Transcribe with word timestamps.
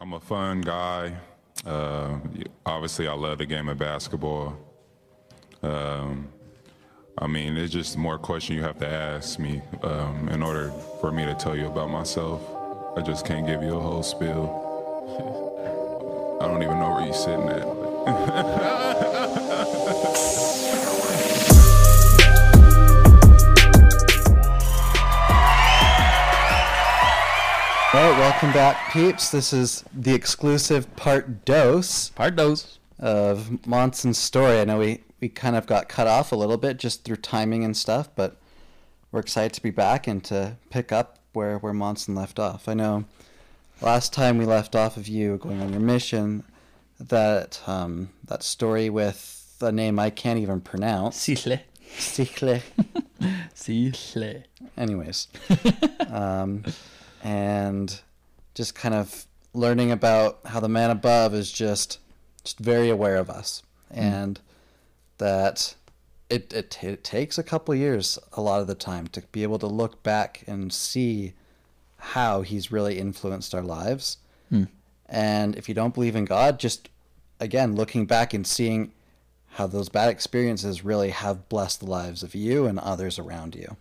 I'm 0.00 0.12
a 0.12 0.20
fun 0.20 0.60
guy. 0.60 1.16
Uh, 1.64 2.18
obviously, 2.66 3.06
I 3.08 3.14
love 3.14 3.38
the 3.38 3.46
game 3.46 3.68
of 3.68 3.78
basketball. 3.78 4.58
Um, 5.62 6.28
I 7.16 7.26
mean, 7.26 7.56
it's 7.56 7.72
just 7.72 7.96
more 7.96 8.18
question 8.18 8.56
you 8.56 8.62
have 8.62 8.78
to 8.78 8.88
ask 8.88 9.38
me 9.38 9.62
um, 9.82 10.28
in 10.28 10.42
order 10.42 10.72
for 11.00 11.12
me 11.12 11.24
to 11.24 11.34
tell 11.34 11.56
you 11.56 11.68
about 11.68 11.90
myself. 11.90 12.42
I 12.96 13.02
just 13.02 13.24
can't 13.24 13.46
give 13.46 13.62
you 13.62 13.76
a 13.76 13.80
whole 13.80 14.02
spiel. 14.02 14.62
I 16.42 16.48
don't 16.48 16.62
even 16.62 16.78
know 16.78 16.90
where 16.90 17.04
you're 17.04 17.14
sitting 17.14 17.48
at. 17.48 17.64
All 27.94 28.10
right, 28.10 28.18
welcome 28.18 28.52
back, 28.52 28.92
peeps. 28.92 29.30
This 29.30 29.52
is 29.52 29.84
the 29.94 30.12
exclusive 30.14 30.96
part 30.96 31.44
dose 31.44 32.08
Part 32.08 32.34
dose. 32.34 32.80
of 32.98 33.64
Monson's 33.68 34.18
story. 34.18 34.58
I 34.58 34.64
know 34.64 34.80
we, 34.80 35.04
we 35.20 35.28
kind 35.28 35.54
of 35.54 35.66
got 35.66 35.88
cut 35.88 36.08
off 36.08 36.32
a 36.32 36.34
little 36.34 36.56
bit 36.56 36.76
just 36.76 37.04
through 37.04 37.18
timing 37.18 37.62
and 37.62 37.76
stuff, 37.76 38.08
but 38.16 38.36
we're 39.12 39.20
excited 39.20 39.52
to 39.52 39.62
be 39.62 39.70
back 39.70 40.08
and 40.08 40.24
to 40.24 40.56
pick 40.70 40.90
up 40.90 41.20
where, 41.34 41.58
where 41.58 41.72
Monson 41.72 42.16
left 42.16 42.40
off. 42.40 42.68
I 42.68 42.74
know 42.74 43.04
last 43.80 44.12
time 44.12 44.38
we 44.38 44.44
left 44.44 44.74
off 44.74 44.96
of 44.96 45.06
you 45.06 45.36
going 45.36 45.60
on 45.60 45.70
your 45.70 45.80
mission, 45.80 46.42
that 46.98 47.60
um, 47.68 48.10
that 48.24 48.42
story 48.42 48.90
with 48.90 49.54
the 49.60 49.70
name 49.70 50.00
I 50.00 50.10
can't 50.10 50.40
even 50.40 50.60
pronounce. 50.60 51.16
Sichle. 51.16 51.60
Sichle. 51.96 52.60
Sichle. 53.54 54.42
anyways 54.76 55.28
um, 56.10 56.64
and 57.24 58.00
just 58.54 58.74
kind 58.74 58.94
of 58.94 59.26
learning 59.54 59.90
about 59.90 60.40
how 60.44 60.60
the 60.60 60.68
man 60.68 60.90
above 60.90 61.34
is 61.34 61.50
just 61.50 61.98
just 62.44 62.58
very 62.58 62.90
aware 62.90 63.16
of 63.16 63.30
us. 63.30 63.62
Hmm. 63.92 64.00
And 64.00 64.40
that 65.18 65.74
it, 66.28 66.52
it, 66.52 66.70
t- 66.70 66.88
it 66.88 67.04
takes 67.04 67.38
a 67.38 67.42
couple 67.42 67.74
years 67.74 68.18
a 68.32 68.40
lot 68.40 68.60
of 68.60 68.66
the 68.66 68.74
time 68.74 69.06
to 69.08 69.22
be 69.32 69.42
able 69.42 69.58
to 69.60 69.66
look 69.66 70.02
back 70.02 70.44
and 70.46 70.72
see 70.72 71.32
how 71.96 72.42
he's 72.42 72.70
really 72.70 72.98
influenced 72.98 73.54
our 73.54 73.62
lives. 73.62 74.18
Hmm. 74.50 74.64
And 75.08 75.56
if 75.56 75.68
you 75.68 75.74
don't 75.74 75.94
believe 75.94 76.16
in 76.16 76.24
god 76.24 76.58
just 76.58 76.88
again 77.40 77.74
looking 77.74 78.06
back 78.06 78.34
and 78.34 78.46
seeing 78.46 78.92
how 79.50 79.66
those 79.66 79.88
bad 79.88 80.10
experiences 80.10 80.84
really 80.84 81.10
have 81.10 81.48
blessed 81.48 81.80
the 81.80 81.86
lives 81.86 82.22
of 82.22 82.34
you 82.34 82.66
and 82.66 82.78
others 82.78 83.18
around 83.18 83.54
you. 83.54 83.76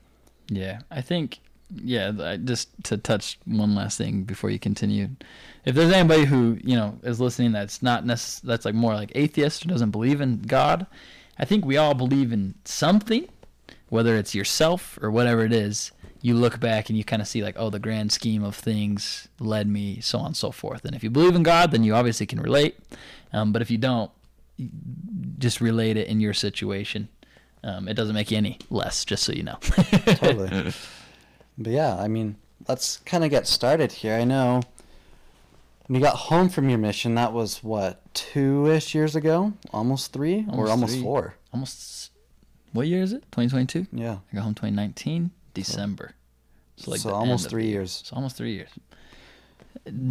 Yeah, 0.48 0.82
I 0.92 1.02
think. 1.02 1.40
Yeah, 1.76 2.38
just 2.44 2.70
to 2.84 2.98
touch 2.98 3.40
one 3.46 3.76
last 3.76 3.98
thing 3.98 4.24
before 4.24 4.50
you 4.50 4.60
continue. 4.60 5.10
If 5.66 5.76
there's 5.76 5.92
anybody 5.92 6.26
who 6.26 6.58
you 6.64 6.76
know 6.76 7.00
is 7.04 7.20
listening 7.20 7.52
that's 7.52 7.82
not 7.82 8.06
necess- 8.06 8.42
that's 8.42 8.66
like 8.66 8.76
more 8.76 8.94
like 8.94 9.12
atheist 9.16 9.66
or 9.66 9.70
doesn't 9.70 9.92
believe 9.92 10.22
in 10.22 10.42
God, 10.42 10.86
I 11.38 11.46
think 11.46 11.66
we 11.66 11.78
all 11.78 11.94
believe 11.94 12.32
in 12.32 12.56
something, 12.66 13.28
whether 13.90 14.16
it's 14.18 14.36
yourself 14.36 15.00
or 15.02 15.10
whatever 15.10 15.46
it 15.46 15.54
is. 15.54 15.92
You 16.22 16.36
look 16.36 16.60
back 16.60 16.88
and 16.90 16.98
you 16.98 17.04
kind 17.04 17.22
of 17.22 17.28
see 17.28 17.44
like, 17.44 17.56
oh, 17.58 17.70
the 17.70 17.80
grand 17.80 18.14
scheme 18.14 18.44
of 18.44 18.56
things 18.56 19.28
led 19.40 19.68
me, 19.68 20.00
so 20.00 20.20
on 20.20 20.28
and 20.28 20.38
so 20.38 20.52
forth. 20.52 20.86
And 20.86 20.96
if 20.96 21.04
you 21.04 21.10
believe 21.10 21.36
in 21.36 21.44
God, 21.44 21.72
then 21.72 21.84
you 21.84 21.94
obviously 21.96 22.26
can 22.26 22.40
relate. 22.40 22.78
Um, 23.34 23.52
but 23.52 23.62
if 23.62 23.70
you 23.70 23.78
don't, 23.78 24.10
just 25.38 25.60
relate 25.60 25.98
it 25.98 26.08
in 26.08 26.22
your 26.22 26.34
situation. 26.34 27.10
Um, 27.64 27.88
it 27.88 27.96
doesn't 27.96 28.14
make 28.14 28.32
you 28.32 28.38
any 28.38 28.58
less, 28.70 29.04
just 29.04 29.24
so 29.24 29.34
you 29.34 29.44
know. 29.44 29.58
totally. 29.62 30.74
But 31.58 31.72
yeah, 31.74 31.96
I 31.98 32.08
mean, 32.08 32.36
let's 32.68 32.98
kind 33.06 33.24
of 33.24 33.30
get 33.30 33.48
started 33.48 33.92
here. 33.92 34.16
I 34.16 34.24
know 34.24 34.62
when 35.88 35.96
you 36.00 36.02
got 36.06 36.16
home 36.16 36.50
from 36.50 36.70
your 36.70 36.80
mission, 36.80 37.16
that 37.16 37.34
was 37.34 37.64
what 37.64 38.02
two 38.14 38.68
ish 38.68 38.96
years 38.96 39.16
ago, 39.16 39.54
almost 39.72 40.14
three, 40.14 40.46
or 40.50 40.68
Almost 40.68 40.72
almost 40.72 40.94
three. 40.94 41.04
four. 41.04 41.36
almost 41.54 42.12
what 42.72 42.88
year 42.88 43.04
is 43.04 43.14
it? 43.14 43.22
2022 43.32 43.86
Yeah, 43.94 44.18
i 44.32 44.36
got 44.36 44.44
home 44.44 44.56
2019 44.56 45.30
december. 45.54 46.14
So 46.78 46.96
So 46.96 47.12
almost 47.14 47.50
three 47.50 47.68
years. 47.68 48.02
so 48.06 48.16
almost 48.16 48.36
three 48.36 48.54
years. 48.54 48.70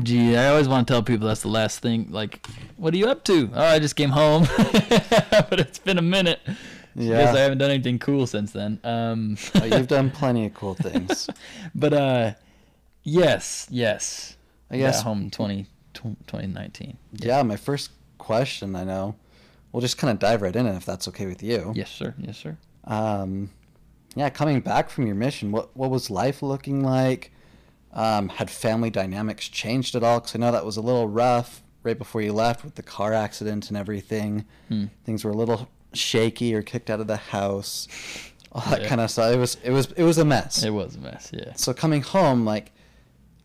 Gee 0.02 0.36
i 0.36 0.48
always 0.48 0.68
want 0.68 0.86
to 0.86 0.92
tell 0.92 1.02
people 1.02 1.26
that's 1.26 1.40
the 1.42 1.48
last 1.48 1.80
thing 1.80 2.08
like 2.10 2.46
what 2.76 2.92
are 2.94 2.96
you 2.98 3.06
up 3.08 3.24
to? 3.24 3.50
Oh 3.54 3.64
i 3.64 3.78
just 3.80 3.96
came 3.96 4.10
home. 4.10 4.46
But 5.48 5.58
it's 5.60 5.78
been 5.78 5.98
a 5.98 6.02
minute 6.02 6.40
Yeah. 6.94 7.18
because 7.18 7.36
i 7.36 7.40
haven't 7.40 7.58
done 7.58 7.70
anything 7.70 7.98
cool 7.98 8.26
since 8.26 8.52
then 8.52 8.78
um 8.84 9.36
Oh, 9.54 9.64
you've 9.64 9.88
done 9.88 10.10
plenty 10.10 10.46
of 10.46 10.54
cool 10.54 10.74
things. 10.74 11.28
but 11.74 11.92
uh 11.92 12.32
yes 13.02 13.66
yes 13.70 14.36
I 14.70 14.78
guess. 14.78 14.98
got 14.98 15.04
home 15.04 15.30
20, 15.30 15.66
2019 15.94 16.96
Yeah, 17.14 17.42
my 17.42 17.56
first 17.56 17.90
question. 18.18 18.74
I 18.76 18.84
know. 18.84 19.16
We'll 19.70 19.80
just 19.82 19.98
kind 19.98 20.10
of 20.10 20.18
dive 20.18 20.40
right 20.42 20.54
in, 20.54 20.66
if 20.66 20.84
that's 20.86 21.08
okay 21.08 21.26
with 21.26 21.42
you. 21.42 21.72
yes 21.74 21.90
sir 21.90 22.14
yes 22.18 22.38
sir 22.38 22.56
Um, 22.84 23.50
yeah, 24.14 24.28
coming 24.30 24.60
back 24.60 24.90
from 24.90 25.06
your 25.06 25.14
mission, 25.14 25.52
what 25.52 25.74
what 25.76 25.90
was 25.90 26.10
life 26.10 26.42
looking 26.42 26.82
like? 26.84 27.32
Um, 27.94 28.28
had 28.28 28.50
family 28.50 28.90
dynamics 28.90 29.48
changed 29.48 29.94
at 29.94 30.02
all? 30.02 30.20
Because 30.20 30.34
I 30.34 30.38
know 30.38 30.52
that 30.52 30.64
was 30.66 30.76
a 30.76 30.82
little 30.82 31.08
rough 31.08 31.62
right 31.82 31.96
before 31.98 32.20
you 32.22 32.32
left 32.32 32.64
with 32.64 32.74
the 32.74 32.82
car 32.82 33.12
accident 33.14 33.68
and 33.68 33.76
everything. 33.76 34.44
Hmm. 34.68 34.86
Things 35.04 35.24
were 35.24 35.30
a 35.30 35.36
little 35.36 35.68
shaky 35.94 36.54
or 36.54 36.62
kicked 36.62 36.90
out 36.90 37.00
of 37.00 37.06
the 37.06 37.16
house, 37.16 37.88
all 38.52 38.62
that 38.70 38.82
Yeah. 38.82 38.88
kind 38.88 39.00
of 39.00 39.10
stuff. 39.10 39.32
It 39.34 39.38
was 39.38 39.56
it 39.62 39.70
was 39.70 39.92
it 39.92 40.02
was 40.04 40.18
a 40.18 40.24
mess. 40.24 40.62
it 40.62 40.70
was 40.70 40.96
a 40.96 41.00
mess 41.00 41.30
yeah 41.32 41.52
So 41.54 41.72
coming 41.74 42.02
home, 42.02 42.44
like, 42.44 42.72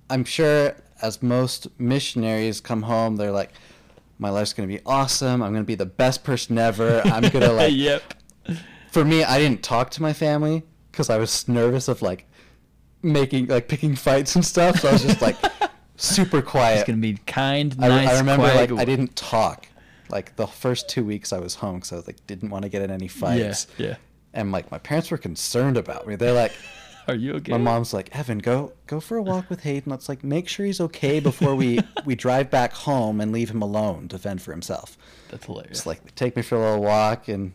I'm 0.09 0.23
sure 0.25 0.75
as 1.01 1.21
most 1.21 1.67
missionaries 1.79 2.59
come 2.61 2.81
home, 2.83 3.15
they're 3.17 3.31
like, 3.31 3.51
my 4.19 4.29
life's 4.29 4.53
gonna 4.53 4.67
be 4.67 4.79
awesome. 4.85 5.41
I'm 5.43 5.53
gonna 5.53 5.63
be 5.63 5.75
the 5.75 5.85
best 5.85 6.23
person 6.23 6.57
ever. 6.57 7.01
I'm 7.05 7.29
gonna 7.29 7.53
like 7.61 7.73
yep 7.73 8.01
for 8.91 9.03
me, 9.05 9.23
I 9.23 9.37
didn't 9.37 9.61
talk 9.63 9.91
to 9.91 10.01
my 10.01 10.13
family 10.13 10.63
because 10.91 11.09
I 11.09 11.17
was 11.17 11.47
nervous 11.47 11.87
of 11.87 12.01
like 12.01 12.25
making 13.03 13.47
like 13.47 13.67
picking 13.67 13.95
fights 13.95 14.35
and 14.35 14.43
stuff. 14.45 14.79
So 14.79 14.89
I 14.89 14.93
was 14.93 15.03
just 15.03 15.21
like 15.21 15.35
super 15.97 16.41
quiet. 16.41 16.79
it's 16.79 16.87
gonna 16.87 16.97
be 16.99 17.15
kind 17.27 17.75
I, 17.79 17.87
nice 17.89 18.09
I 18.09 18.17
remember 18.19 18.45
quiet. 18.49 18.71
like 18.71 18.79
I 18.79 18.85
didn't 18.85 19.15
talk 19.15 19.67
like 20.09 20.35
the 20.35 20.47
first 20.47 20.89
two 20.89 21.03
weeks 21.03 21.33
I 21.33 21.39
was 21.39 21.55
home 21.55 21.75
because 21.75 21.91
I 21.93 21.95
was 21.97 22.07
like 22.07 22.25
didn't 22.27 22.49
want 22.49 22.63
to 22.63 22.69
get 22.69 22.81
in 22.81 22.91
any 22.91 23.07
fights. 23.07 23.67
yeah 23.77 23.87
yeah 23.87 23.95
And 24.33 24.51
like 24.51 24.71
my 24.71 24.77
parents 24.79 25.11
were 25.11 25.17
concerned 25.17 25.77
about 25.77 26.07
me. 26.07 26.15
They're 26.15 26.33
like, 26.33 26.53
Are 27.07 27.15
you 27.15 27.35
okay? 27.35 27.53
my 27.53 27.57
mom's 27.57 27.93
like, 27.93 28.13
Evan, 28.17 28.39
go 28.39 28.73
go 28.85 28.99
for 28.99 29.15
a 29.17 29.21
walk 29.21 29.49
with 29.49 29.61
Hayden. 29.63 29.89
Let's 29.91 30.09
like 30.09 30.23
make 30.23 30.47
sure 30.49 30.65
he's 30.65 30.81
okay 30.81 31.19
before 31.21 31.55
we 31.55 31.79
we 32.05 32.15
drive 32.15 32.49
back 32.51 32.73
home 32.73 33.21
and 33.21 33.31
leave 33.31 33.49
him 33.49 33.61
alone 33.61 34.07
to 34.09 34.17
fend 34.19 34.41
for 34.41 34.51
himself. 34.51 34.97
That's 35.29 35.45
hilarious. 35.45 35.79
It's 35.79 35.85
like 35.85 36.15
take 36.15 36.35
me 36.35 36.41
for 36.41 36.55
a 36.55 36.59
little 36.59 36.81
walk 36.83 37.27
and 37.29 37.53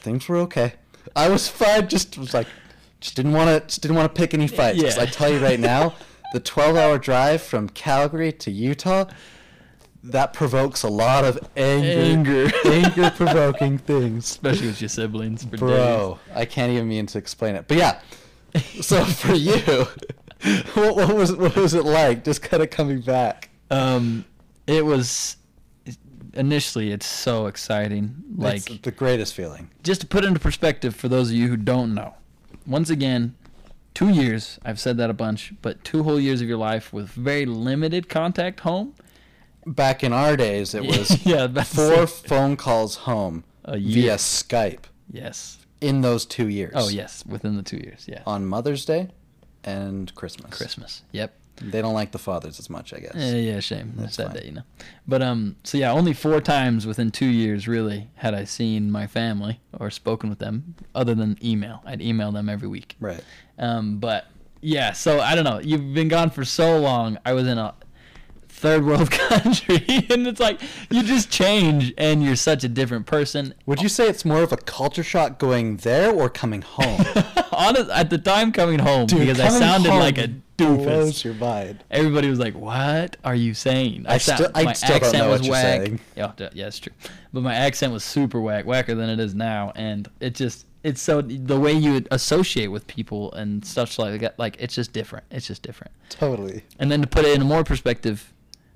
things 0.00 0.28
were 0.28 0.36
okay. 0.38 0.74
I 1.16 1.28
was 1.28 1.48
fine. 1.48 1.88
Just 1.88 2.18
was 2.18 2.34
like, 2.34 2.46
just 3.00 3.16
didn't 3.16 3.32
want 3.32 3.48
to, 3.48 3.66
just 3.66 3.82
didn't 3.82 3.96
want 3.96 4.14
to 4.14 4.18
pick 4.18 4.34
any 4.34 4.46
fights. 4.48 4.78
Yeah. 4.82 4.94
I 4.98 5.06
tell 5.06 5.30
you 5.32 5.38
right 5.38 5.58
now, 5.60 5.94
the 6.32 6.40
12-hour 6.40 6.98
drive 6.98 7.42
from 7.42 7.68
Calgary 7.70 8.32
to 8.32 8.50
Utah, 8.50 9.06
that 10.02 10.32
provokes 10.32 10.82
a 10.82 10.88
lot 10.88 11.24
of 11.24 11.38
anger, 11.56 12.50
Anger. 12.64 13.10
provoking 13.10 13.78
things. 13.78 14.24
especially 14.24 14.68
with 14.68 14.80
your 14.80 14.88
siblings 14.88 15.44
for 15.44 15.56
Bro, 15.58 16.18
I 16.34 16.44
can't 16.46 16.72
even 16.72 16.88
begin 16.88 17.06
to 17.06 17.18
explain 17.18 17.54
it. 17.54 17.66
But 17.68 17.76
yeah, 17.76 18.00
so 18.80 19.04
for 19.22 19.34
you, 19.34 19.58
what, 20.74 20.96
what 20.96 21.14
was 21.14 21.36
what 21.36 21.54
was 21.56 21.74
it 21.74 21.84
like? 21.84 22.24
Just 22.24 22.42
kind 22.42 22.62
of 22.62 22.70
coming 22.70 23.00
back. 23.02 23.50
Um, 23.70 24.24
it 24.66 24.84
was 24.84 25.36
initially 26.34 26.92
it's 26.92 27.06
so 27.06 27.46
exciting. 27.46 28.14
Like 28.36 28.70
it's 28.70 28.80
the 28.82 28.90
greatest 28.92 29.34
feeling. 29.34 29.70
just 29.82 30.00
to 30.02 30.06
put 30.06 30.24
into 30.24 30.40
perspective 30.40 30.94
for 30.94 31.08
those 31.08 31.28
of 31.30 31.34
you 31.36 31.48
who 31.48 31.56
don't 31.56 31.94
know. 31.94 32.14
Once 32.66 32.88
again, 32.90 33.34
two 33.94 34.08
years. 34.08 34.58
I've 34.64 34.78
said 34.80 34.96
that 34.98 35.10
a 35.10 35.14
bunch, 35.14 35.52
but 35.60 35.82
two 35.84 36.04
whole 36.04 36.20
years 36.20 36.40
of 36.40 36.48
your 36.48 36.58
life 36.58 36.92
with 36.92 37.08
very 37.10 37.44
limited 37.46 38.08
contact 38.08 38.60
home. 38.60 38.94
Back 39.66 40.02
in 40.02 40.12
our 40.12 40.36
days, 40.36 40.74
it 40.74 40.84
was 40.86 41.24
yeah, 41.26 41.46
four 41.64 42.06
phone 42.06 42.56
calls 42.56 42.96
home 42.96 43.44
A 43.64 43.78
via 43.78 44.16
Skype 44.16 44.84
Yes. 45.10 45.58
in 45.80 46.00
those 46.00 46.24
two 46.24 46.48
years. 46.48 46.72
Oh 46.76 46.88
yes, 46.88 47.24
within 47.26 47.56
the 47.56 47.62
two 47.62 47.76
years. 47.78 48.06
Yeah. 48.08 48.22
On 48.26 48.46
Mother's 48.46 48.84
Day 48.84 49.08
and 49.64 50.14
Christmas. 50.14 50.56
Christmas. 50.56 51.02
Yep. 51.12 51.34
They 51.62 51.82
don't 51.82 51.92
like 51.92 52.12
the 52.12 52.18
fathers 52.18 52.58
as 52.58 52.70
much, 52.70 52.94
I 52.94 53.00
guess. 53.00 53.12
Yeah, 53.14 53.34
yeah, 53.34 53.60
shame. 53.60 53.92
That's 53.96 54.16
that 54.16 54.32
day, 54.32 54.44
you 54.46 54.52
know. 54.52 54.62
But 55.06 55.20
um, 55.20 55.56
so 55.62 55.76
yeah, 55.76 55.92
only 55.92 56.14
four 56.14 56.40
times 56.40 56.86
within 56.86 57.10
two 57.10 57.26
years 57.26 57.68
really 57.68 58.08
had 58.14 58.32
I 58.32 58.44
seen 58.44 58.90
my 58.90 59.06
family 59.06 59.60
or 59.78 59.90
spoken 59.90 60.30
with 60.30 60.38
them, 60.38 60.74
other 60.94 61.14
than 61.14 61.36
email. 61.44 61.82
I'd 61.84 62.00
email 62.00 62.32
them 62.32 62.48
every 62.48 62.66
week. 62.66 62.96
Right. 62.98 63.22
Um, 63.58 63.98
but 63.98 64.24
yeah, 64.62 64.92
so 64.92 65.20
I 65.20 65.34
don't 65.34 65.44
know. 65.44 65.58
You've 65.60 65.92
been 65.92 66.08
gone 66.08 66.30
for 66.30 66.46
so 66.46 66.78
long. 66.78 67.18
I 67.26 67.34
was 67.34 67.46
in 67.46 67.58
a 67.58 67.74
third 68.60 68.84
world 68.84 69.10
country, 69.28 69.82
and 70.10 70.26
it's 70.26 70.40
like 70.40 70.60
you 70.90 71.02
just 71.02 71.30
change, 71.30 71.92
and 71.98 72.22
you're 72.22 72.36
such 72.36 72.62
a 72.64 72.68
different 72.68 73.06
person. 73.06 73.54
Would 73.66 73.80
you 73.82 73.88
say 73.88 74.08
it's 74.08 74.24
more 74.24 74.42
of 74.42 74.52
a 74.52 74.56
culture 74.56 75.02
shock 75.02 75.38
going 75.38 75.78
there 75.78 76.12
or 76.12 76.28
coming 76.28 76.62
home? 76.62 77.00
Honest, 77.52 77.90
at 77.90 78.10
the 78.10 78.18
time 78.18 78.52
coming 78.52 78.78
home 78.78 79.06
Dude, 79.06 79.20
because 79.20 79.40
I 79.40 79.48
sounded 79.48 79.90
like 79.90 80.18
a 80.18 80.28
blows 80.56 81.14
doofus. 81.14 81.24
your 81.24 81.34
mind. 81.34 81.82
Everybody 81.90 82.28
was 82.28 82.38
like, 82.38 82.54
"What 82.54 83.16
are 83.24 83.34
you 83.34 83.54
saying?" 83.54 84.04
I 84.06 84.18
sound- 84.18 84.38
still- 84.40 84.50
I 84.54 84.64
my 84.64 84.72
still 84.74 84.88
don't 84.90 84.96
accent 85.04 85.18
know 85.24 85.30
was 85.30 85.40
what 85.40 85.46
you're 85.46 85.52
whack. 85.54 85.80
saying. 85.86 86.00
Yeah, 86.16 86.32
yeah, 86.52 86.66
it's 86.66 86.78
true. 86.78 86.92
But 87.32 87.42
my 87.42 87.54
accent 87.54 87.92
was 87.92 88.04
super 88.04 88.40
whack, 88.40 88.66
whacker 88.66 88.94
than 88.94 89.08
it 89.08 89.18
is 89.20 89.34
now, 89.34 89.72
and 89.74 90.08
it 90.20 90.34
just 90.34 90.66
it's 90.82 91.00
so 91.02 91.20
the 91.20 91.58
way 91.60 91.72
you 91.72 92.04
associate 92.10 92.68
with 92.68 92.86
people 92.86 93.32
and 93.32 93.64
stuff 93.64 93.98
like 93.98 94.20
that. 94.20 94.38
Like 94.38 94.56
it's 94.58 94.74
just 94.74 94.92
different. 94.92 95.24
It's 95.30 95.46
just 95.46 95.62
different. 95.62 95.92
Totally. 96.08 96.64
And 96.78 96.90
then 96.90 97.00
to 97.02 97.06
put 97.06 97.24
it 97.24 97.34
in 97.34 97.42
a 97.42 97.44
more 97.44 97.64
perspective, 97.64 98.32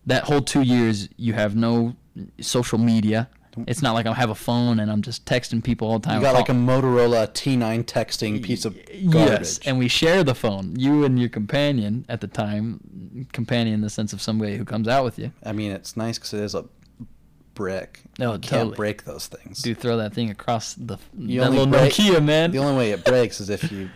that 0.06 0.25
whole 0.25 0.41
two 0.43 0.62
years 0.62 1.09
you 1.17 1.33
have 1.33 1.55
no 1.56 1.95
social 2.41 2.79
media. 2.79 3.29
It's 3.69 3.83
not 3.83 3.93
like 3.95 4.06
I 4.06 4.12
have 4.15 4.31
a 4.31 4.35
phone 4.35 4.81
and 4.81 4.91
I'm 4.91 5.01
just 5.01 5.25
texting 5.27 5.62
people 5.62 5.89
all 5.89 6.01
the 6.01 6.06
time. 6.09 6.17
You 6.17 6.23
got 6.23 6.35
like 6.35 6.49
a 6.49 6.53
Motorola 6.53 7.29
T9 7.29 7.85
texting 7.85 8.43
piece 8.43 8.65
of 8.65 8.75
garbage. 9.09 9.12
Yes, 9.12 9.61
and 9.65 9.79
we 9.79 9.87
share 9.87 10.25
the 10.25 10.35
phone. 10.35 10.75
You 10.77 11.05
and 11.05 11.21
your 11.21 11.29
companion 11.29 12.05
at 12.09 12.21
the 12.21 12.27
time, 12.27 13.29
companion 13.33 13.75
in 13.75 13.81
the 13.81 13.91
sense 13.91 14.12
of 14.12 14.21
somebody 14.21 14.56
who 14.56 14.65
comes 14.65 14.89
out 14.89 15.05
with 15.05 15.21
you. 15.21 15.31
I 15.45 15.53
mean, 15.53 15.71
it's 15.71 15.97
nice 15.97 16.19
because 16.19 16.35
it 16.35 16.41
is 16.41 16.56
a 16.56 16.65
brick. 17.55 18.01
No, 18.19 18.33
you 18.33 18.39
can't 18.41 18.75
break 18.75 19.05
those 19.05 19.29
things. 19.29 19.62
Do 19.62 19.73
throw 19.75 19.97
that 19.99 20.12
thing 20.12 20.31
across 20.31 20.75
the 20.75 20.99
You 21.17 21.39
that 21.41 21.47
only 21.47 21.59
little 21.59 21.73
break- 21.73 21.93
Nokia, 21.93 22.25
man. 22.25 22.51
The 22.51 22.59
only 22.59 22.77
way 22.77 22.91
it 22.91 23.05
breaks 23.05 23.41
is 23.41 23.51
if 23.51 23.71
you, 23.71 23.89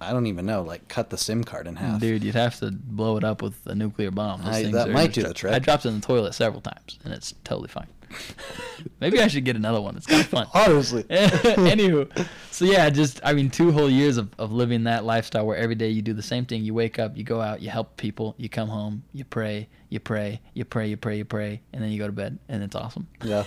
I 0.00 0.12
don't 0.12 0.26
even 0.26 0.46
know, 0.46 0.62
like 0.62 0.88
cut 0.88 1.10
the 1.10 1.18
SIM 1.18 1.44
card 1.44 1.66
in 1.66 1.76
half. 1.76 2.00
Dude, 2.00 2.22
you'd 2.24 2.34
have 2.34 2.58
to 2.60 2.70
blow 2.70 3.16
it 3.16 3.24
up 3.24 3.42
with 3.42 3.54
a 3.66 3.74
nuclear 3.74 4.10
bomb. 4.10 4.42
Those 4.42 4.54
I- 4.54 4.62
things 4.62 4.74
that 4.74 4.90
might 4.90 5.12
do 5.12 5.22
the 5.22 5.34
trick. 5.34 5.52
I 5.54 5.58
dropped 5.58 5.86
it 5.86 5.88
in 5.90 6.00
the 6.00 6.06
toilet 6.06 6.34
several 6.34 6.60
times, 6.60 6.98
and 7.04 7.12
it's 7.12 7.34
totally 7.44 7.68
fine. 7.68 7.86
Maybe 9.00 9.20
I 9.20 9.28
should 9.28 9.44
get 9.44 9.56
another 9.56 9.80
one. 9.80 9.96
It's 9.96 10.06
kind 10.06 10.20
of 10.20 10.26
fun. 10.26 10.46
Honestly. 10.54 11.02
Anywho, 11.04 12.26
so 12.50 12.64
yeah, 12.64 12.88
just 12.90 13.20
I 13.24 13.32
mean, 13.32 13.50
two 13.50 13.72
whole 13.72 13.90
years 13.90 14.16
of, 14.16 14.30
of 14.38 14.52
living 14.52 14.84
that 14.84 15.04
lifestyle 15.04 15.46
where 15.46 15.56
every 15.56 15.74
day 15.74 15.88
you 15.88 16.02
do 16.02 16.12
the 16.12 16.22
same 16.22 16.44
thing. 16.44 16.64
You 16.64 16.74
wake 16.74 16.98
up, 16.98 17.16
you 17.16 17.24
go 17.24 17.40
out, 17.40 17.60
you 17.62 17.70
help 17.70 17.96
people, 17.96 18.34
you 18.38 18.48
come 18.48 18.68
home, 18.68 19.02
you 19.12 19.24
pray, 19.24 19.68
you 19.88 20.00
pray, 20.00 20.40
you 20.54 20.64
pray, 20.64 20.88
you 20.88 20.96
pray, 20.96 21.18
you 21.18 21.24
pray, 21.24 21.60
and 21.72 21.82
then 21.82 21.90
you 21.90 21.98
go 21.98 22.06
to 22.06 22.12
bed, 22.12 22.38
and 22.48 22.62
it's 22.62 22.76
awesome. 22.76 23.08
Yeah. 23.22 23.44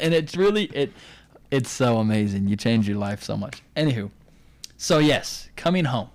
and 0.00 0.12
it's 0.12 0.36
really 0.36 0.64
it, 0.64 0.92
it's 1.50 1.70
so 1.70 1.98
amazing. 1.98 2.48
You 2.48 2.56
change 2.56 2.88
your 2.88 2.98
life 2.98 3.22
so 3.22 3.36
much. 3.36 3.62
Anywho, 3.76 4.10
so 4.80 4.98
yes, 4.98 5.50
coming 5.56 5.84
home, 5.84 6.08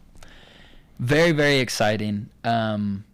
very 0.97 1.31
very 1.31 1.59
exciting. 1.59 2.29
Um, 2.43 3.05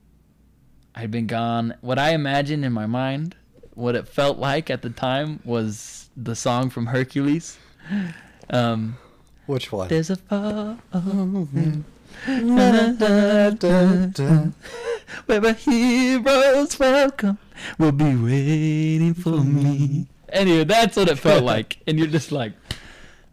I'd 0.95 1.11
been 1.11 1.27
gone. 1.27 1.75
What 1.81 1.99
I 1.99 2.13
imagined 2.13 2.63
in 2.63 2.71
my 2.71 2.85
mind, 2.85 3.35
what 3.73 3.95
it 3.95 4.07
felt 4.07 4.37
like 4.37 4.69
at 4.69 4.81
the 4.81 4.89
time, 4.89 5.41
was 5.43 6.09
the 6.15 6.37
song 6.37 6.69
from 6.69 6.85
Hercules. 6.85 7.57
Um, 8.49 8.97
Which 9.45 9.73
one? 9.73 9.89
there's 9.89 10.09
a 10.09 10.15
fall 10.15 10.77
where 15.25 15.41
my 15.41 15.51
heroes 15.51 16.79
welcome 16.79 17.37
will 17.77 17.91
be 17.91 18.15
waiting 18.15 19.13
for 19.13 19.41
me. 19.41 20.07
Anyway, 20.29 20.63
that's 20.63 20.95
what 20.95 21.09
it 21.09 21.19
felt 21.19 21.43
like, 21.53 21.79
and 21.87 21.99
you're 21.99 22.07
just 22.07 22.31
like, 22.31 22.53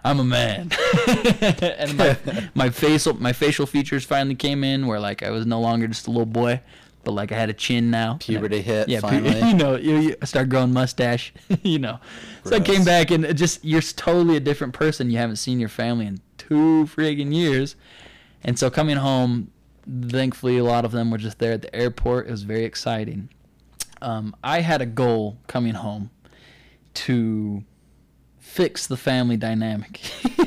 I'm 0.09 0.21
a 0.21 0.25
man, 0.25 0.71
and 1.07 1.99
my 1.99 2.17
my 2.55 2.71
facial 2.71 3.13
my 3.21 3.35
facial 3.35 3.67
features 3.67 4.07
finally 4.07 4.37
came 4.37 4.65
in, 4.65 4.87
where 4.87 4.99
like 4.99 5.23
I 5.23 5.29
was 5.29 5.45
no 5.45 5.61
longer 5.61 5.87
just 5.87 6.07
a 6.07 6.11
little 6.11 6.25
boy, 6.25 6.63
but 7.05 7.13
like 7.13 7.31
I 7.31 7.35
had 7.35 7.51
a 7.51 7.53
chin 7.53 7.91
now. 7.91 8.17
Puberty 8.19 8.63
hit, 8.63 8.89
Yeah, 8.89 9.01
finally. 9.01 9.39
you 9.49 9.53
know, 9.55 9.77
you, 9.77 9.99
you 9.99 10.17
start 10.25 10.49
growing 10.49 10.73
mustache. 10.73 11.35
you 11.63 11.79
know, 11.79 12.01
so 12.45 12.57
I 12.57 12.61
came 12.61 12.85
back 12.85 13.11
and 13.11 13.37
just 13.37 13.63
you're 13.63 13.83
totally 13.83 14.37
a 14.37 14.41
different 14.41 14.73
person. 14.73 15.11
You 15.11 15.19
haven't 15.19 15.37
seen 15.37 15.61
your 15.61 15.69
family 15.69 16.07
in 16.07 16.23
two 16.39 16.89
friggin' 16.97 17.35
years, 17.35 17.77
and 18.43 18.59
so 18.59 18.71
coming 18.71 18.97
home, 18.97 19.51
thankfully 20.09 20.57
a 20.57 20.65
lot 20.65 20.87
of 20.87 20.93
them 20.93 21.11
were 21.11 21.19
just 21.19 21.39
there 21.39 21.53
at 21.53 21.61
the 21.61 21.77
airport. 21.77 22.29
It 22.29 22.31
was 22.31 22.45
very 22.45 22.65
exciting. 22.65 23.29
Um, 24.01 24.35
I 24.43 24.61
had 24.61 24.81
a 24.81 24.87
goal 24.87 25.37
coming 25.49 25.75
home 25.75 26.09
to 26.95 27.63
fix 28.49 28.87
the 28.87 28.97
family 28.97 29.37
dynamic. 29.37 30.01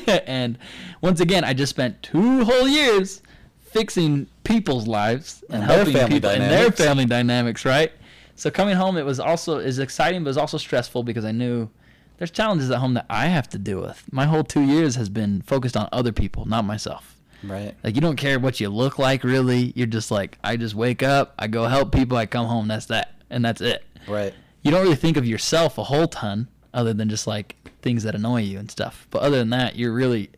and 0.28 0.58
once 1.02 1.20
again, 1.20 1.44
I 1.44 1.54
just 1.54 1.70
spent 1.70 2.02
two 2.02 2.44
whole 2.44 2.68
years 2.68 3.22
fixing 3.60 4.28
people's 4.44 4.88
lives 4.88 5.44
and, 5.50 5.64
And 5.64 5.72
helping 5.72 6.08
people 6.08 6.30
and 6.30 6.42
their 6.42 6.72
family 6.72 7.06
dynamics, 7.06 7.64
right? 7.64 7.92
So 8.36 8.50
coming 8.50 8.76
home, 8.76 8.98
it 8.98 9.06
was 9.06 9.20
also 9.20 9.60
is 9.60 9.80
exciting, 9.80 10.24
but 10.24 10.28
it 10.28 10.32
was 10.32 10.38
also 10.38 10.58
stressful 10.58 11.04
because 11.04 11.24
I 11.26 11.32
knew 11.32 11.70
there's 12.18 12.32
challenges 12.32 12.70
at 12.72 12.80
home 12.80 12.96
that 12.96 13.06
I 13.10 13.28
have 13.28 13.48
to 13.50 13.58
deal 13.60 13.82
with. 13.82 14.04
My 14.12 14.26
whole 14.26 14.44
two 14.44 14.62
years 14.62 14.96
has 14.96 15.10
been 15.10 15.42
focused 15.44 15.78
on 15.78 15.88
other 15.92 16.12
people, 16.12 16.46
not 16.46 16.66
myself. 16.66 17.16
Right. 17.44 17.74
Like 17.84 17.96
you 17.96 18.02
don't 18.02 18.18
care 18.18 18.40
what 18.40 18.60
you 18.60 18.70
look 18.70 19.00
like, 19.00 19.24
really. 19.24 19.74
You're 19.76 19.88
just 19.88 20.12
like, 20.12 20.38
I 20.44 20.58
just 20.58 20.76
wake 20.76 21.02
up, 21.04 21.34
I 21.40 21.48
go 21.48 21.66
help 21.66 21.92
people, 21.94 22.18
I 22.18 22.26
come 22.26 22.48
home, 22.48 22.68
that's 22.68 22.88
that, 22.88 23.14
and 23.30 23.46
that's 23.46 23.62
it 23.62 23.84
Right. 24.08 24.34
you 24.64 24.72
don't 24.72 24.84
really 24.84 24.96
think 24.96 25.18
of 25.18 25.26
yourself 25.26 25.78
a 25.78 25.84
whole 25.84 26.08
ton 26.08 26.48
other 26.74 26.94
than 26.94 27.10
just 27.10 27.28
like 27.28 27.56
things 27.82 28.04
that 28.04 28.16
annoy 28.16 28.42
you 28.42 28.60
and 28.60 28.70
stuff. 28.70 29.08
But 29.10 29.22
other 29.22 29.38
than 29.38 29.50
that, 29.52 29.76
you're 29.76 29.94
really, 29.94 30.30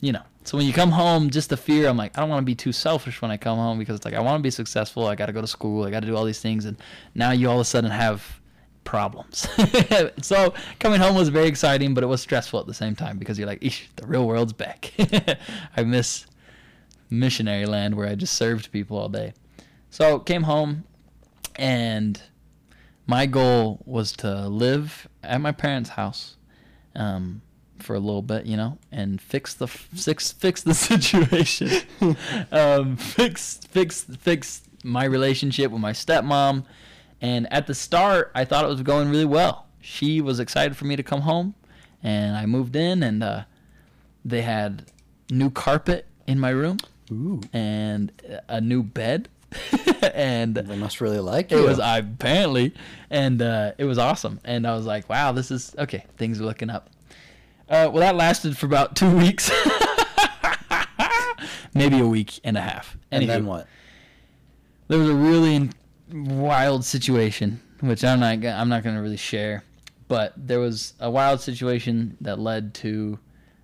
you 0.00 0.12
know. 0.12 0.22
So 0.44 0.58
when 0.58 0.66
you 0.66 0.74
come 0.74 0.90
home, 0.90 1.30
just 1.30 1.48
the 1.48 1.56
fear, 1.56 1.88
I'm 1.88 1.96
like, 1.96 2.16
I 2.16 2.20
don't 2.20 2.28
want 2.28 2.42
to 2.42 2.46
be 2.46 2.54
too 2.54 2.72
selfish 2.72 3.22
when 3.22 3.30
I 3.30 3.38
come 3.38 3.56
home 3.56 3.78
because 3.78 3.96
it's 3.96 4.04
like 4.04 4.14
I 4.14 4.20
want 4.20 4.38
to 4.38 4.42
be 4.42 4.50
successful. 4.50 5.06
I 5.06 5.14
got 5.14 5.26
to 5.26 5.32
go 5.32 5.40
to 5.40 5.46
school. 5.46 5.84
I 5.84 5.90
got 5.90 6.00
to 6.00 6.06
do 6.06 6.16
all 6.16 6.24
these 6.24 6.40
things, 6.40 6.66
and 6.66 6.76
now 7.14 7.30
you 7.30 7.48
all 7.48 7.56
of 7.56 7.60
a 7.60 7.64
sudden 7.64 7.90
have 7.90 8.40
problems. 8.84 9.48
so 10.20 10.52
coming 10.80 11.00
home 11.00 11.16
was 11.16 11.30
very 11.30 11.46
exciting, 11.46 11.94
but 11.94 12.04
it 12.04 12.08
was 12.08 12.20
stressful 12.20 12.60
at 12.60 12.66
the 12.66 12.74
same 12.74 12.94
time 12.94 13.16
because 13.16 13.38
you're 13.38 13.48
like, 13.48 13.60
Eesh, 13.60 13.84
the 13.96 14.06
real 14.06 14.26
world's 14.26 14.52
back. 14.52 14.92
I 15.76 15.82
miss 15.82 16.26
missionary 17.08 17.64
land 17.64 17.96
where 17.96 18.08
I 18.08 18.14
just 18.14 18.34
served 18.34 18.70
people 18.70 18.98
all 18.98 19.08
day. 19.08 19.32
So 19.88 20.18
came 20.18 20.42
home, 20.42 20.84
and 21.56 22.20
my 23.06 23.26
goal 23.26 23.82
was 23.86 24.12
to 24.12 24.48
live 24.48 25.08
at 25.22 25.40
my 25.40 25.52
parents' 25.52 25.90
house 25.90 26.33
um, 26.94 27.42
for 27.78 27.94
a 27.94 27.98
little 28.00 28.22
bit, 28.22 28.46
you 28.46 28.56
know, 28.56 28.78
and 28.90 29.20
fix 29.20 29.54
the 29.54 29.66
fix 29.66 30.32
fix 30.32 30.62
the 30.62 30.74
situation, 30.88 31.70
um, 32.52 32.96
fix 32.96 33.58
fix 33.68 34.04
fix 34.18 34.62
my 34.82 35.04
relationship 35.04 35.70
with 35.70 35.80
my 35.80 35.92
stepmom. 35.92 36.64
And 37.20 37.50
at 37.52 37.66
the 37.66 37.74
start, 37.74 38.30
I 38.34 38.44
thought 38.44 38.64
it 38.64 38.68
was 38.68 38.82
going 38.82 39.08
really 39.08 39.24
well. 39.24 39.66
She 39.80 40.20
was 40.20 40.40
excited 40.40 40.76
for 40.76 40.84
me 40.84 40.96
to 40.96 41.02
come 41.02 41.22
home, 41.22 41.54
and 42.02 42.36
I 42.36 42.46
moved 42.46 42.76
in, 42.76 43.02
and 43.02 43.22
uh, 43.22 43.44
they 44.24 44.42
had 44.42 44.90
new 45.30 45.50
carpet 45.50 46.06
in 46.26 46.38
my 46.38 46.50
room 46.50 46.78
Ooh. 47.10 47.40
and 47.52 48.12
a 48.48 48.60
new 48.60 48.82
bed, 48.82 49.28
and 50.14 50.54
They 50.54 50.76
must 50.76 51.00
really 51.00 51.18
like 51.20 51.52
it 51.52 51.58
you. 51.58 51.64
was 51.64 51.78
I 51.80 51.98
apparently, 51.98 52.74
and 53.10 53.40
uh, 53.40 53.72
it 53.78 53.84
was 53.84 53.98
awesome. 53.98 54.40
And 54.44 54.66
I 54.66 54.74
was 54.74 54.86
like, 54.86 55.08
wow, 55.08 55.32
this 55.32 55.50
is 55.50 55.74
okay. 55.78 56.04
Things 56.16 56.40
are 56.40 56.44
looking 56.44 56.70
up. 56.70 56.90
Uh, 57.68 57.88
well, 57.92 58.00
that 58.00 58.16
lasted 58.16 58.56
for 58.58 58.66
about 58.66 58.96
two 58.96 59.10
weeks, 59.16 59.50
maybe 61.74 61.98
a 62.00 62.06
week 62.06 62.40
and 62.44 62.56
a 62.56 62.60
half. 62.60 62.96
and 63.10 63.28
then 63.28 63.46
what? 63.46 63.66
There 64.88 64.98
was 64.98 65.08
a 65.08 65.14
really 65.14 65.70
wild 66.12 66.84
situation, 66.84 67.60
which 67.80 68.04
I'm 68.04 68.20
not. 68.20 68.44
I'm 68.44 68.68
not 68.68 68.82
going 68.82 68.96
to 68.96 69.02
really 69.02 69.16
share, 69.16 69.64
but 70.08 70.34
there 70.36 70.60
was 70.60 70.92
a 71.00 71.10
wild 71.10 71.40
situation 71.40 72.16
that 72.20 72.38
led 72.38 72.74
to 72.74 73.18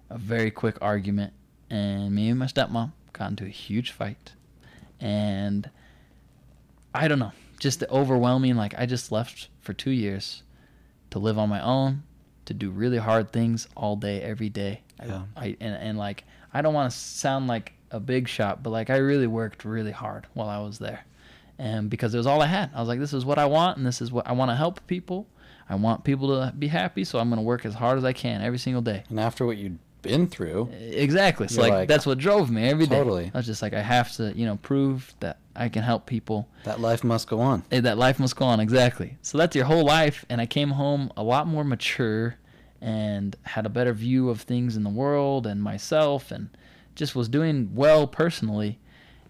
a 0.09 0.17
very 0.19 0.51
quick 0.51 0.77
argument, 0.81 1.33
and 1.69 2.15
me 2.15 2.31
and 2.31 2.39
my 2.39 2.47
stepmom 2.47 2.93
got 3.13 3.31
into 3.31 3.45
a 3.45 3.49
huge 3.49 3.91
fight, 3.91 4.33
and 4.99 5.69
I 6.95 7.09
don't 7.09 7.19
know, 7.19 7.33
just 7.59 7.81
the 7.81 7.91
overwhelming. 7.91 8.57
Like 8.57 8.75
I 8.77 8.87
just 8.87 9.13
left 9.13 9.49
for 9.61 9.73
two 9.73 9.91
years 9.91 10.43
to 11.11 11.19
live 11.19 11.39
on 11.39 11.49
my 11.49 11.63
own, 11.63 12.03
to 12.47 12.55
do 12.55 12.71
really 12.71 12.99
hard 12.99 13.33
things 13.33 13.69
all 13.77 13.97
day, 13.97 14.23
every 14.23 14.49
day. 14.49 14.83
Yeah. 15.05 15.23
I, 15.37 15.57
and 15.61 15.75
and 15.75 15.99
like 15.99 16.25
I 16.53 16.63
don't 16.63 16.75
want 16.75 16.91
to 16.91 16.97
sound 16.97 17.47
like 17.47 17.73
a 17.91 18.01
big 18.01 18.29
shot, 18.29 18.63
but 18.63 18.71
like 18.71 18.91
I 18.91 18.97
really 18.97 19.27
worked 19.27 19.65
really 19.65 19.93
hard 19.93 20.27
while 20.35 20.49
I 20.49 20.59
was 20.59 20.79
there, 20.79 21.05
and 21.59 21.89
because 21.91 22.15
it 22.15 22.19
was 22.19 22.27
all 22.27 22.43
I 22.43 22.47
had. 22.47 22.71
I 22.75 22.81
was 22.81 22.89
like, 22.89 23.01
this 23.01 23.13
is 23.13 23.25
what 23.25 23.39
I 23.39 23.47
want, 23.47 23.79
and 23.79 23.87
this 23.87 24.01
is 24.01 24.13
what 24.13 24.27
I 24.27 24.33
want 24.33 24.51
to 24.51 24.57
help 24.57 24.87
people. 24.87 25.27
I 25.69 25.77
want 25.77 26.03
people 26.03 26.29
to 26.29 26.53
be 26.53 26.67
happy, 26.67 27.05
so 27.05 27.21
I'm 27.21 27.31
gonna 27.31 27.43
work 27.43 27.65
as 27.65 27.75
hard 27.75 27.97
as 27.99 28.05
I 28.05 28.13
can 28.13 28.43
every 28.43 28.59
single 28.59 28.83
day. 28.83 29.05
And 29.09 29.21
after 29.21 29.47
what 29.47 29.57
you'd 29.57 29.79
been 30.03 30.27
through, 30.27 30.69
Exactly. 30.73 31.49
So 31.49 31.61
like, 31.61 31.73
like, 31.73 31.89
that's 31.89 32.07
what 32.07 32.19
drove 32.19 32.51
me 32.51 32.69
every 32.69 32.87
day. 32.87 32.97
Totally. 32.97 33.31
I 33.35 33.37
was 33.39 33.47
just 33.47 33.63
like, 33.63 33.75
I 33.75 33.83
have 33.83 34.13
to, 34.17 34.33
you 34.37 34.47
know, 34.47 34.57
prove 34.57 35.15
that 35.21 35.39
I 35.57 35.69
can 35.69 35.83
help 35.83 36.07
people. 36.07 36.49
that 36.65 36.81
life 36.81 37.05
must 37.05 37.29
go 37.29 37.41
on. 37.41 37.65
Eh, 37.71 37.81
That 37.81 37.99
life 37.99 38.19
must 38.19 38.37
go 38.37 38.45
on. 38.47 38.61
Exactly. 38.61 39.17
So 39.23 39.37
that's 39.39 39.55
your 39.57 39.65
whole 39.67 39.85
life. 39.85 40.25
And 40.29 40.41
I 40.41 40.47
came 40.47 40.71
home 40.71 41.13
a 41.17 41.23
lot 41.23 41.47
more 41.47 41.65
mature 41.65 42.37
and 42.81 43.37
had 43.43 43.67
a 43.67 43.69
better 43.69 43.93
view 43.93 44.31
of 44.31 44.41
things 44.41 44.77
in 44.77 44.85
the 44.85 44.91
world 44.91 45.47
and 45.47 45.63
myself 45.63 46.31
and 46.31 46.49
just 46.95 47.15
was 47.15 47.29
doing 47.29 47.71
well 47.75 48.07
personally. 48.07 48.79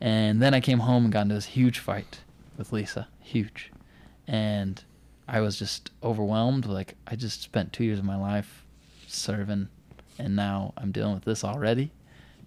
And 0.01 0.41
then 0.41 0.55
I 0.55 0.61
came 0.61 0.79
home 0.81 1.05
and 1.05 1.13
got 1.13 1.23
into 1.23 1.35
this 1.35 1.47
huge 1.47 1.79
fight 1.79 2.21
with 2.57 2.73
Lisa. 2.73 3.09
Huge. 3.21 3.71
and 4.27 4.83
I 5.29 5.41
was 5.41 5.57
just 5.59 5.91
overwhelmed. 6.03 6.67
Like 6.67 6.97
I 7.07 7.15
just 7.17 7.43
spent 7.43 7.73
two 7.73 7.85
years 7.85 7.99
of 8.01 8.05
my 8.05 8.17
life 8.17 8.65
serving, 9.07 9.69
and 10.21 10.37
now 10.37 10.73
I'm 10.77 10.93
dealing 10.93 11.15
with 11.15 11.25
this 11.25 11.45
already, 11.45 11.91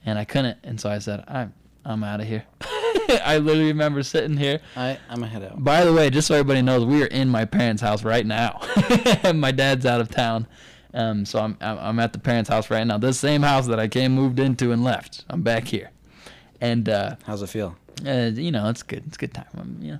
and 0.05 0.17
I 0.19 0.25
couldn't. 0.25 0.57
And 0.63 0.79
so 0.79 0.89
I 0.89 0.99
said, 0.99 1.23
I'm 1.27 1.53
I'm 1.85 2.03
out 2.03 2.21
of 2.21 2.27
here. 2.27 2.45
I 2.61 3.37
literally 3.37 3.67
remember 3.67 4.03
sitting 4.03 4.37
here. 4.37 4.59
I 4.75 4.97
I'm 5.09 5.19
gonna 5.19 5.27
head 5.27 5.43
out. 5.43 5.63
By 5.63 5.83
the 5.83 5.93
way, 5.93 6.09
just 6.09 6.27
so 6.27 6.35
everybody 6.35 6.61
knows, 6.61 6.85
we 6.85 7.03
are 7.03 7.07
in 7.07 7.29
my 7.29 7.45
parents' 7.45 7.81
house 7.81 8.03
right 8.03 8.25
now. 8.25 8.61
my 9.33 9.51
dad's 9.51 9.85
out 9.85 9.99
of 9.99 10.09
town, 10.09 10.47
um, 10.93 11.25
so 11.25 11.39
I'm 11.39 11.57
I'm 11.59 11.77
I'm 11.79 11.99
at 11.99 12.13
the 12.13 12.19
parents' 12.19 12.49
house 12.49 12.69
right 12.69 12.85
now. 12.85 12.97
This 12.97 13.19
same 13.19 13.41
house 13.41 13.67
that 13.67 13.79
I 13.79 13.87
came 13.87 14.13
moved 14.13 14.39
into 14.39 14.71
and 14.71 14.83
left. 14.83 15.25
I'm 15.29 15.41
back 15.41 15.67
here, 15.67 15.91
and 16.61 16.87
uh, 16.87 17.15
How's 17.25 17.41
it 17.41 17.47
feel? 17.47 17.75
uh, 18.05 18.31
you 18.33 18.51
know 18.51 18.69
it's 18.69 18.83
good. 18.83 19.03
It's 19.07 19.17
a 19.17 19.19
good 19.19 19.33
time. 19.33 19.45
Um, 19.57 19.77
you 19.81 19.91
know, 19.93 19.99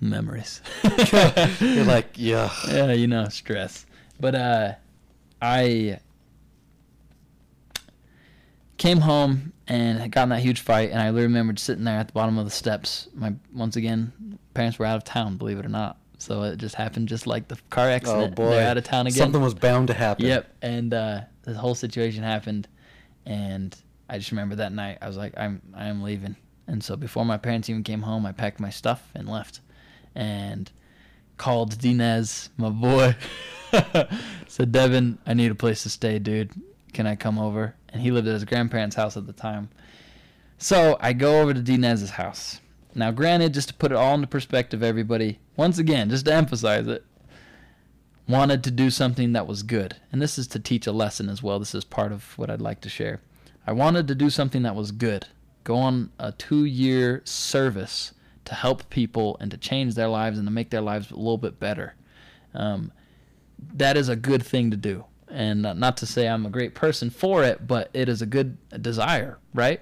memories. 0.00 0.60
You're 1.60 1.84
like, 1.84 2.10
yeah. 2.16 2.50
yeah, 2.68 2.92
you 2.92 3.06
know, 3.06 3.28
stress. 3.28 3.86
But 4.20 4.34
uh, 4.34 4.72
I 5.44 6.00
came 8.78 9.00
home 9.00 9.52
and 9.68 10.10
got 10.10 10.24
in 10.24 10.28
that 10.30 10.40
huge 10.40 10.60
fight, 10.60 10.90
and 10.90 10.98
I 10.98 11.10
literally 11.10 11.26
remembered 11.26 11.58
sitting 11.58 11.84
there 11.84 11.98
at 11.98 12.08
the 12.08 12.12
bottom 12.14 12.38
of 12.38 12.46
the 12.46 12.50
steps. 12.50 13.08
My 13.14 13.34
once 13.52 13.76
again, 13.76 14.38
parents 14.54 14.78
were 14.78 14.86
out 14.86 14.96
of 14.96 15.04
town, 15.04 15.36
believe 15.36 15.58
it 15.58 15.66
or 15.66 15.70
not. 15.70 15.98
So 16.18 16.42
it 16.44 16.56
just 16.56 16.74
happened, 16.74 17.08
just 17.08 17.26
like 17.26 17.48
the 17.48 17.58
car 17.68 17.90
accident. 17.90 18.16
Oh 18.16 18.24
accident. 18.24 18.36
boy. 18.36 18.50
They're 18.50 18.70
out 18.70 18.78
of 18.78 18.84
town 18.84 19.06
again. 19.06 19.18
Something 19.18 19.42
was 19.42 19.54
bound 19.54 19.88
to 19.88 19.94
happen. 19.94 20.24
Yep. 20.24 20.56
And 20.62 20.94
uh, 20.94 21.20
the 21.42 21.54
whole 21.54 21.74
situation 21.74 22.22
happened, 22.22 22.66
and 23.26 23.76
I 24.08 24.16
just 24.16 24.30
remember 24.30 24.56
that 24.56 24.72
night. 24.72 24.98
I 25.02 25.06
was 25.06 25.18
like, 25.18 25.34
I'm 25.36 25.60
I 25.74 25.86
am 25.86 26.02
leaving. 26.02 26.36
And 26.66 26.82
so 26.82 26.96
before 26.96 27.26
my 27.26 27.36
parents 27.36 27.68
even 27.68 27.82
came 27.82 28.00
home, 28.00 28.24
I 28.24 28.32
packed 28.32 28.60
my 28.60 28.70
stuff 28.70 29.10
and 29.14 29.28
left, 29.28 29.60
and 30.14 30.70
called 31.36 31.76
Dinez, 31.76 32.48
my 32.56 32.70
boy. 32.70 33.14
Said, 34.48 34.72
Devin, 34.72 35.18
I 35.26 35.34
need 35.34 35.50
a 35.50 35.54
place 35.54 35.82
to 35.82 35.90
stay, 35.90 36.18
dude. 36.18 36.50
Can 36.92 37.06
I 37.06 37.16
come 37.16 37.38
over? 37.38 37.74
And 37.88 38.02
he 38.02 38.10
lived 38.10 38.28
at 38.28 38.34
his 38.34 38.44
grandparents' 38.44 38.96
house 38.96 39.16
at 39.16 39.26
the 39.26 39.32
time. 39.32 39.68
So 40.58 40.96
I 41.00 41.12
go 41.12 41.40
over 41.40 41.52
to 41.54 41.60
Dinez's 41.60 42.10
house. 42.10 42.60
Now, 42.94 43.10
granted, 43.10 43.54
just 43.54 43.68
to 43.68 43.74
put 43.74 43.90
it 43.90 43.96
all 43.96 44.14
into 44.14 44.26
perspective, 44.26 44.82
everybody, 44.82 45.40
once 45.56 45.78
again, 45.78 46.10
just 46.10 46.26
to 46.26 46.34
emphasize 46.34 46.86
it, 46.86 47.04
wanted 48.28 48.62
to 48.64 48.70
do 48.70 48.90
something 48.90 49.32
that 49.32 49.46
was 49.46 49.62
good. 49.62 49.96
And 50.12 50.22
this 50.22 50.38
is 50.38 50.46
to 50.48 50.60
teach 50.60 50.86
a 50.86 50.92
lesson 50.92 51.28
as 51.28 51.42
well. 51.42 51.58
This 51.58 51.74
is 51.74 51.84
part 51.84 52.12
of 52.12 52.38
what 52.38 52.50
I'd 52.50 52.60
like 52.60 52.80
to 52.82 52.88
share. 52.88 53.20
I 53.66 53.72
wanted 53.72 54.06
to 54.08 54.14
do 54.14 54.30
something 54.30 54.62
that 54.62 54.76
was 54.76 54.92
good. 54.92 55.26
Go 55.64 55.76
on 55.76 56.10
a 56.18 56.32
two 56.32 56.64
year 56.64 57.22
service 57.24 58.12
to 58.44 58.54
help 58.54 58.88
people 58.90 59.36
and 59.40 59.50
to 59.50 59.56
change 59.56 59.94
their 59.94 60.08
lives 60.08 60.38
and 60.38 60.46
to 60.46 60.52
make 60.52 60.70
their 60.70 60.82
lives 60.82 61.10
a 61.10 61.16
little 61.16 61.38
bit 61.38 61.58
better. 61.58 61.94
Um, 62.52 62.92
that 63.74 63.96
is 63.96 64.08
a 64.08 64.16
good 64.16 64.42
thing 64.44 64.70
to 64.70 64.76
do. 64.76 65.04
And 65.28 65.66
uh, 65.66 65.72
not 65.72 65.96
to 65.98 66.06
say 66.06 66.28
I'm 66.28 66.46
a 66.46 66.50
great 66.50 66.74
person 66.74 67.10
for 67.10 67.42
it, 67.42 67.66
but 67.66 67.90
it 67.92 68.08
is 68.08 68.22
a 68.22 68.26
good 68.26 68.56
desire, 68.82 69.38
right? 69.52 69.80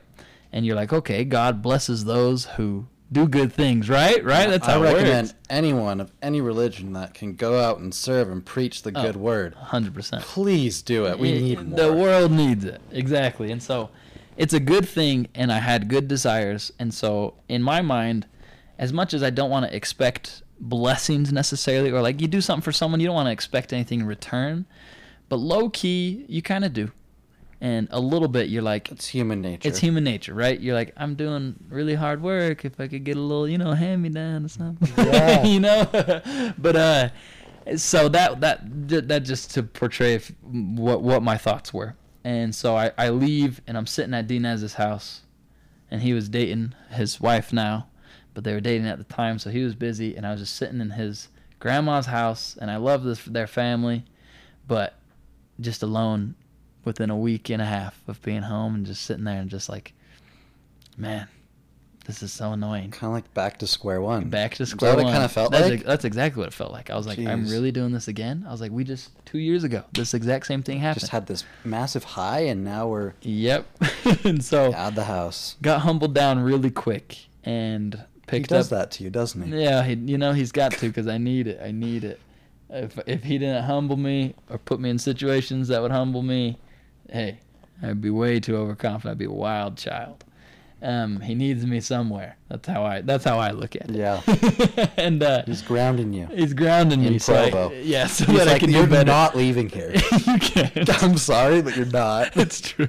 And 0.52 0.64
you're 0.64 0.76
like, 0.76 0.92
okay, 0.92 1.24
God 1.24 1.60
blesses 1.62 2.04
those 2.04 2.44
who 2.46 2.86
do 3.10 3.28
good 3.28 3.52
things, 3.52 3.90
right? 3.90 4.24
Right? 4.24 4.48
That's 4.48 4.66
I 4.66 4.72
how 4.72 4.82
it 4.82 4.94
recommend 4.94 5.28
works. 5.28 5.34
anyone 5.50 6.00
of 6.00 6.12
any 6.22 6.40
religion 6.40 6.94
that 6.94 7.12
can 7.12 7.34
go 7.34 7.60
out 7.60 7.78
and 7.78 7.94
serve 7.94 8.30
and 8.30 8.44
preach 8.44 8.82
the 8.82 8.92
good 8.92 9.16
word. 9.16 9.54
100%. 9.54 10.20
Please 10.22 10.80
do 10.80 11.04
it. 11.06 11.18
We 11.18 11.32
It- 11.32 11.42
need 11.42 11.66
more. 11.68 11.78
The 11.78 11.92
world 11.92 12.32
needs 12.32 12.64
it. 12.64 12.80
Exactly. 12.90 13.50
And 13.52 13.62
so 13.62 13.90
it's 14.38 14.54
a 14.54 14.60
good 14.60 14.88
thing 14.88 15.28
and 15.34 15.52
I 15.52 15.58
had 15.58 15.88
good 15.88 16.08
desires. 16.08 16.72
And 16.78 16.94
so 16.94 17.34
in 17.48 17.62
my 17.62 17.82
mind, 17.82 18.26
as 18.78 18.92
much 18.92 19.12
as 19.12 19.22
I 19.22 19.28
don't 19.30 19.50
want 19.50 19.66
to 19.68 19.76
expect 19.76 20.41
blessings 20.62 21.33
necessarily 21.33 21.90
or 21.90 22.00
like 22.00 22.21
you 22.21 22.28
do 22.28 22.40
something 22.40 22.62
for 22.62 22.71
someone 22.73 23.00
you 23.00 23.07
don't 23.07 23.16
want 23.16 23.26
to 23.26 23.33
expect 23.33 23.73
anything 23.73 24.00
in 24.00 24.07
return, 24.07 24.64
but 25.28 25.37
low 25.37 25.69
key 25.69 26.25
you 26.28 26.40
kind 26.40 26.64
of 26.64 26.73
do. 26.73 26.90
And 27.61 27.87
a 27.90 28.00
little 28.00 28.28
bit 28.28 28.49
you're 28.49 28.62
like 28.62 28.90
it's 28.90 29.07
human 29.07 29.40
nature. 29.40 29.69
it's 29.69 29.78
human 29.78 30.02
nature, 30.02 30.35
right? 30.35 30.59
You're 30.59 30.75
like, 30.75 30.92
I'm 30.97 31.14
doing 31.14 31.54
really 31.69 31.95
hard 31.95 32.23
work. 32.23 32.64
If 32.64 32.81
I 32.81 32.88
could 32.88 33.04
get 33.04 33.16
a 33.16 33.21
little, 33.21 33.49
you 33.49 33.59
know, 33.59 33.73
hand 33.73 34.02
me 34.02 34.09
down 34.09 34.45
or 34.45 34.49
something, 34.49 34.88
Yeah. 35.07 35.45
you 35.47 35.61
know. 35.61 35.85
but 36.59 36.76
uh, 36.76 37.09
so 37.76 38.09
that 38.09 38.40
that 38.40 39.09
that 39.09 39.21
just 39.25 39.52
to 39.54 39.62
portray 39.62 40.14
if, 40.14 40.33
what 40.42 41.02
what 41.02 41.23
my 41.23 41.37
thoughts 41.37 41.73
were. 41.73 41.95
And 42.25 42.54
so 42.54 42.76
I 42.76 42.92
I 42.99 43.11
leave 43.11 43.61
and 43.66 43.76
I'm 43.76 43.87
sitting 43.87 44.14
at 44.14 44.26
Dinez's 44.26 44.75
house, 44.75 45.23
and 45.90 46.02
he 46.02 46.12
was 46.14 46.28
dating 46.28 46.75
his 46.90 47.21
wife 47.21 47.52
now, 47.52 47.87
but 48.34 48.44
they 48.44 48.52
were 48.54 48.60
dating 48.60 48.86
at 48.86 48.98
the 48.98 49.04
time, 49.04 49.38
so 49.38 49.50
he 49.50 49.62
was 49.62 49.74
busy, 49.74 50.16
and 50.16 50.26
I 50.26 50.32
was 50.32 50.40
just 50.40 50.56
sitting 50.56 50.80
in 50.80 50.90
his 50.90 51.28
grandma's 51.58 52.06
house, 52.06 52.56
and 52.60 52.70
I 52.70 52.76
love 52.76 53.04
this 53.04 53.24
their 53.24 53.46
family, 53.46 54.04
but 54.66 54.94
just 55.60 55.82
alone 55.82 56.34
within 56.84 57.10
a 57.10 57.16
week 57.16 57.48
and 57.50 57.62
a 57.62 57.66
half 57.66 58.00
of 58.08 58.20
being 58.22 58.42
home 58.42 58.74
and 58.74 58.86
just 58.86 59.02
sitting 59.02 59.24
there 59.24 59.38
and 59.40 59.48
just 59.50 59.68
like, 59.68 59.92
man, 60.96 61.28
this 62.06 62.20
is 62.22 62.32
so 62.32 62.52
annoying. 62.52 62.90
kind 62.90 63.10
of 63.10 63.12
like 63.12 63.32
back 63.34 63.58
to 63.58 63.66
square 63.68 64.00
one. 64.00 64.28
Back 64.28 64.54
to 64.56 64.64
Is 64.64 64.70
that 64.70 64.76
square 64.76 64.96
one. 64.96 65.12
kinda 65.12 65.28
felt 65.28 65.52
that's 65.52 65.64
like? 65.64 65.72
ex- 65.74 65.84
that's 65.84 66.04
exactly 66.04 66.40
what 66.40 66.48
it 66.48 66.54
felt 66.54 66.72
like. 66.72 66.90
I 66.90 66.96
was 66.96 67.06
like, 67.06 67.18
I'm 67.20 67.46
really 67.46 67.70
doing 67.70 67.92
this 67.92 68.08
again. 68.08 68.44
I 68.48 68.50
was 68.50 68.60
like, 68.60 68.72
we 68.72 68.82
just 68.82 69.10
two 69.24 69.38
years 69.38 69.62
ago, 69.62 69.84
this 69.92 70.12
exact 70.12 70.46
same 70.46 70.64
thing 70.64 70.80
happened. 70.80 71.00
Just 71.00 71.12
had 71.12 71.26
this 71.26 71.44
massive 71.64 72.02
high, 72.02 72.40
and 72.40 72.64
now 72.64 72.88
we're 72.88 73.12
yep. 73.22 73.66
and 74.24 74.44
so 74.44 74.74
out 74.74 74.88
of 74.88 74.94
the 74.96 75.04
house. 75.04 75.56
got 75.62 75.82
humbled 75.82 76.14
down 76.14 76.40
really 76.40 76.70
quick 76.72 77.26
and 77.44 78.02
He 78.30 78.40
does 78.40 78.72
up. 78.72 78.78
that 78.78 78.90
to 78.92 79.04
you, 79.04 79.10
doesn't 79.10 79.42
he? 79.42 79.62
Yeah, 79.62 79.82
he, 79.84 79.94
you 79.94 80.16
know 80.18 80.32
he's 80.32 80.52
got 80.52 80.72
to 80.72 80.86
because 80.88 81.06
I 81.08 81.18
need 81.18 81.46
it. 81.48 81.60
I 81.62 81.70
need 81.72 82.04
it. 82.04 82.20
If 82.70 82.98
if 83.06 83.22
he 83.24 83.36
didn't 83.38 83.64
humble 83.64 83.96
me 83.96 84.34
or 84.48 84.58
put 84.58 84.80
me 84.80 84.88
in 84.90 84.98
situations 84.98 85.68
that 85.68 85.82
would 85.82 85.90
humble 85.90 86.22
me, 86.22 86.58
hey, 87.10 87.40
I'd 87.82 88.00
be 88.00 88.10
way 88.10 88.40
too 88.40 88.56
overconfident. 88.56 89.12
I'd 89.12 89.18
be 89.18 89.24
a 89.26 89.30
wild 89.30 89.76
child. 89.76 90.24
Um, 90.80 91.20
he 91.20 91.36
needs 91.36 91.64
me 91.64 91.80
somewhere. 91.80 92.36
That's 92.48 92.66
how 92.66 92.82
I. 92.84 93.02
That's 93.02 93.24
how 93.24 93.38
I 93.38 93.50
look 93.52 93.76
at 93.76 93.90
it. 93.90 93.94
Yeah. 93.96 94.20
and 94.96 95.22
uh, 95.22 95.42
He's 95.46 95.62
grounding 95.62 96.12
you. 96.12 96.26
he's 96.32 96.54
grounding 96.54 97.04
In 97.04 97.12
me. 97.14 97.18
So 97.20 97.34
I, 97.36 97.50
Provo. 97.50 97.72
yeah, 97.74 98.06
so 98.08 98.24
He's 98.24 98.38
that 98.38 98.48
I 98.48 98.52
like, 98.52 98.60
can 98.62 98.70
you're 98.70 98.84
do 98.86 98.90
better. 98.90 99.04
not 99.04 99.36
leaving 99.36 99.68
here. 99.68 99.92
you 100.26 100.38
can't. 100.40 101.02
I'm 101.04 101.16
sorry, 101.18 101.62
but 101.62 101.76
you're 101.76 101.86
not. 101.86 102.36
it's 102.36 102.60
true. 102.60 102.88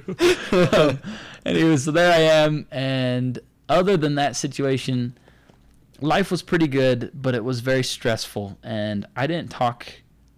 um, 0.72 0.98
anyway, 1.46 1.76
so 1.76 1.90
there 1.92 2.12
I 2.12 2.20
am, 2.20 2.66
and 2.72 3.38
other 3.68 3.96
than 3.96 4.16
that 4.16 4.34
situation, 4.34 5.16
life 6.00 6.30
was 6.30 6.42
pretty 6.42 6.66
good, 6.66 7.10
but 7.14 7.34
it 7.34 7.44
was 7.44 7.60
very 7.60 7.84
stressful, 7.84 8.58
and 8.62 9.06
I 9.16 9.26
didn't 9.26 9.50
talk. 9.50 9.86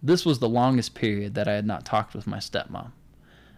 This 0.02 0.24
was 0.24 0.38
the 0.38 0.48
longest 0.48 0.94
period 0.94 1.34
that 1.34 1.48
I 1.48 1.54
had 1.54 1.66
not 1.66 1.84
talked 1.84 2.14
with 2.14 2.26
my 2.26 2.38
stepmom. 2.38 2.92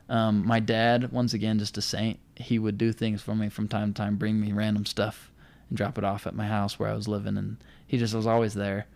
Um, 0.09 0.47
my 0.47 0.61
dad, 0.61 1.13
once 1.13 1.35
again, 1.35 1.59
just 1.59 1.77
a 1.77 1.83
saint. 1.83 2.19
He 2.37 2.59
would 2.59 2.79
do 2.79 2.93
things 2.93 3.21
for 3.21 3.35
me 3.35 3.49
from 3.49 3.69
time 3.69 3.93
to 3.93 4.03
time, 4.03 4.17
bring 4.17 4.41
me 4.41 4.53
random 4.53 4.87
stuff 4.87 5.31
and 5.69 5.77
drop 5.77 5.99
it 5.99 6.05
off 6.05 6.27
at 6.27 6.35
my 6.35 6.47
house 6.47 6.79
where 6.79 6.91
I 6.91 6.95
was 6.95 7.09
living, 7.09 7.37
and 7.37 7.63
he 7.87 7.99
just 7.99 8.15
was 8.15 8.27
always 8.27 8.55
there. 8.55 8.87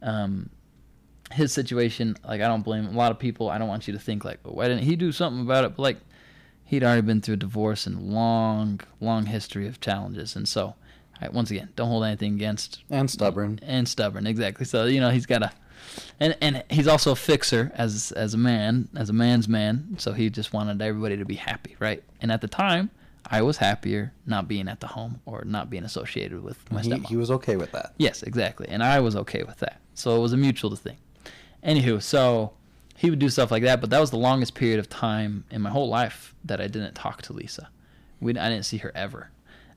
Um, 0.00 0.50
his 1.32 1.52
situation, 1.52 2.16
like 2.24 2.40
I 2.40 2.48
don't 2.48 2.62
blame 2.62 2.86
a 2.86 2.90
lot 2.90 3.10
of 3.10 3.18
people. 3.18 3.50
I 3.50 3.58
don't 3.58 3.68
want 3.68 3.86
you 3.86 3.92
to 3.92 3.98
think 3.98 4.24
like, 4.24 4.40
why 4.42 4.68
didn't 4.68 4.84
he 4.84 4.96
do 4.96 5.12
something 5.12 5.42
about 5.42 5.64
it? 5.64 5.76
But 5.76 5.82
like, 5.82 5.98
he'd 6.64 6.84
already 6.84 7.02
been 7.02 7.20
through 7.20 7.34
a 7.34 7.38
divorce 7.38 7.86
and 7.86 8.12
long, 8.12 8.80
long 9.00 9.26
history 9.26 9.66
of 9.66 9.80
challenges, 9.80 10.36
and 10.36 10.48
so, 10.48 10.74
I, 11.20 11.28
once 11.28 11.50
again, 11.50 11.68
don't 11.76 11.88
hold 11.88 12.04
anything 12.04 12.34
against 12.34 12.82
and 12.90 13.10
stubborn. 13.10 13.60
and 13.62 13.88
stubborn 13.88 14.26
exactly 14.26 14.66
so 14.66 14.86
you 14.86 15.00
know 15.00 15.10
he's 15.10 15.26
got 15.26 15.42
a 15.42 15.52
and 16.20 16.36
and 16.40 16.64
he's 16.70 16.86
also 16.88 17.12
a 17.12 17.16
fixer 17.16 17.70
as 17.74 18.12
as 18.12 18.34
a 18.34 18.38
man 18.38 18.88
as 18.96 19.08
a 19.10 19.12
man's 19.12 19.48
man 19.48 19.94
so 19.98 20.12
he 20.12 20.30
just 20.30 20.52
wanted 20.52 20.80
everybody 20.82 21.16
to 21.16 21.24
be 21.24 21.34
happy 21.34 21.76
right 21.78 22.02
and 22.20 22.30
at 22.32 22.40
the 22.40 22.48
time 22.48 22.90
i 23.26 23.40
was 23.42 23.56
happier 23.58 24.12
not 24.26 24.48
being 24.48 24.68
at 24.68 24.80
the 24.80 24.86
home 24.88 25.20
or 25.26 25.44
not 25.44 25.70
being 25.70 25.84
associated 25.84 26.42
with 26.42 26.58
my 26.72 26.80
He, 26.82 26.90
stepmom 26.90 27.06
he 27.06 27.16
was 27.16 27.30
okay 27.30 27.56
with 27.56 27.70
that. 27.72 27.92
Yes, 27.98 28.22
exactly. 28.22 28.66
And 28.68 28.82
I 28.82 28.98
was 29.00 29.14
okay 29.16 29.42
with 29.44 29.58
that. 29.58 29.80
So 29.94 30.16
it 30.16 30.20
was 30.20 30.32
a 30.32 30.36
mutual 30.36 30.74
thing. 30.74 30.96
Anywho, 31.64 32.02
so 32.02 32.52
he 32.96 33.10
would 33.10 33.18
do 33.20 33.28
stuff 33.28 33.50
like 33.52 33.62
that, 33.62 33.80
but 33.80 33.90
that 33.90 34.00
was 34.00 34.10
the 34.10 34.16
longest 34.18 34.54
period 34.54 34.78
of 34.80 34.88
time 34.88 35.44
in 35.50 35.62
my 35.62 35.70
whole 35.70 35.88
life 35.88 36.34
that 36.44 36.60
I 36.60 36.66
didn't 36.66 36.94
talk 36.94 37.22
to 37.22 37.32
Lisa. 37.32 37.68
We, 38.20 38.36
I 38.36 38.48
didn't 38.48 38.64
see 38.64 38.78
her 38.78 38.90
ever. 38.94 39.30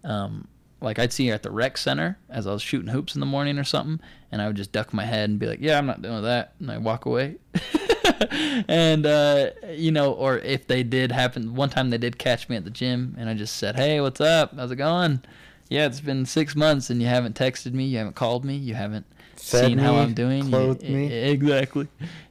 Um, 0.04 0.48
like 0.86 1.00
I'd 1.00 1.12
see 1.12 1.27
her 1.27 1.34
at 1.34 1.44
the 1.44 1.51
rec 1.51 1.77
center 1.77 2.18
as 2.30 2.46
I 2.48 2.54
was 2.54 2.62
shooting 2.62 2.89
hoops 2.89 3.15
in 3.15 3.20
the 3.20 3.25
morning 3.25 3.58
or 3.58 3.63
something, 3.63 4.00
and 4.32 4.42
I 4.42 4.48
would 4.48 4.56
just 4.56 4.72
duck 4.72 4.94
my 4.94 5.04
head 5.04 5.30
and 5.30 5.39
be 5.39 5.48
like, 5.48 5.60
"Yeah, 5.60 5.77
I'm 5.77 5.88
not 5.88 6.01
doing 6.01 6.22
that," 6.22 6.54
and 6.60 6.72
I 6.72 6.77
walk 6.77 7.06
away. 7.06 7.38
and 8.68 9.06
uh, 9.06 9.50
you 9.72 9.92
know, 9.92 10.13
or 10.13 10.38
if 10.38 10.68
they 10.68 10.84
did 10.84 11.12
happen, 11.12 11.56
one 11.56 11.70
time 11.70 11.89
they 11.89 11.98
did 11.98 12.20
catch 12.20 12.48
me 12.48 12.56
at 12.56 12.63
the 12.63 12.70
gym, 12.70 13.15
and 13.18 13.27
I 13.27 13.34
just 13.34 13.58
said, 13.58 13.75
"Hey, 13.75 14.00
what's 14.00 14.22
up? 14.22 14.56
How's 14.56 14.72
it 14.72 14.77
going?" 14.77 15.22
Yeah, 15.70 15.88
it's 15.88 16.01
been 16.01 16.25
six 16.27 16.56
months, 16.56 16.92
and 16.92 17.01
you 17.01 17.08
haven't 17.08 17.36
texted 17.36 17.74
me, 17.74 17.86
you 17.86 17.98
haven't 17.98 18.15
called 18.15 18.46
me, 18.46 18.56
you 18.56 18.75
haven't 18.75 19.08
Fed 19.36 19.65
seen 19.65 19.80
how 19.80 19.96
I'm 19.96 20.13
doing. 20.13 20.44
You- 20.44 20.50
clothed 20.50 20.84
e- 20.84 20.94
me. 20.94 21.08
exactly. 21.12 21.88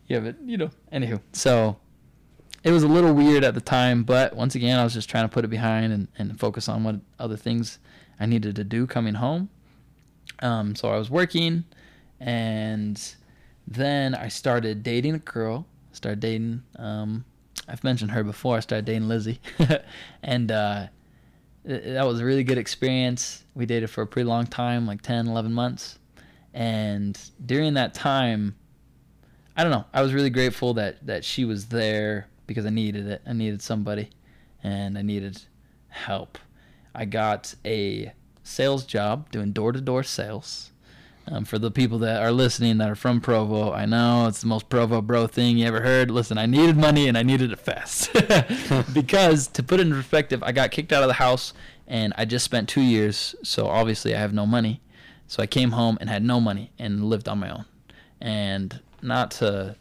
You 0.06 0.16
haven't, 0.16 0.48
you 0.48 0.56
know. 0.56 0.70
Anywho, 0.92 1.20
so 1.32 1.76
it 2.62 2.70
was 2.70 2.84
a 2.84 2.88
little 2.88 3.12
weird 3.12 3.42
at 3.42 3.54
the 3.54 3.60
time, 3.60 4.04
but 4.04 4.36
once 4.36 4.54
again, 4.54 4.78
I 4.78 4.84
was 4.84 4.94
just 4.94 5.10
trying 5.10 5.24
to 5.24 5.28
put 5.28 5.44
it 5.44 5.48
behind 5.48 5.92
and, 5.92 6.06
and 6.16 6.38
focus 6.38 6.68
on 6.68 6.84
what 6.84 7.00
other 7.18 7.36
things 7.36 7.80
I 8.18 8.26
needed 8.26 8.56
to 8.56 8.64
do 8.64 8.86
coming 8.86 9.14
home. 9.14 9.48
Um, 10.40 10.74
so 10.74 10.88
I 10.88 10.96
was 10.98 11.10
working, 11.10 11.64
and 12.20 13.00
then 13.66 14.14
I 14.14 14.28
started 14.28 14.82
dating 14.82 15.14
a 15.14 15.18
girl. 15.18 15.66
Started 15.92 16.20
dating. 16.20 16.62
Um, 16.76 17.24
I've 17.68 17.84
mentioned 17.84 18.10
her 18.10 18.24
before. 18.24 18.56
I 18.56 18.60
started 18.60 18.84
dating 18.84 19.08
Lizzie, 19.08 19.40
and 20.22 20.50
uh, 20.50 20.86
th- 21.66 21.84
that 21.84 22.06
was 22.06 22.20
a 22.20 22.24
really 22.24 22.44
good 22.44 22.58
experience. 22.58 23.44
We 23.54 23.66
dated 23.66 23.90
for 23.90 24.02
a 24.02 24.06
pretty 24.06 24.28
long 24.28 24.46
time, 24.46 24.86
like 24.86 25.02
10, 25.02 25.28
11 25.28 25.52
months. 25.52 25.98
And 26.52 27.18
during 27.44 27.74
that 27.74 27.94
time, 27.94 28.56
I 29.56 29.62
don't 29.62 29.72
know. 29.72 29.84
I 29.92 30.02
was 30.02 30.12
really 30.12 30.30
grateful 30.30 30.74
that 30.74 31.04
that 31.06 31.24
she 31.24 31.44
was 31.44 31.66
there 31.66 32.28
because 32.46 32.66
I 32.66 32.70
needed 32.70 33.06
it. 33.06 33.22
I 33.26 33.32
needed 33.32 33.62
somebody, 33.62 34.10
and 34.62 34.98
I 34.98 35.02
needed 35.02 35.40
help. 35.88 36.38
I 36.94 37.04
got 37.04 37.54
a 37.64 38.12
sales 38.42 38.84
job 38.84 39.30
doing 39.30 39.52
door 39.52 39.72
to 39.72 39.80
door 39.80 40.02
sales. 40.02 40.70
Um, 41.26 41.46
for 41.46 41.58
the 41.58 41.70
people 41.70 41.98
that 42.00 42.22
are 42.22 42.32
listening 42.32 42.76
that 42.78 42.90
are 42.90 42.94
from 42.94 43.22
Provo, 43.22 43.72
I 43.72 43.86
know 43.86 44.26
it's 44.26 44.42
the 44.42 44.46
most 44.46 44.68
Provo 44.68 45.00
bro 45.00 45.26
thing 45.26 45.56
you 45.56 45.66
ever 45.66 45.80
heard. 45.80 46.10
Listen, 46.10 46.36
I 46.36 46.44
needed 46.44 46.76
money 46.76 47.08
and 47.08 47.16
I 47.16 47.22
needed 47.22 47.50
it 47.50 47.58
fast. 47.58 48.12
because 48.94 49.48
to 49.48 49.62
put 49.62 49.80
it 49.80 49.86
in 49.86 49.92
perspective, 49.94 50.42
I 50.42 50.52
got 50.52 50.70
kicked 50.70 50.92
out 50.92 51.02
of 51.02 51.08
the 51.08 51.14
house 51.14 51.54
and 51.86 52.12
I 52.18 52.26
just 52.26 52.44
spent 52.44 52.68
two 52.68 52.82
years, 52.82 53.34
so 53.42 53.68
obviously 53.68 54.14
I 54.14 54.18
have 54.18 54.34
no 54.34 54.44
money. 54.44 54.82
So 55.26 55.42
I 55.42 55.46
came 55.46 55.70
home 55.70 55.96
and 56.00 56.10
had 56.10 56.22
no 56.22 56.40
money 56.40 56.72
and 56.78 57.06
lived 57.06 57.26
on 57.26 57.38
my 57.38 57.48
own. 57.48 57.64
And 58.20 58.80
not 59.00 59.30
to 59.32 59.76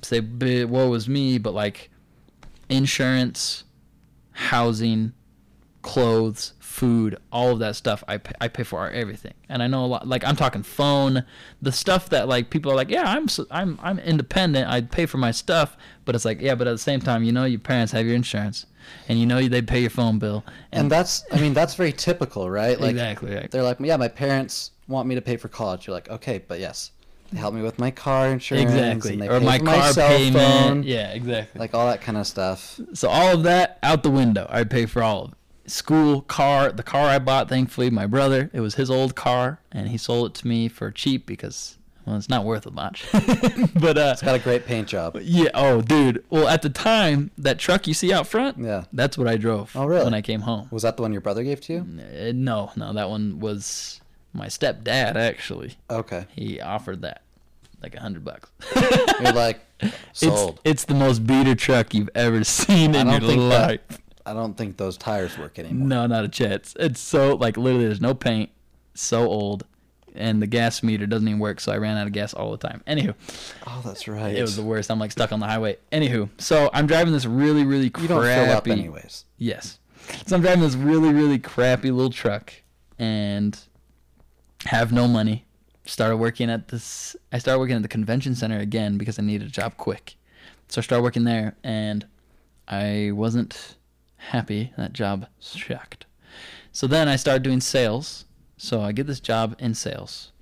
say 0.00 0.20
woe 0.20 0.88
was 0.88 1.06
me, 1.06 1.36
but 1.36 1.52
like 1.52 1.90
insurance, 2.70 3.64
housing, 4.32 5.12
clothes, 5.82 6.52
food, 6.60 7.16
all 7.32 7.50
of 7.52 7.58
that 7.58 7.76
stuff 7.76 8.04
I 8.06 8.18
pay, 8.18 8.32
I 8.40 8.48
pay 8.48 8.62
for 8.62 8.88
everything. 8.90 9.34
And 9.48 9.62
I 9.62 9.66
know 9.66 9.84
a 9.84 9.86
lot 9.86 10.06
like 10.08 10.24
I'm 10.24 10.36
talking 10.36 10.62
phone, 10.62 11.24
the 11.62 11.72
stuff 11.72 12.08
that 12.10 12.28
like 12.28 12.50
people 12.50 12.70
are 12.72 12.76
like, 12.76 12.90
"Yeah, 12.90 13.04
I'm 13.04 13.26
I'm 13.50 13.78
I'm 13.82 13.98
independent. 13.98 14.68
I 14.68 14.82
pay 14.82 15.06
for 15.06 15.18
my 15.18 15.30
stuff." 15.30 15.76
But 16.04 16.14
it's 16.14 16.24
like, 16.24 16.40
"Yeah, 16.40 16.54
but 16.54 16.66
at 16.66 16.72
the 16.72 16.78
same 16.78 17.00
time, 17.00 17.22
you 17.24 17.32
know 17.32 17.44
your 17.44 17.60
parents 17.60 17.92
have 17.92 18.06
your 18.06 18.14
insurance 18.14 18.66
and 19.08 19.18
you 19.18 19.26
know 19.26 19.46
they 19.48 19.62
pay 19.62 19.80
your 19.80 19.90
phone 19.90 20.18
bill." 20.18 20.44
And 20.72 20.90
that's, 20.90 21.24
I 21.32 21.40
mean, 21.40 21.54
that's 21.54 21.74
very 21.74 21.92
typical, 21.92 22.48
right? 22.50 22.80
Like, 22.80 22.90
exactly. 22.90 23.34
Right. 23.34 23.50
they're 23.50 23.62
like, 23.62 23.78
yeah, 23.80 23.96
my 23.96 24.08
parents 24.08 24.70
want 24.86 25.08
me 25.08 25.14
to 25.14 25.20
pay 25.20 25.36
for 25.36 25.48
college. 25.48 25.86
You're 25.86 25.94
like, 25.94 26.08
okay, 26.08 26.42
but 26.46 26.60
yes, 26.60 26.92
they 27.32 27.38
help 27.38 27.54
me 27.54 27.62
with 27.62 27.78
my 27.78 27.90
car 27.90 28.28
insurance. 28.28 28.70
Exactly. 28.70 29.12
And 29.14 29.22
they 29.22 29.28
Or 29.28 29.40
my 29.40 29.58
car 29.58 29.92
cell 29.92 30.08
payment. 30.08 30.36
phone, 30.36 30.82
Yeah, 30.82 31.12
exactly. 31.12 31.58
Like 31.58 31.74
all 31.74 31.86
that 31.86 32.00
kind 32.00 32.16
of 32.16 32.26
stuff. 32.26 32.80
So 32.94 33.08
all 33.08 33.34
of 33.34 33.42
that 33.42 33.78
out 33.82 34.02
the 34.02 34.10
window. 34.10 34.46
I 34.48 34.64
pay 34.64 34.86
for 34.86 35.02
all 35.02 35.24
of 35.24 35.32
it. 35.32 35.37
School, 35.68 36.22
car, 36.22 36.72
the 36.72 36.82
car 36.82 37.06
I 37.08 37.18
bought, 37.18 37.48
thankfully, 37.48 37.90
my 37.90 38.06
brother, 38.06 38.50
it 38.52 38.60
was 38.60 38.74
his 38.76 38.90
old 38.90 39.14
car, 39.14 39.60
and 39.72 39.88
he 39.88 39.96
sold 39.98 40.30
it 40.30 40.34
to 40.40 40.48
me 40.48 40.68
for 40.68 40.90
cheap 40.90 41.26
because, 41.26 41.76
well, 42.06 42.16
it's 42.16 42.28
not 42.28 42.44
worth 42.44 42.66
it 42.66 42.72
much. 42.72 43.04
but, 43.12 43.98
uh, 43.98 44.10
It's 44.12 44.22
got 44.22 44.34
a 44.34 44.38
great 44.38 44.64
paint 44.66 44.88
job. 44.88 45.18
yeah, 45.22 45.50
oh, 45.54 45.82
dude. 45.82 46.24
Well, 46.30 46.48
at 46.48 46.62
the 46.62 46.70
time, 46.70 47.30
that 47.38 47.58
truck 47.58 47.86
you 47.86 47.94
see 47.94 48.12
out 48.12 48.26
front, 48.26 48.58
Yeah. 48.58 48.84
that's 48.92 49.18
what 49.18 49.28
I 49.28 49.36
drove 49.36 49.72
Oh, 49.76 49.86
really? 49.86 50.04
when 50.04 50.14
I 50.14 50.22
came 50.22 50.40
home. 50.40 50.68
Was 50.70 50.82
that 50.82 50.96
the 50.96 51.02
one 51.02 51.12
your 51.12 51.20
brother 51.20 51.42
gave 51.44 51.60
to 51.62 51.72
you? 51.72 51.80
Uh, 51.80 52.32
no, 52.34 52.70
no, 52.76 52.92
that 52.92 53.10
one 53.10 53.38
was 53.40 54.00
my 54.32 54.46
stepdad, 54.46 55.16
actually. 55.16 55.74
Okay. 55.90 56.26
He 56.34 56.60
offered 56.60 57.02
that, 57.02 57.22
like 57.82 57.94
a 57.94 58.00
hundred 58.00 58.24
bucks. 58.24 58.50
You're 59.20 59.32
like, 59.32 59.60
sold. 60.12 60.60
It's, 60.64 60.82
it's 60.82 60.84
the 60.86 60.94
most 60.94 61.26
beater 61.26 61.54
truck 61.54 61.94
you've 61.94 62.10
ever 62.14 62.42
seen 62.44 62.94
in 62.94 63.08
your 63.08 63.20
life. 63.20 63.80
that. 63.88 64.00
I 64.30 64.34
don't 64.34 64.56
think 64.56 64.76
those 64.76 64.96
tires 64.96 65.36
work 65.38 65.58
anymore. 65.58 65.86
No, 65.88 66.06
not 66.06 66.24
a 66.24 66.28
chance. 66.28 66.74
It's 66.78 67.00
so 67.00 67.34
like 67.36 67.56
literally 67.56 67.86
there's 67.86 68.00
no 68.00 68.14
paint, 68.14 68.50
so 68.94 69.26
old, 69.26 69.64
and 70.14 70.40
the 70.42 70.46
gas 70.46 70.82
meter 70.82 71.06
doesn't 71.06 71.26
even 71.28 71.40
work. 71.40 71.60
So 71.60 71.72
I 71.72 71.78
ran 71.78 71.96
out 71.96 72.06
of 72.06 72.12
gas 72.12 72.34
all 72.34 72.50
the 72.50 72.58
time. 72.58 72.82
Anywho, 72.86 73.14
Oh, 73.66 73.82
that's 73.84 74.06
right. 74.08 74.34
it 74.36 74.42
was 74.42 74.56
the 74.56 74.62
worst. 74.62 74.90
I'm 74.90 74.98
like 74.98 75.12
stuck 75.12 75.32
on 75.32 75.40
the 75.40 75.46
highway. 75.46 75.76
Anywho, 75.92 76.28
so 76.38 76.70
I'm 76.72 76.86
driving 76.86 77.12
this 77.12 77.24
really 77.26 77.64
really 77.64 77.84
you 77.84 77.90
crappy. 77.90 78.08
don't 78.08 78.22
fill 78.24 78.50
up 78.56 78.66
anyways. 78.68 79.24
Yes. 79.36 79.78
So 80.26 80.36
I'm 80.36 80.42
driving 80.42 80.62
this 80.62 80.74
really 80.74 81.12
really 81.12 81.38
crappy 81.38 81.90
little 81.90 82.10
truck, 82.12 82.52
and 82.98 83.58
have 84.66 84.92
no 84.92 85.06
money. 85.08 85.44
Started 85.84 86.18
working 86.18 86.50
at 86.50 86.68
this. 86.68 87.16
I 87.32 87.38
started 87.38 87.60
working 87.60 87.76
at 87.76 87.82
the 87.82 87.88
convention 87.88 88.34
center 88.34 88.58
again 88.58 88.98
because 88.98 89.18
I 89.18 89.22
needed 89.22 89.48
a 89.48 89.50
job 89.50 89.76
quick. 89.78 90.16
So 90.68 90.80
I 90.80 90.82
started 90.82 91.02
working 91.02 91.24
there, 91.24 91.56
and 91.64 92.06
I 92.66 93.12
wasn't 93.14 93.76
happy. 94.28 94.72
That 94.76 94.92
job 94.92 95.26
sucked. 95.38 96.06
So 96.72 96.86
then 96.86 97.08
I 97.08 97.16
started 97.16 97.42
doing 97.42 97.60
sales. 97.60 98.24
So 98.56 98.80
I 98.80 98.92
get 98.92 99.06
this 99.06 99.20
job 99.20 99.54
in 99.58 99.74
sales. 99.74 100.32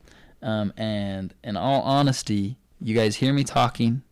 Um, 0.42 0.72
and 0.77 1.35
in 1.42 1.57
all 1.57 1.83
honesty, 1.83 2.57
you 2.81 2.94
guys 2.94 3.16
hear 3.16 3.33
me 3.33 3.44
talking. 3.44 4.03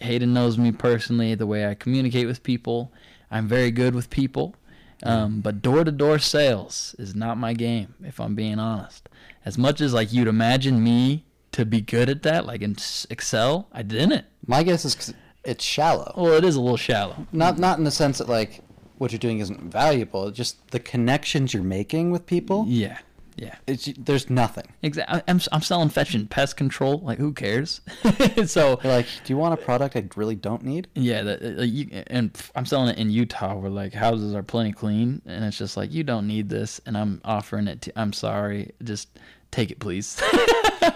Hayden 0.00 0.32
knows 0.32 0.58
me 0.58 0.72
personally, 0.72 1.34
the 1.34 1.46
way 1.46 1.66
I 1.66 1.74
communicate 1.74 2.26
with 2.26 2.42
people. 2.42 2.92
I'm 3.30 3.46
very 3.46 3.70
good 3.70 3.94
with 3.94 4.10
people. 4.10 4.54
Um, 5.02 5.40
but 5.40 5.60
door 5.60 5.84
to 5.84 5.92
door 5.92 6.18
sales 6.18 6.94
is 6.98 7.14
not 7.14 7.36
my 7.36 7.52
game, 7.52 7.94
if 8.02 8.18
I'm 8.18 8.34
being 8.34 8.58
honest. 8.58 9.08
As 9.44 9.58
much 9.58 9.80
as 9.80 9.92
like 9.92 10.12
you'd 10.12 10.28
imagine 10.28 10.82
me 10.82 11.26
to 11.52 11.64
be 11.64 11.80
good 11.80 12.08
at 12.08 12.22
that, 12.22 12.46
like 12.46 12.62
in 12.62 12.76
Excel, 13.10 13.68
I 13.72 13.82
didn't. 13.82 14.24
My 14.46 14.62
guess 14.62 14.84
is 14.84 15.14
it's 15.44 15.64
shallow. 15.64 16.12
Well, 16.16 16.32
it 16.32 16.44
is 16.44 16.56
a 16.56 16.60
little 16.60 16.76
shallow. 16.76 17.26
Not 17.30 17.58
not 17.58 17.78
in 17.78 17.84
the 17.84 17.90
sense 17.90 18.18
that 18.18 18.28
like 18.28 18.62
what 18.98 19.12
you're 19.12 19.18
doing 19.18 19.38
isn't 19.40 19.60
valuable. 19.60 20.30
Just 20.30 20.70
the 20.70 20.80
connections 20.80 21.52
you're 21.54 21.62
making 21.62 22.10
with 22.10 22.26
people. 22.26 22.64
Yeah, 22.68 22.98
yeah. 23.36 23.56
It's 23.66 23.88
there's 23.98 24.30
nothing. 24.30 24.64
Exactly. 24.82 25.22
I'm 25.28 25.40
I'm 25.52 25.60
selling 25.62 25.88
fetching 25.88 26.26
pest 26.26 26.56
control. 26.56 27.00
Like 27.00 27.18
who 27.18 27.32
cares? 27.32 27.80
so 28.46 28.80
You're 28.82 28.92
like, 28.92 29.06
do 29.24 29.32
you 29.32 29.36
want 29.36 29.54
a 29.54 29.56
product 29.58 29.96
I 29.96 30.04
really 30.16 30.36
don't 30.36 30.62
need? 30.64 30.88
yeah, 30.94 31.22
that, 31.22 31.42
uh, 31.58 31.62
you, 31.62 32.02
and 32.08 32.30
I'm 32.54 32.66
selling 32.66 32.88
it 32.90 32.98
in 32.98 33.10
Utah 33.10 33.54
where 33.56 33.70
like 33.70 33.92
houses 33.92 34.34
are 34.34 34.42
plenty 34.42 34.72
clean, 34.72 35.22
and 35.26 35.44
it's 35.44 35.58
just 35.58 35.76
like 35.76 35.92
you 35.92 36.02
don't 36.04 36.26
need 36.26 36.48
this, 36.48 36.80
and 36.86 36.96
I'm 36.96 37.20
offering 37.24 37.68
it. 37.68 37.82
to 37.82 37.92
I'm 37.98 38.12
sorry, 38.12 38.72
just 38.82 39.08
take 39.50 39.70
it, 39.70 39.78
please. 39.78 40.20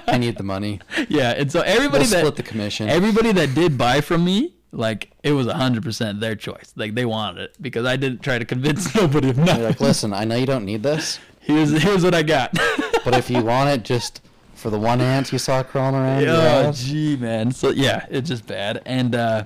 I 0.07 0.19
need 0.19 0.37
the 0.37 0.43
money. 0.43 0.81
yeah, 1.09 1.31
and 1.37 1.51
so 1.51 1.61
everybody 1.61 2.03
We'll 2.05 2.11
that 2.11 2.19
split 2.21 2.37
the 2.37 2.43
commission. 2.43 2.89
everybody 2.89 3.33
that 3.33 3.55
did 3.55 3.77
buy 3.79 4.01
from 4.01 4.25
me, 4.25 4.55
like 4.72 5.11
it 5.22 5.33
was 5.33 5.46
hundred 5.46 5.83
percent 5.83 6.20
their 6.20 6.35
choice. 6.37 6.72
Like 6.76 6.94
they 6.94 7.04
wanted 7.04 7.42
it 7.42 7.56
because 7.61 7.87
I 7.87 7.96
didn't 7.96 8.22
try 8.22 8.38
to 8.38 8.44
convince 8.44 8.94
nobody 8.94 9.30
of 9.30 9.37
You're 9.37 9.46
nothing. 9.46 9.64
like, 9.64 9.80
listen, 9.80 10.12
I 10.12 10.24
know 10.24 10.37
you 10.37 10.46
don't 10.46 10.64
need 10.64 10.83
this, 10.83 11.18
here's 11.40 11.83
here's 11.83 12.04
what 12.04 12.14
I 12.14 12.22
got. 12.22 12.52
but 13.04 13.14
if 13.14 13.30
you 13.30 13.42
want 13.42 13.70
it, 13.70 13.83
just 13.85 14.20
for 14.54 14.70
the 14.70 14.78
one 14.78 15.00
ant 15.00 15.33
you 15.33 15.38
saw 15.38 15.62
crawling 15.62 15.94
around. 15.94 16.28
Oh, 16.28 16.72
gee, 16.72 17.16
man. 17.16 17.50
So 17.52 17.70
yeah, 17.70 18.06
it's 18.11 18.28
just 18.28 18.46
bad. 18.46 18.83
And 18.85 19.14
uh, 19.14 19.44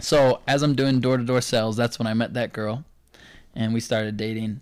so 0.00 0.40
as 0.48 0.62
I'm 0.62 0.74
doing 0.74 1.00
door 1.00 1.16
to 1.16 1.24
door 1.24 1.40
sales, 1.40 1.76
that's 1.76 1.98
when 1.98 2.06
I 2.06 2.14
met 2.14 2.34
that 2.34 2.52
girl, 2.52 2.84
and 3.54 3.72
we 3.72 3.80
started 3.80 4.16
dating. 4.16 4.60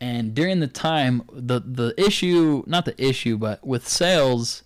And 0.00 0.34
during 0.34 0.60
the 0.60 0.66
time, 0.66 1.22
the 1.30 1.60
the 1.60 1.94
issue, 2.02 2.64
not 2.66 2.86
the 2.86 3.00
issue, 3.02 3.36
but 3.36 3.64
with 3.66 3.86
sales, 3.86 4.62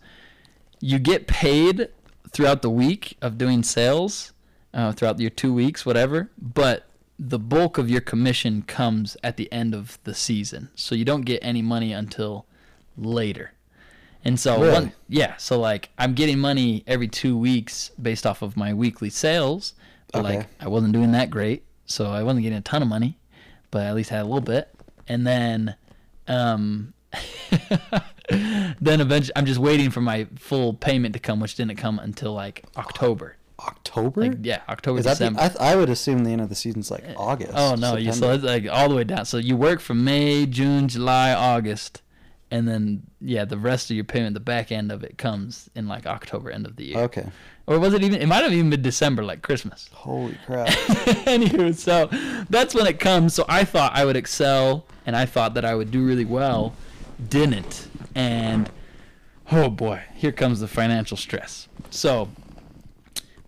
you 0.81 1.01
get 1.01 1.27
paid 1.27 1.89
throughout 2.31 2.63
the 2.63 2.71
week 2.71 3.17
of 3.21 3.37
doing 3.37 3.65
sales, 3.65 4.33
uh, 4.75 4.93
throughout 4.93 5.19
your 5.21 5.31
two 5.31 5.55
weeks, 5.55 5.87
whatever. 5.87 6.31
But 6.37 6.87
the 7.19 7.39
bulk 7.39 7.79
of 7.79 7.89
your 7.89 8.01
commission 8.03 8.63
comes 8.63 9.17
at 9.23 9.37
the 9.39 9.51
end 9.53 9.75
of 9.75 9.99
the 10.05 10.15
season, 10.15 10.69
so 10.75 10.95
you 10.95 11.05
don't 11.05 11.23
get 11.23 11.39
any 11.43 11.63
money 11.63 11.93
until 11.93 12.45
later. 12.99 13.53
And 14.27 14.41
so, 14.41 14.59
Really? 14.61 14.73
one, 14.73 14.93
yeah, 15.09 15.37
so 15.37 15.59
like 15.61 15.91
I'm 15.99 16.15
getting 16.15 16.39
money 16.39 16.83
every 16.87 17.09
two 17.09 17.37
weeks 17.39 17.91
based 18.01 18.27
off 18.27 18.43
of 18.43 18.57
my 18.57 18.73
weekly 18.75 19.11
sales, 19.11 19.75
but 20.13 20.25
Okay. 20.25 20.39
like 20.39 20.47
I 20.61 20.69
wasn't 20.69 20.93
doing 20.93 21.13
that 21.13 21.31
great, 21.31 21.63
so 21.87 22.07
I 22.07 22.23
wasn't 22.23 22.43
getting 22.43 22.59
a 22.59 22.63
ton 22.63 22.83
of 22.83 22.89
money, 22.89 23.19
but 23.71 23.83
I 23.83 23.87
at 23.87 23.95
least 23.95 24.11
had 24.11 24.23
a 24.23 24.25
little 24.25 24.41
bit. 24.41 24.69
And 25.07 25.27
then, 25.27 25.77
um, 26.27 26.95
then 28.31 29.01
eventually, 29.01 29.33
I'm 29.37 29.47
just 29.47 29.61
waiting 29.61 29.91
for 29.91 30.01
my 30.01 30.27
full 30.37 30.73
payment 30.75 31.13
to 31.15 31.21
come, 31.21 31.41
which 31.41 31.55
didn't 31.55 31.77
come 31.77 31.99
until 31.99 32.33
like 32.33 32.65
October. 32.77 33.37
October. 33.67 34.23
Like 34.23 34.39
yeah, 34.43 34.63
October, 34.69 34.99
Is 34.99 35.05
that 35.05 35.19
the, 35.19 35.35
I, 35.39 35.49
th- 35.49 35.61
I 35.61 35.77
would 35.77 35.89
assume 35.89 36.25
the 36.25 36.31
end 36.31 36.41
of 36.41 36.49
the 36.49 36.55
season's 36.55 36.91
like 36.91 37.05
eh, 37.05 37.15
August. 37.17 37.53
Oh 37.55 37.75
no, 37.75 37.97
you 37.97 38.13
so 38.13 38.33
it's 38.33 38.45
like 38.45 38.69
all 38.69 38.89
the 38.89 38.95
way 38.95 39.05
down. 39.05 39.25
So 39.25 39.39
you 39.39 39.57
work 39.57 39.81
from 39.81 40.05
May, 40.05 40.47
June, 40.47 40.89
July, 40.89 41.33
August, 41.33 42.03
and 42.51 42.69
then 42.69 43.03
yeah, 43.21 43.45
the 43.45 43.59
rest 43.59 43.91
of 43.91 43.97
your 43.97 44.05
payment, 44.05 44.35
the 44.35 44.41
back 44.41 44.71
end 44.71 44.93
of 44.93 45.03
it 45.03 45.19
comes 45.19 45.71
in 45.75 45.89
like 45.89 46.07
October, 46.07 46.51
end 46.51 46.67
of 46.67 46.77
the 46.77 46.85
year. 46.87 46.99
Okay. 46.99 47.27
Or 47.67 47.79
was 47.79 47.95
it 47.95 48.03
even? 48.03 48.21
It 48.21 48.27
might 48.27 48.43
have 48.43 48.53
even 48.53 48.71
been 48.71 48.83
December, 48.83 49.25
like 49.25 49.43
Christmas. 49.43 49.89
Holy 49.93 50.37
crap. 50.47 50.69
Anywho, 50.69 51.75
so 51.75 52.09
that's 52.51 52.75
when 52.75 52.87
it 52.87 53.01
comes. 53.01 53.35
So 53.35 53.47
I 53.49 53.65
thought 53.65 53.93
I 53.95 54.05
would 54.05 54.17
excel, 54.17 54.87
and 55.07 55.17
I 55.17 55.25
thought 55.25 55.55
that 55.55 55.65
I 55.65 55.75
would 55.75 55.91
do 55.91 56.05
really 56.05 56.27
well. 56.27 56.75
Didn't, 57.29 57.89
and 58.15 58.71
oh 59.51 59.71
boy, 59.71 60.03
here 60.15 60.33
comes 60.33 60.61
the 60.61 60.69
financial 60.69 61.17
stress. 61.17 61.69
So 61.91 62.29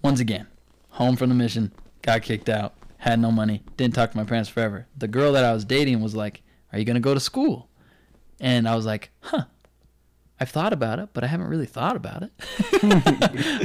once 0.07 0.21
again, 0.21 0.47
home 0.91 1.17
from 1.17 1.29
the 1.29 1.35
mission, 1.35 1.73
got 2.03 2.23
kicked 2.23 2.49
out, 2.49 2.75
had 2.99 3.19
no 3.19 3.31
money, 3.33 3.63
didn't 3.77 3.95
talk 3.95 4.11
to 4.13 4.17
my 4.17 4.25
parents 4.25 4.49
forever. 4.49 4.87
The 4.97 5.09
girl 5.09 5.33
that 5.33 5.45
I 5.45 5.53
was 5.53 5.65
dating 5.65 6.01
was 6.01 6.15
like, 6.15 6.43
"Are 6.73 6.79
you 6.79 6.85
gonna 6.85 7.01
go 7.01 7.13
to 7.13 7.21
school?" 7.21 7.69
And 8.41 8.69
I 8.69 8.77
was 8.77 8.87
like, 8.87 9.11
"Huh." 9.21 9.45
I've 10.39 10.51
thought 10.51 10.73
about 10.75 10.99
it, 10.99 11.09
but 11.15 11.25
I 11.25 11.29
haven't 11.29 11.49
really 11.49 11.65
thought 11.67 11.97
about 11.97 12.23
it. 12.23 12.31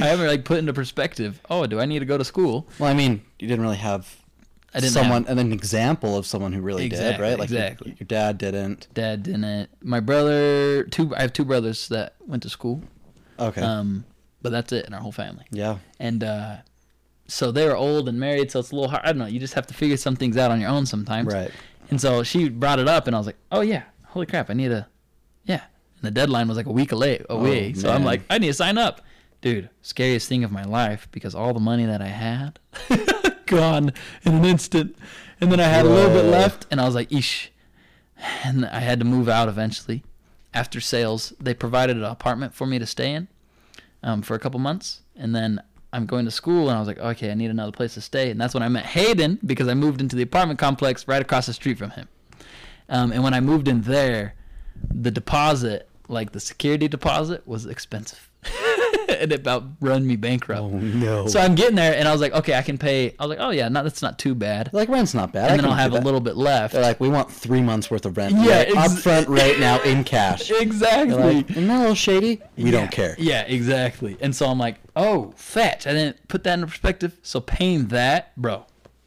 I 0.00 0.06
haven't 0.06 0.26
like 0.26 0.44
put 0.44 0.58
into 0.58 0.72
perspective. 0.72 1.38
Oh, 1.50 1.66
do 1.66 1.78
I 1.78 1.84
need 1.84 1.98
to 1.98 2.06
go 2.06 2.16
to 2.18 2.24
school? 2.24 2.66
Well, 2.78 2.90
I 2.90 2.94
mean, 2.94 3.22
you 3.38 3.46
didn't 3.46 3.62
really 3.62 3.76
have 3.76 4.16
I 4.74 4.80
didn't 4.80 4.92
someone 4.94 5.24
have- 5.24 5.32
and 5.32 5.40
an 5.40 5.52
example 5.52 6.16
of 6.16 6.24
someone 6.26 6.52
who 6.54 6.62
really 6.62 6.88
did, 6.88 7.20
right? 7.20 7.38
Like 7.38 7.50
your- 7.50 7.60
exactly. 7.60 7.94
Your, 8.00 8.06
dad 8.06 8.38
didn't. 8.38 8.88
Dad 8.94 9.22
didn't. 9.22 9.68
My 9.82 10.00
brother, 10.00 10.84
two. 10.84 11.14
I 11.14 11.20
have 11.20 11.32
two 11.34 11.44
brothers 11.44 11.88
that 11.88 12.14
went 12.26 12.42
to 12.44 12.48
school. 12.48 12.82
Okay. 13.38 13.60
Um, 13.60 14.06
but 14.42 14.52
that's 14.52 14.72
it 14.72 14.86
in 14.86 14.94
our 14.94 15.00
whole 15.00 15.12
family. 15.12 15.44
yeah. 15.50 15.78
And 16.00 16.22
uh, 16.24 16.56
so 17.28 17.50
they 17.52 17.66
were 17.66 17.76
old 17.76 18.08
and 18.08 18.18
married, 18.18 18.50
so 18.50 18.58
it's 18.60 18.72
a 18.72 18.74
little 18.74 18.90
hard. 18.90 19.02
I 19.04 19.08
don't 19.12 19.18
know. 19.18 19.26
You 19.26 19.40
just 19.40 19.54
have 19.54 19.66
to 19.68 19.74
figure 19.74 19.96
some 19.96 20.16
things 20.16 20.36
out 20.36 20.50
on 20.50 20.60
your 20.60 20.70
own 20.70 20.84
sometimes. 20.86 21.32
Right. 21.32 21.50
And 21.90 22.00
so 22.00 22.22
she 22.22 22.48
brought 22.48 22.78
it 22.78 22.88
up, 22.88 23.06
and 23.06 23.14
I 23.14 23.18
was 23.18 23.26
like, 23.26 23.36
"Oh 23.50 23.60
yeah, 23.60 23.84
holy 24.06 24.26
crap! 24.26 24.50
I 24.50 24.54
need 24.54 24.72
a, 24.72 24.88
yeah." 25.44 25.62
And 25.96 26.02
the 26.02 26.10
deadline 26.10 26.48
was 26.48 26.56
like 26.56 26.66
a 26.66 26.72
week 26.72 26.92
away. 26.92 27.24
away. 27.30 27.72
so 27.74 27.90
I'm 27.90 28.04
like, 28.04 28.22
"I 28.28 28.38
need 28.38 28.48
to 28.48 28.54
sign 28.54 28.78
up, 28.78 29.02
dude." 29.40 29.70
Scariest 29.82 30.28
thing 30.28 30.42
of 30.44 30.50
my 30.50 30.64
life 30.64 31.08
because 31.12 31.34
all 31.34 31.52
the 31.54 31.60
money 31.60 31.86
that 31.86 32.02
I 32.02 32.08
had 32.08 32.58
gone 33.46 33.92
in 34.24 34.34
an 34.34 34.44
instant, 34.44 34.96
and 35.40 35.52
then 35.52 35.60
I 35.60 35.64
had 35.68 35.84
a 35.84 35.88
little 35.88 36.10
bit 36.14 36.24
left, 36.24 36.66
and 36.70 36.80
I 36.80 36.86
was 36.86 36.94
like, 36.94 37.10
"Eesh," 37.10 37.48
and 38.44 38.66
I 38.66 38.80
had 38.80 38.98
to 38.98 39.04
move 39.04 39.28
out 39.28 39.48
eventually. 39.48 40.02
After 40.54 40.80
sales, 40.80 41.32
they 41.40 41.54
provided 41.54 41.96
an 41.96 42.04
apartment 42.04 42.54
for 42.54 42.66
me 42.66 42.78
to 42.78 42.84
stay 42.86 43.14
in 43.14 43.28
um, 44.02 44.22
for 44.22 44.34
a 44.34 44.38
couple 44.38 44.58
months, 44.60 45.02
and 45.16 45.34
then 45.34 45.60
I'm 45.92 46.06
going 46.06 46.24
to 46.24 46.30
school, 46.30 46.68
and 46.68 46.76
I 46.76 46.78
was 46.78 46.88
like, 46.88 46.98
okay, 46.98 47.30
I 47.30 47.34
need 47.34 47.50
another 47.50 47.72
place 47.72 47.94
to 47.94 48.00
stay, 48.00 48.30
and 48.30 48.40
that's 48.40 48.54
when 48.54 48.62
I 48.62 48.68
met 48.68 48.86
Hayden 48.86 49.38
because 49.44 49.68
I 49.68 49.74
moved 49.74 50.00
into 50.00 50.16
the 50.16 50.22
apartment 50.22 50.58
complex 50.58 51.06
right 51.06 51.20
across 51.20 51.46
the 51.46 51.52
street 51.52 51.78
from 51.78 51.90
him. 51.90 52.08
Um, 52.88 53.12
and 53.12 53.22
when 53.22 53.34
I 53.34 53.40
moved 53.40 53.68
in 53.68 53.82
there, 53.82 54.34
the 54.92 55.10
deposit, 55.10 55.88
like 56.08 56.32
the 56.32 56.40
security 56.40 56.88
deposit, 56.88 57.46
was 57.46 57.66
expensive, 57.66 58.28
and 59.22 59.32
it 59.32 59.40
about 59.40 59.64
run 59.80 60.06
me 60.06 60.16
bankrupt. 60.16 60.60
Oh 60.60 60.68
no. 60.68 61.26
So 61.26 61.40
I'm 61.40 61.54
getting 61.54 61.76
there, 61.76 61.94
and 61.94 62.06
I 62.06 62.12
was 62.12 62.20
like, 62.20 62.32
okay, 62.34 62.54
I 62.54 62.62
can 62.62 62.76
pay. 62.78 63.14
I 63.18 63.24
was 63.24 63.30
like, 63.30 63.38
oh 63.40 63.50
yeah, 63.50 63.68
no, 63.68 63.82
that's 63.82 64.02
not 64.02 64.18
too 64.18 64.34
bad. 64.34 64.70
like 64.72 64.88
rent's 64.88 65.14
not 65.14 65.32
bad. 65.32 65.50
I 65.50 65.54
And 65.54 65.60
then 65.60 65.70
I'll 65.70 65.76
have 65.76 65.92
a 65.92 65.96
that. 65.96 66.04
little 66.04 66.20
bit 66.20 66.36
left. 66.36 66.74
They're 66.74 66.82
like, 66.82 67.00
we 67.00 67.08
want 67.08 67.30
three 67.30 67.62
months 67.62 67.90
worth 67.90 68.04
of 68.04 68.16
rent. 68.16 68.34
Yeah, 68.36 68.64
right 68.64 68.76
up 68.76 68.84
ex- 68.90 69.02
front 69.02 69.28
right 69.28 69.58
now 69.58 69.80
in 69.82 70.04
cash. 70.04 70.50
Exactly. 70.62 71.16
like, 71.36 71.50
isn't 71.50 71.66
that 71.68 71.76
a 71.76 71.80
little 71.80 71.94
shady? 71.94 72.40
We 72.56 72.64
Yeah. 72.64 72.70
don't 72.72 72.90
care. 72.90 73.14
Yeah, 73.18 73.42
exactly. 73.42 74.16
And 74.20 74.34
so 74.34 74.46
I'm 74.46 74.58
like, 74.58 74.76
oh, 74.96 75.32
fetch. 75.36 75.86
I 75.86 75.92
didn't 75.92 76.28
put 76.28 76.44
that 76.44 76.54
into 76.54 76.66
perspective. 76.66 77.18
So 77.22 77.40
paying 77.40 77.86
that, 77.88 78.36
bro, 78.36 78.66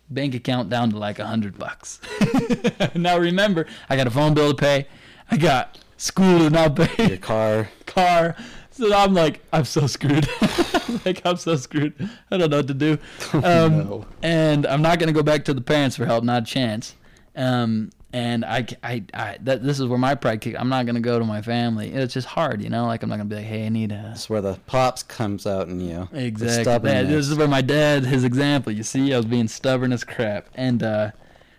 bank 0.10 0.36
account 0.36 0.70
down 0.70 0.90
to 0.92 0.98
like 0.98 1.20
a 1.20 1.26
hundred 1.26 1.58
bucks. 1.58 2.00
now 2.96 3.18
remember, 3.18 3.66
I 3.90 3.96
got 3.96 4.08
a 4.08 4.12
phone 4.12 4.34
bill 4.34 4.50
to 4.50 4.56
pay. 4.56 4.88
I 5.32 5.38
got 5.38 5.80
school 5.98 6.40
to 6.40 6.50
not 6.50 6.76
pay. 6.76 7.08
Your 7.10 7.18
car. 7.18 7.70
Car. 7.86 8.36
So 8.76 8.94
I'm 8.94 9.14
like, 9.14 9.42
I'm 9.54 9.64
so 9.64 9.88
screwed. 9.88 10.28
like 11.06 11.22
I'm 11.26 11.38
so 11.38 11.56
screwed. 11.56 11.94
I 12.30 12.38
don't 12.38 12.50
know 12.50 12.58
what 12.58 12.68
to 12.68 12.74
do. 12.74 12.98
Um, 13.34 13.78
no. 13.78 14.06
And 14.22 14.66
I'm 14.66 14.82
not 14.82 15.00
gonna 15.00 15.14
go 15.14 15.24
back 15.24 15.46
to 15.46 15.54
the 15.54 15.62
parents 15.62 15.96
for 15.96 16.06
help. 16.06 16.24
Not 16.24 16.44
a 16.44 16.46
chance. 16.46 16.96
Um, 17.36 17.92
and 18.12 18.46
I, 18.46 18.66
I, 18.82 19.04
I 19.14 19.38
that 19.42 19.64
this 19.64 19.80
is 19.80 19.88
where 19.88 19.98
my 19.98 20.16
pride 20.16 20.42
kick. 20.42 20.56
I'm 20.58 20.70
not 20.70 20.86
gonna 20.86 21.00
go 21.00 21.20
to 21.20 21.26
my 21.26 21.42
family. 21.42 21.92
It's 21.92 22.14
just 22.14 22.28
hard, 22.28 22.62
you 22.62 22.70
know. 22.70 22.86
Like 22.86 23.04
I'm 23.04 23.10
not 23.10 23.18
gonna 23.18 23.30
be 23.30 23.36
like, 23.36 23.46
hey, 23.46 23.66
I 23.66 23.70
need 23.70 23.92
a 23.92 24.04
That's 24.10 24.30
where 24.30 24.42
the 24.42 24.60
pops 24.68 25.04
comes 25.04 25.48
out 25.48 25.68
in 25.68 25.80
you. 25.80 26.10
The 26.12 26.26
Exactly. 26.26 26.92
Yeah, 26.92 27.04
this 27.04 27.30
is 27.30 27.38
where 27.38 27.48
my 27.48 27.62
dad, 27.62 28.06
his 28.06 28.24
example. 28.24 28.72
You 28.72 28.84
see, 28.84 29.14
I 29.14 29.18
was 29.18 29.26
being 29.26 29.48
stubborn 29.48 29.94
as 29.94 30.04
crap, 30.04 30.48
and 30.56 30.84
uh, 30.84 31.12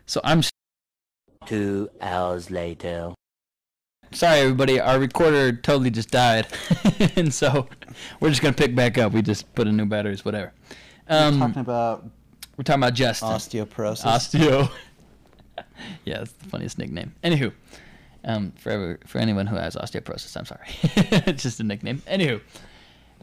so 0.06 0.20
I'm 0.22 0.42
Two 1.46 1.88
hours 2.00 2.50
later. 2.50 3.14
Sorry, 4.16 4.40
everybody. 4.40 4.80
Our 4.80 4.98
recorder 4.98 5.52
totally 5.52 5.90
just 5.90 6.10
died, 6.10 6.46
and 7.16 7.32
so 7.32 7.68
we're 8.20 8.30
just 8.30 8.42
gonna 8.42 8.54
pick 8.54 8.74
back 8.74 8.98
up. 8.98 9.12
We 9.12 9.22
just 9.22 9.54
put 9.54 9.66
in 9.66 9.76
new 9.76 9.86
batteries, 9.86 10.24
whatever. 10.24 10.52
Um, 11.08 11.38
talking 11.38 11.60
about 11.60 12.08
we're 12.56 12.64
talking 12.64 12.82
about 12.82 12.94
Justin 12.94 13.28
osteoporosis. 13.28 14.04
Osteo. 14.04 14.70
yeah, 16.04 16.18
that's 16.18 16.32
the 16.32 16.48
funniest 16.48 16.78
nickname. 16.78 17.14
Anywho, 17.22 17.52
um, 18.24 18.52
for 18.56 18.98
for 19.06 19.18
anyone 19.18 19.46
who 19.46 19.56
has 19.56 19.76
osteoporosis, 19.76 20.36
I'm 20.36 20.46
sorry. 20.46 20.66
it's 21.26 21.42
just 21.42 21.60
a 21.60 21.64
nickname. 21.64 22.02
Anywho, 22.06 22.40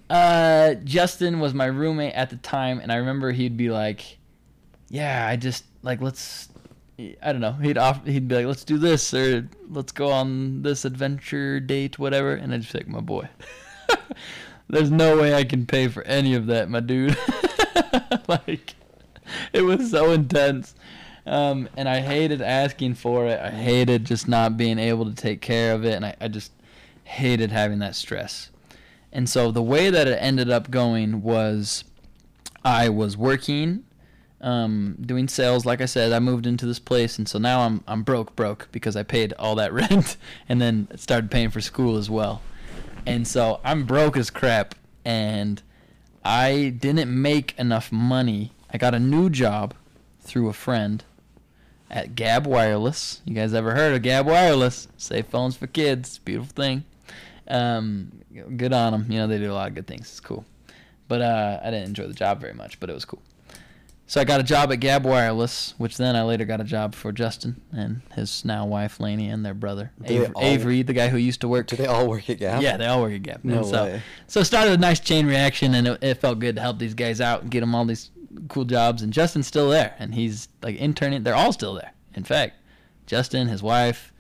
uh, 0.10 0.76
Justin 0.84 1.40
was 1.40 1.54
my 1.54 1.66
roommate 1.66 2.14
at 2.14 2.30
the 2.30 2.38
time, 2.38 2.80
and 2.80 2.92
I 2.92 2.98
remember 2.98 3.32
he'd 3.32 3.58
be 3.58 3.70
like, 3.70 4.18
"Yeah, 4.90 5.28
I 5.28 5.36
just 5.36 5.66
like 5.82 6.02
let's." 6.02 6.50
I 7.22 7.32
don't 7.32 7.42
know. 7.42 7.54
He'd 7.54 7.78
off. 7.78 8.06
He'd 8.06 8.28
be 8.28 8.36
like, 8.36 8.46
"Let's 8.46 8.64
do 8.64 8.78
this," 8.78 9.14
or 9.14 9.48
"Let's 9.70 9.92
go 9.92 10.12
on 10.12 10.62
this 10.62 10.86
adventure 10.86 11.60
date, 11.60 12.00
whatever." 12.00 12.34
And 12.34 12.54
I'd 12.54 12.62
just 12.62 12.74
be 12.74 12.80
like, 12.80 12.88
"My 12.88 13.02
boy, 13.02 13.30
there's 14.70 14.92
no 14.92 15.18
way 15.18 15.34
I 15.34 15.44
can 15.44 15.66
pay 15.66 15.88
for 15.88 16.04
any 16.04 16.34
of 16.36 16.48
that, 16.48 16.70
my 16.70 16.80
dude." 16.80 17.18
like, 18.28 18.76
it 19.52 19.62
was 19.62 19.92
so 19.92 20.12
intense. 20.12 20.76
Um, 21.26 21.70
and 21.78 21.88
I 21.88 22.02
hated 22.02 22.42
asking 22.42 22.96
for 22.96 23.28
it. 23.28 23.40
I 23.40 23.50
hated 23.50 24.06
just 24.06 24.28
not 24.28 24.58
being 24.58 24.78
able 24.78 25.06
to 25.06 25.16
take 25.16 25.42
care 25.42 25.74
of 25.74 25.86
it. 25.86 25.94
And 25.94 26.06
I, 26.06 26.16
I 26.20 26.28
just 26.28 26.52
hated 27.06 27.52
having 27.52 27.80
that 27.80 27.96
stress. 27.96 28.50
And 29.12 29.30
so 29.30 29.52
the 29.52 29.62
way 29.62 29.90
that 29.90 30.08
it 30.08 30.18
ended 30.20 30.50
up 30.50 30.72
going 30.72 31.22
was 31.22 31.84
I 32.66 32.90
was 32.90 33.16
working, 33.16 33.84
um, 34.44 34.98
doing 35.02 35.28
sales. 35.28 35.66
Like 35.66 35.82
I 35.82 35.86
said, 35.86 36.12
I 36.12 36.20
moved 36.20 36.46
into 36.46 36.66
this 36.66 36.78
place. 36.78 37.18
And 37.18 37.28
so 37.28 37.40
now 37.40 37.62
I'm, 37.62 37.84
I'm 37.88 38.04
broke, 38.04 38.36
broke 38.36 38.68
because 38.72 38.96
I 38.96 39.04
paid 39.04 39.34
all 39.40 39.56
that 39.56 39.74
rent 39.74 40.18
and 40.48 40.62
then 40.62 40.88
started 40.98 41.32
paying 41.32 41.50
for 41.50 41.62
school 41.62 41.98
as 41.98 42.10
well. 42.10 42.42
And 43.06 43.28
so 43.28 43.60
I'm 43.64 43.86
broke 43.86 44.16
as 44.18 44.30
crap. 44.30 44.76
And 45.06 45.62
I 46.24 46.76
didn't 46.78 47.10
make 47.10 47.58
enough 47.58 47.92
money. 47.92 48.52
I 48.72 48.78
got 48.78 48.94
a 48.94 49.00
new 49.00 49.30
job 49.30 49.74
through 50.22 50.50
a 50.50 50.54
friend 50.54 51.04
at 51.90 52.16
Gab 52.16 52.46
Wireless. 52.46 53.22
You 53.26 53.34
guys 53.34 53.54
ever 53.54 53.76
heard 53.76 53.94
of 53.94 54.02
Gab 54.02 54.26
Wireless? 54.26 54.88
Safe 54.98 55.26
phones 55.26 55.56
for 55.56 55.68
kids. 55.68 56.20
Beautiful 56.20 56.54
thing. 56.54 56.84
Um, 57.48 58.12
good 58.56 58.74
on 58.74 58.94
them. 58.94 59.12
You 59.12 59.20
know, 59.20 59.28
they 59.28 59.38
do 59.38 59.52
a 59.52 59.54
lot 59.54 59.68
of 59.68 59.76
good 59.76 59.88
things. 59.88 60.10
It's 60.10 60.20
cool. 60.20 60.46
But 61.08 61.22
uh, 61.22 61.60
I 61.62 61.66
didn't 61.72 61.90
enjoy 61.90 62.08
the 62.08 62.14
job 62.14 62.40
very 62.40 62.54
much, 62.54 62.80
but 62.80 62.90
it 62.90 62.94
was 62.94 63.06
cool. 63.06 63.22
So 64.06 64.20
I 64.22 64.26
got 64.26 64.40
a 64.40 64.44
job 64.44 64.72
at 64.72 64.76
Gab 64.76 65.06
Wireless, 65.06 65.74
which 65.78 65.98
then 65.98 66.16
I 66.16 66.24
later 66.24 66.46
got 66.46 66.60
a 66.62 66.66
job 66.66 66.94
for 66.94 67.12
Justin 67.12 67.62
and 67.72 68.02
his 68.16 68.44
now 68.46 68.66
wife 68.66 69.00
Lainey 69.00 69.30
and 69.30 69.46
their 69.46 69.54
brother 69.54 69.92
Avery, 70.04 70.28
all- 70.36 70.44
Avery, 70.44 70.82
the 70.84 70.94
guy 70.94 71.08
who 71.08 71.18
used 71.18 71.42
to 71.42 71.48
work. 71.48 71.68
Do 71.68 71.78
they 71.78 71.88
all 71.88 72.08
work 72.08 72.30
at 72.30 72.38
Gab? 72.38 72.62
Yeah, 72.62 72.78
they 72.78 72.86
all 72.86 73.02
work 73.02 73.14
at 73.14 73.24
Gab. 73.24 73.44
No 73.44 73.60
And 73.60 73.66
so, 73.66 73.84
way. 73.86 74.02
so 74.28 74.42
it 74.42 74.46
started 74.46 74.74
a 74.74 74.78
nice 74.78 75.00
chain 75.00 75.26
reaction, 75.26 75.74
and 75.74 75.88
it, 75.88 76.04
it 76.04 76.14
felt 76.16 76.40
good 76.40 76.56
to 76.58 76.62
help 76.62 76.80
these 76.80 76.94
guys 76.94 77.22
out 77.22 77.42
and 77.44 77.50
get 77.50 77.62
them 77.62 77.74
all 77.74 77.86
these 77.86 78.12
cool 78.50 78.66
jobs. 78.66 79.02
And 79.02 79.12
Justin's 79.14 79.48
still 79.48 79.70
there, 79.70 79.96
and 79.98 80.14
he's 80.14 80.50
like 80.62 80.76
interning. 80.76 81.24
They're 81.24 81.34
all 81.36 81.54
still 81.54 81.74
there. 81.74 81.94
In 82.14 82.24
fact, 82.26 82.56
Justin, 83.08 83.48
his 83.48 83.64
wife, 83.64 84.12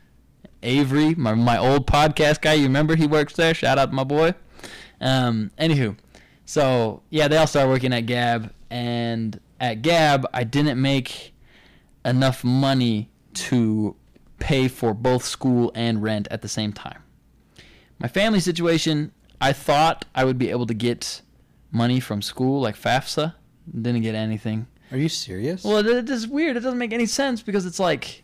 Avery, 0.63 1.13
my 1.13 1.33
my 1.35 1.57
old 1.57 1.85
podcast 1.87 2.41
guy. 2.41 2.53
You 2.53 2.63
remember 2.63 2.95
he 2.95 3.05
works 3.05 3.33
there. 3.35 3.53
Shout 3.53 3.77
out 3.77 3.87
to 3.87 3.93
my 3.93 4.05
boy. 4.05 4.33
Um, 5.01 5.51
anywho, 5.59 5.97
so 6.45 7.01
yeah, 7.09 7.27
they 7.27 7.37
all 7.37 7.47
started 7.47 7.69
working 7.69 7.91
at 7.93 8.05
Gab, 8.05 8.51
and 8.71 9.39
at 9.63 9.81
Gab, 9.81 10.27
I 10.33 10.43
didn't 10.43 10.79
make 10.79 11.33
enough 12.03 12.43
money 12.43 13.09
to 13.33 13.95
pay 14.37 14.67
for 14.67 14.93
both 14.93 15.23
school 15.23 15.71
and 15.73 16.03
rent 16.03 16.27
at 16.29 16.41
the 16.41 16.49
same 16.49 16.73
time. 16.73 17.01
My 17.97 18.09
family 18.09 18.41
situation, 18.41 19.13
I 19.39 19.53
thought 19.53 20.03
I 20.13 20.25
would 20.25 20.37
be 20.37 20.49
able 20.49 20.65
to 20.65 20.73
get 20.73 21.21
money 21.71 22.01
from 22.01 22.21
school, 22.21 22.59
like 22.59 22.75
FAFSA. 22.75 23.35
Didn't 23.73 24.01
get 24.01 24.15
anything. 24.15 24.67
Are 24.91 24.97
you 24.97 25.07
serious? 25.07 25.63
Well, 25.63 25.77
it, 25.77 25.87
it 25.87 26.09
is 26.09 26.27
weird. 26.27 26.57
It 26.57 26.59
doesn't 26.59 26.77
make 26.77 26.91
any 26.91 27.05
sense 27.05 27.41
because 27.41 27.65
it's 27.65 27.79
like, 27.79 28.23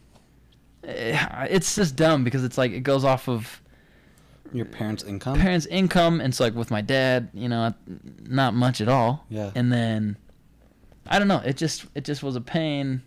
eh, 0.84 1.47
it's 1.49 1.73
just 1.75 1.95
dumb 1.95 2.25
because 2.25 2.43
it's 2.43 2.58
like 2.58 2.73
it 2.73 2.82
goes 2.82 3.06
off 3.06 3.30
of 3.30 3.62
Your 4.52 4.65
parents' 4.65 5.04
income? 5.04 5.39
parents' 5.39 5.65
income, 5.67 6.19
and 6.19 6.32
it's 6.34 6.41
like 6.41 6.54
with 6.54 6.69
my 6.69 6.82
dad, 6.82 7.30
you 7.34 7.47
know, 7.47 7.73
not 8.28 8.54
much 8.54 8.82
at 8.82 8.89
all. 8.89 9.25
Yeah. 9.30 9.52
And 9.56 9.71
then, 9.71 10.17
I 11.10 11.17
don't 11.17 11.28
know. 11.28 11.41
It 11.43 11.58
just 11.58 11.86
it 11.95 12.06
just 12.06 12.24
was 12.24 12.36
a 12.36 12.41
pain. 12.41 13.02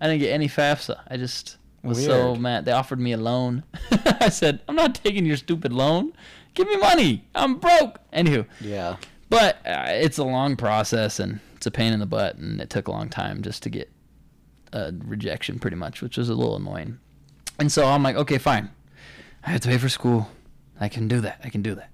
I 0.00 0.08
didn't 0.08 0.20
get 0.20 0.32
any 0.32 0.48
FAFSA. 0.48 1.00
I 1.08 1.16
just 1.16 1.56
was 1.84 2.04
so 2.04 2.34
mad. 2.34 2.64
They 2.64 2.72
offered 2.72 2.98
me 2.98 3.12
a 3.12 3.16
loan. 3.16 3.62
I 4.20 4.28
said, 4.28 4.60
I'm 4.68 4.74
not 4.74 4.94
taking 4.96 5.24
your 5.24 5.36
stupid 5.36 5.72
loan. 5.72 6.12
Give 6.54 6.66
me 6.66 6.76
money. 6.76 7.28
I'm 7.34 7.58
broke. 7.58 8.00
Anywho, 8.12 8.46
yeah. 8.60 8.96
but 9.30 9.56
uh, 9.66 9.86
it's 9.88 10.18
a 10.18 10.24
long 10.24 10.56
process 10.56 11.20
and 11.20 11.40
it's 11.54 11.66
a 11.66 11.70
pain 11.70 11.92
in 11.92 12.00
the 12.00 12.06
butt, 12.06 12.36
and 12.36 12.60
it 12.60 12.70
took 12.70 12.88
a 12.88 12.90
long 12.90 13.08
time 13.08 13.42
just 13.42 13.62
to 13.62 13.70
get 13.70 13.90
a 14.72 14.92
rejection, 15.04 15.58
pretty 15.58 15.76
much, 15.76 16.02
which 16.02 16.16
was 16.16 16.28
a 16.28 16.34
little 16.34 16.56
annoying. 16.56 16.98
And 17.58 17.70
so 17.70 17.86
I'm 17.86 18.02
like, 18.02 18.16
okay, 18.16 18.38
fine. 18.38 18.70
I 19.44 19.50
have 19.50 19.60
to 19.60 19.68
pay 19.68 19.78
for 19.78 19.88
school. 19.88 20.28
I 20.80 20.88
can 20.88 21.06
do 21.06 21.20
that. 21.20 21.40
I 21.44 21.48
can 21.48 21.62
do 21.62 21.74
that. 21.76 21.90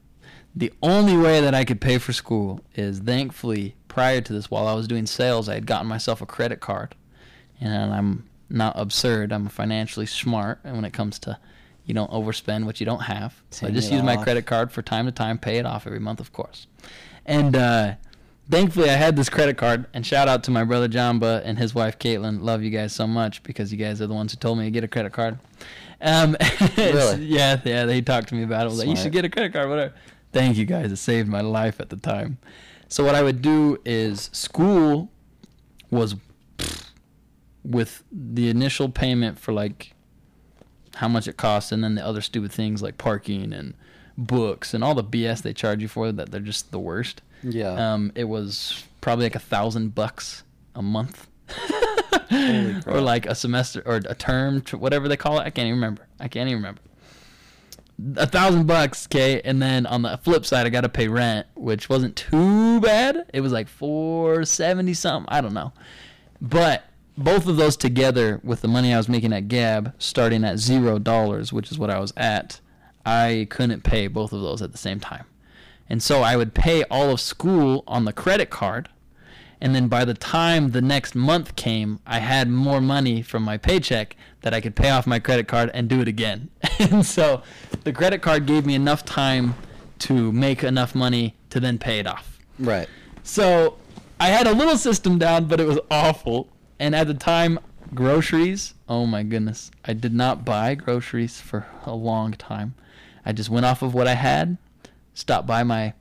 The 0.54 0.72
only 0.82 1.16
way 1.16 1.40
that 1.40 1.54
I 1.54 1.64
could 1.64 1.80
pay 1.80 1.98
for 1.98 2.12
school 2.12 2.60
is 2.74 2.98
thankfully 2.98 3.76
prior 3.90 4.22
to 4.22 4.32
this, 4.32 4.50
while 4.50 4.66
I 4.66 4.72
was 4.72 4.88
doing 4.88 5.04
sales, 5.04 5.48
I 5.50 5.54
had 5.54 5.66
gotten 5.66 5.86
myself 5.86 6.22
a 6.22 6.26
credit 6.26 6.60
card, 6.60 6.94
and 7.60 7.92
I'm 7.92 8.24
not 8.48 8.72
absurd. 8.76 9.32
I'm 9.32 9.48
financially 9.48 10.06
smart, 10.06 10.60
and 10.64 10.76
when 10.76 10.86
it 10.86 10.94
comes 10.94 11.18
to 11.20 11.38
you 11.90 11.94
don't 11.94 12.10
overspend 12.10 12.66
what 12.66 12.78
you 12.78 12.86
don't 12.86 13.02
have. 13.02 13.42
So 13.50 13.66
I 13.66 13.70
just 13.70 13.90
use 13.90 14.02
my 14.02 14.16
credit 14.16 14.46
card 14.46 14.70
for 14.70 14.80
time 14.80 15.06
to 15.06 15.12
time, 15.12 15.38
pay 15.38 15.58
it 15.58 15.66
off 15.66 15.86
every 15.88 15.98
month, 15.98 16.20
of 16.20 16.32
course. 16.32 16.68
And 17.26 17.56
uh, 17.56 17.94
thankfully, 18.48 18.90
I 18.90 18.94
had 18.94 19.16
this 19.16 19.28
credit 19.28 19.56
card. 19.56 19.86
And 19.92 20.06
shout 20.06 20.28
out 20.28 20.44
to 20.44 20.52
my 20.52 20.62
brother 20.62 20.88
Jamba 20.88 21.42
and 21.44 21.58
his 21.58 21.74
wife 21.74 21.98
Caitlin. 21.98 22.42
Love 22.42 22.62
you 22.62 22.70
guys 22.70 22.92
so 22.92 23.08
much 23.08 23.42
because 23.42 23.72
you 23.72 23.78
guys 23.78 24.00
are 24.00 24.06
the 24.06 24.14
ones 24.14 24.32
who 24.32 24.38
told 24.38 24.58
me 24.58 24.64
to 24.66 24.70
get 24.70 24.84
a 24.84 24.88
credit 24.88 25.12
card. 25.12 25.38
Um, 26.00 26.36
Really? 26.76 27.24
Yeah, 27.24 27.60
yeah. 27.64 27.86
They 27.86 28.02
talked 28.02 28.28
to 28.28 28.36
me 28.36 28.44
about 28.44 28.66
it. 28.66 28.70
Was 28.70 28.78
like, 28.78 28.88
you 28.88 28.96
should 28.96 29.12
get 29.12 29.24
a 29.24 29.28
credit 29.28 29.52
card, 29.52 29.68
whatever. 29.68 29.94
Thank 30.32 30.58
you 30.58 30.66
guys. 30.66 30.92
It 30.92 30.96
saved 30.96 31.28
my 31.28 31.40
life 31.40 31.80
at 31.80 31.88
the 31.88 31.96
time. 31.96 32.38
So 32.90 33.04
what 33.04 33.14
I 33.14 33.22
would 33.22 33.40
do 33.40 33.78
is 33.84 34.28
school 34.32 35.10
was 35.90 36.16
with 37.64 38.02
the 38.10 38.48
initial 38.50 38.88
payment 38.88 39.38
for 39.38 39.52
like 39.52 39.92
how 40.96 41.08
much 41.08 41.28
it 41.28 41.36
costs 41.36 41.72
and 41.72 41.82
then 41.84 41.94
the 41.94 42.04
other 42.04 42.20
stupid 42.20 42.52
things 42.52 42.82
like 42.82 42.98
parking 42.98 43.52
and 43.52 43.74
books 44.18 44.74
and 44.74 44.82
all 44.82 44.94
the 44.94 45.04
BS 45.04 45.40
they 45.42 45.52
charge 45.52 45.80
you 45.80 45.88
for 45.88 46.10
that 46.12 46.30
they're 46.30 46.40
just 46.40 46.72
the 46.72 46.80
worst. 46.80 47.22
Yeah. 47.42 47.92
Um, 47.94 48.12
it 48.14 48.24
was 48.24 48.84
probably 49.00 49.24
like 49.24 49.36
a 49.36 49.40
thousand 49.40 49.94
bucks 49.94 50.42
a 50.74 50.82
month. 50.82 51.26
Or 52.86 53.00
like 53.00 53.26
a 53.26 53.34
semester 53.34 53.82
or 53.84 53.96
a 53.96 54.14
term, 54.14 54.62
whatever 54.72 55.08
they 55.08 55.16
call 55.16 55.38
it. 55.40 55.42
I 55.42 55.50
can't 55.50 55.66
even 55.66 55.74
remember. 55.74 56.06
I 56.20 56.28
can't 56.28 56.48
even 56.48 56.58
remember. 56.58 56.80
A 58.16 58.26
thousand 58.26 58.66
bucks, 58.66 59.06
okay, 59.06 59.40
and 59.42 59.60
then 59.60 59.86
on 59.86 60.02
the 60.02 60.18
flip 60.18 60.46
side, 60.46 60.66
I 60.66 60.70
got 60.70 60.82
to 60.82 60.88
pay 60.88 61.08
rent, 61.08 61.46
which 61.54 61.88
wasn't 61.88 62.16
too 62.16 62.80
bad. 62.80 63.26
It 63.34 63.40
was 63.40 63.52
like 63.52 63.68
four 63.68 64.44
seventy 64.44 64.94
something. 64.94 65.32
I 65.32 65.40
don't 65.40 65.54
know, 65.54 65.72
but 66.40 66.84
both 67.18 67.46
of 67.46 67.56
those 67.56 67.76
together 67.76 68.40
with 68.42 68.62
the 68.62 68.68
money 68.68 68.94
I 68.94 68.96
was 68.96 69.08
making 69.08 69.32
at 69.32 69.48
Gab, 69.48 69.94
starting 69.98 70.44
at 70.44 70.58
zero 70.58 70.98
dollars, 70.98 71.52
which 71.52 71.70
is 71.70 71.78
what 71.78 71.90
I 71.90 71.98
was 71.98 72.12
at, 72.16 72.60
I 73.04 73.46
couldn't 73.50 73.82
pay 73.82 74.06
both 74.06 74.32
of 74.32 74.40
those 74.40 74.62
at 74.62 74.72
the 74.72 74.78
same 74.78 75.00
time, 75.00 75.24
and 75.88 76.02
so 76.02 76.22
I 76.22 76.36
would 76.36 76.54
pay 76.54 76.84
all 76.84 77.10
of 77.10 77.20
school 77.20 77.84
on 77.86 78.04
the 78.04 78.12
credit 78.12 78.50
card 78.50 78.88
and 79.60 79.74
then 79.74 79.88
by 79.88 80.04
the 80.04 80.14
time 80.14 80.70
the 80.70 80.80
next 80.80 81.14
month 81.14 81.54
came, 81.54 82.00
I 82.06 82.20
had 82.20 82.48
more 82.48 82.80
money 82.80 83.20
from 83.20 83.42
my 83.42 83.58
paycheck 83.58 84.16
that 84.42 84.54
I 84.54 84.60
could 84.60 84.74
pay 84.74 84.90
off 84.90 85.06
my 85.06 85.18
credit 85.18 85.48
card 85.48 85.70
and 85.74 85.88
do 85.88 86.00
it 86.00 86.08
again. 86.08 86.48
and 86.78 87.04
so 87.04 87.42
the 87.84 87.92
credit 87.92 88.22
card 88.22 88.46
gave 88.46 88.66
me 88.66 88.74
enough 88.74 89.04
time 89.04 89.54
to 90.00 90.32
make 90.32 90.64
enough 90.64 90.94
money 90.94 91.34
to 91.50 91.60
then 91.60 91.78
pay 91.78 91.98
it 91.98 92.06
off. 92.06 92.38
right. 92.58 92.88
So 93.22 93.76
I 94.18 94.28
had 94.28 94.46
a 94.46 94.52
little 94.52 94.76
system 94.76 95.18
down, 95.18 95.46
but 95.46 95.60
it 95.60 95.66
was 95.66 95.78
awful. 95.90 96.48
And 96.78 96.94
at 96.94 97.06
the 97.06 97.14
time, 97.14 97.58
groceries, 97.94 98.74
oh 98.88 99.06
my 99.06 99.22
goodness. 99.22 99.70
I 99.84 99.92
did 99.92 100.14
not 100.14 100.44
buy 100.44 100.74
groceries 100.74 101.40
for 101.40 101.66
a 101.84 101.94
long 101.94 102.32
time. 102.32 102.74
I 103.24 103.32
just 103.32 103.50
went 103.50 103.66
off 103.66 103.82
of 103.82 103.92
what 103.94 104.08
I 104.08 104.14
had, 104.14 104.56
stopped 105.14 105.46
by 105.46 105.62
my, 105.62 105.94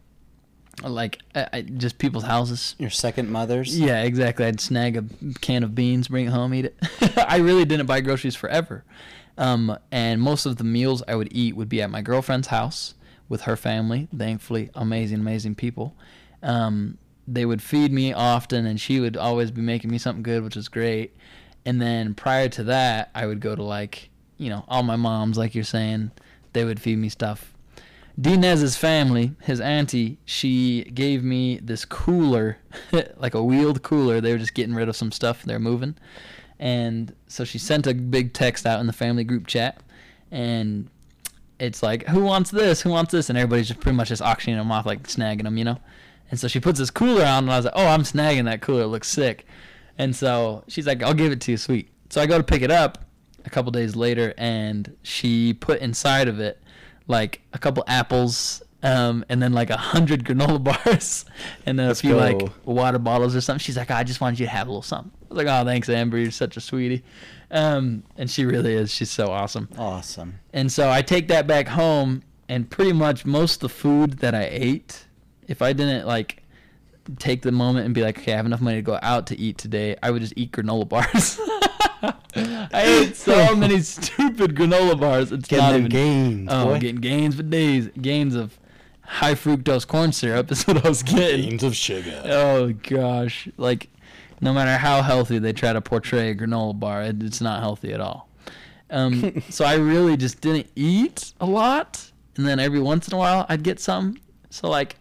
like, 0.84 1.20
I, 1.36 1.48
I, 1.54 1.62
just 1.62 1.98
people's 1.98 2.24
houses, 2.24 2.76
Your 2.80 2.90
second 2.90 3.30
mother's. 3.30 3.78
yeah, 3.78 4.02
exactly. 4.04 4.46
I'd 4.46 4.60
snag 4.62 4.98
a 4.98 5.06
can 5.42 5.64
of 5.64 5.76
beans, 5.76 6.08
bring 6.08 6.28
it 6.28 6.32
home, 6.32 6.54
eat 6.54 6.66
it. 6.66 6.78
I 7.18 7.38
really 7.38 7.66
didn't 7.66 7.86
buy 7.86 8.02
groceries 8.02 8.36
forever. 8.36 8.84
Um, 9.38 9.78
and 9.92 10.22
most 10.22 10.46
of 10.46 10.58
the 10.58 10.64
meals 10.64 11.02
I 11.08 11.16
would 11.16 11.30
eat 11.32 11.56
would 11.56 11.70
be 11.70 11.82
at 11.82 11.90
my 11.90 12.02
girlfriend's 12.02 12.48
house 12.48 12.96
with 13.30 13.42
her 13.42 13.56
family. 13.56 14.08
Thankfully, 14.16 14.70
amazing, 14.76 15.20
amazing 15.20 15.56
people. 15.56 15.96
Um, 16.44 16.98
they 17.28 17.46
would 17.46 17.62
feed 17.62 17.94
me 17.94 18.12
often, 18.12 18.66
and 18.66 18.82
she 18.82 19.00
would 19.00 19.16
always 19.16 19.52
be 19.52 19.62
making 19.62 19.92
me 19.92 19.98
something 19.98 20.24
good, 20.24 20.44
which 20.44 20.56
was 20.56 20.68
great. 20.68 21.16
And 21.66 21.82
then 21.82 22.16
prior 22.16 22.50
to 22.50 22.64
that, 22.66 23.12
I 23.14 23.28
would 23.28 23.40
go 23.40 23.56
to 23.56 23.64
like, 23.64 24.10
you 24.38 24.50
know, 24.50 24.66
all 24.68 24.84
my 24.84 24.96
moms, 24.96 25.38
like 25.38 25.54
you're 25.54 25.64
saying, 25.64 26.12
they 26.54 26.66
would 26.66 26.82
feed 26.82 26.98
me 26.98 27.10
stuff. 27.10 27.54
Dinez's 28.20 28.76
family, 28.76 29.34
his 29.42 29.62
auntie, 29.62 30.18
she 30.26 30.84
gave 30.94 31.24
me 31.24 31.58
this 31.58 31.86
cooler, 31.86 32.58
like 33.18 33.34
a 33.34 33.44
wheeled 33.44 33.82
cooler. 33.82 34.20
They 34.20 34.34
were 34.34 34.38
just 34.38 34.54
getting 34.54 34.76
rid 34.76 34.90
of 34.90 34.96
some 34.96 35.12
stuff. 35.12 35.44
They're 35.44 35.60
moving. 35.60 35.96
And 36.60 37.16
so 37.28 37.46
she 37.46 37.58
sent 37.58 37.88
a 37.88 37.94
big 37.94 38.34
text 38.34 38.66
out 38.66 38.82
in 38.82 38.88
the 38.88 38.94
family 38.94 39.24
group 39.24 39.48
chat. 39.48 39.82
And 40.32 40.90
it's 41.60 41.82
like, 41.82 42.08
who 42.08 42.24
wants 42.24 42.52
this? 42.52 42.82
Who 42.82 42.90
wants 42.90 43.12
this? 43.12 43.30
And 43.30 43.38
everybody's 43.38 43.70
just 43.70 43.80
pretty 43.80 43.96
much 43.96 44.10
just 44.10 44.22
auctioning 44.22 44.58
them 44.58 44.72
off, 44.72 44.86
like 44.86 45.04
snagging 45.04 45.44
them, 45.44 45.58
you 45.58 45.64
know? 45.64 45.78
And 46.30 46.40
so 46.40 46.48
she 46.48 46.60
puts 46.60 46.78
this 46.80 46.92
cooler 46.92 47.26
on, 47.26 47.46
and 47.46 47.52
I 47.52 47.58
was 47.58 47.66
like, 47.66 47.74
oh, 47.76 47.88
I'm 47.88 48.04
snagging 48.04 48.46
that 48.46 48.62
cooler. 48.62 48.84
It 48.84 48.88
looks 48.88 49.08
sick. 49.08 49.46
And 49.98 50.16
so 50.16 50.64
she's 50.68 50.86
like, 50.86 51.02
I'll 51.02 51.14
give 51.14 51.32
it 51.32 51.42
to 51.42 51.52
you, 51.52 51.58
sweet. 51.58 51.90
So 52.10 52.22
I 52.22 52.26
go 52.26 52.38
to 52.38 52.44
pick 52.44 52.62
it 52.62 52.72
up 52.72 53.06
a 53.46 53.50
couple 53.50 53.72
days 53.72 53.96
later, 53.96 54.34
and 54.38 54.96
she 55.04 55.54
put 55.54 55.80
inside 55.80 56.28
of 56.28 56.40
it 56.40 56.62
like 57.10 57.42
a 57.52 57.60
couple 57.60 57.84
apples, 57.88 58.62
um, 58.84 59.26
and 59.28 59.42
then 59.42 59.52
like 59.52 59.70
a 59.70 59.78
hundred 59.78 60.24
granola 60.24 60.64
bars, 60.86 61.26
and 61.66 61.78
then 61.78 61.88
Let's 61.88 62.00
a 62.00 62.04
few 62.04 62.12
go. 62.12 62.18
like 62.18 62.50
water 62.64 63.00
bottles 63.00 63.36
or 63.36 63.42
something. 63.42 63.60
She's 63.60 63.76
like, 63.76 63.92
I 63.92 64.04
just 64.04 64.22
wanted 64.22 64.40
you 64.40 64.46
to 64.46 64.52
have 64.52 64.68
a 64.68 64.70
little 64.70 64.82
something. 64.82 65.12
I 65.30 65.34
was 65.34 65.44
like, 65.44 65.48
oh, 65.48 65.66
thanks, 65.66 65.90
Amber. 65.90 66.18
You're 66.18 66.32
such 66.32 66.56
a 66.56 66.62
sweetie. 66.62 67.04
Um, 67.52 68.04
and 68.16 68.30
she 68.30 68.46
really 68.46 68.74
is. 68.74 68.92
She's 68.94 69.10
so 69.10 69.28
awesome. 69.28 69.68
Awesome. 69.78 70.40
And 70.54 70.72
so 70.72 70.90
I 70.90 71.02
take 71.02 71.28
that 71.28 71.48
back 71.48 71.68
home, 71.68 72.24
and 72.48 72.70
pretty 72.70 72.94
much 72.94 73.26
most 73.26 73.56
of 73.56 73.60
the 73.62 73.70
food 73.70 74.20
that 74.20 74.34
I 74.36 74.48
ate, 74.50 75.06
if 75.48 75.62
I 75.62 75.74
didn't 75.74 76.06
like 76.08 76.44
take 77.18 77.42
the 77.42 77.52
moment 77.52 77.86
and 77.86 77.96
be 77.96 78.04
like, 78.04 78.20
okay, 78.20 78.34
I 78.34 78.38
have 78.38 78.46
enough 78.46 78.62
money 78.62 78.78
to 78.78 78.82
go 78.84 79.00
out 79.02 79.26
to 79.28 79.40
eat 79.40 79.58
today, 79.58 79.96
I 80.04 80.12
would 80.12 80.22
just 80.22 80.34
eat 80.36 80.52
granola 80.52 80.88
bars. 80.88 81.40
I 82.36 82.70
ate 83.04 83.16
so 83.16 83.56
many 83.56 83.80
stupid 83.82 84.56
granola 84.56 85.00
bars. 85.00 85.32
It's 85.32 85.48
Getting 85.48 85.66
not 85.66 85.76
even. 85.76 85.90
gains. 85.90 86.50
oh, 86.52 86.66
boy. 86.66 86.80
getting 86.80 87.02
gains 87.02 87.36
for 87.36 87.44
days. 87.44 87.90
Gains 88.02 88.36
of 88.36 88.58
high 89.02 89.34
fructose 89.34 89.88
corn 89.88 90.12
syrup 90.12 90.52
is 90.52 90.66
what 90.68 90.86
I 90.86 90.88
was 90.90 91.04
getting. 91.04 91.50
Gains 91.50 91.64
of 91.64 91.76
sugar. 91.76 92.22
Oh 92.26 92.72
gosh, 92.74 93.48
like 93.58 93.90
no 94.42 94.54
matter 94.54 94.78
how 94.78 95.02
healthy 95.02 95.40
they 95.40 95.52
try 95.54 95.74
to 95.74 95.82
portray 95.82 96.30
a 96.30 96.36
granola 96.36 96.80
bar, 96.80 97.02
it, 97.04 97.22
it's 97.24 97.42
not 97.42 97.60
healthy 97.60 97.92
at 97.94 98.00
all. 98.00 98.30
Um, 98.90 99.42
so 99.50 99.66
I 99.66 99.76
really 99.76 100.16
just 100.18 100.42
didn't 100.42 100.68
eat 100.76 101.34
a 101.42 101.46
lot, 101.46 102.12
and 102.38 102.46
then 102.48 102.60
every 102.60 102.80
once 102.80 103.08
in 103.08 103.14
a 103.14 103.18
while 103.18 103.46
I'd 103.50 103.64
get 103.64 103.80
some. 103.80 104.18
So 104.50 104.70
like, 104.70 104.96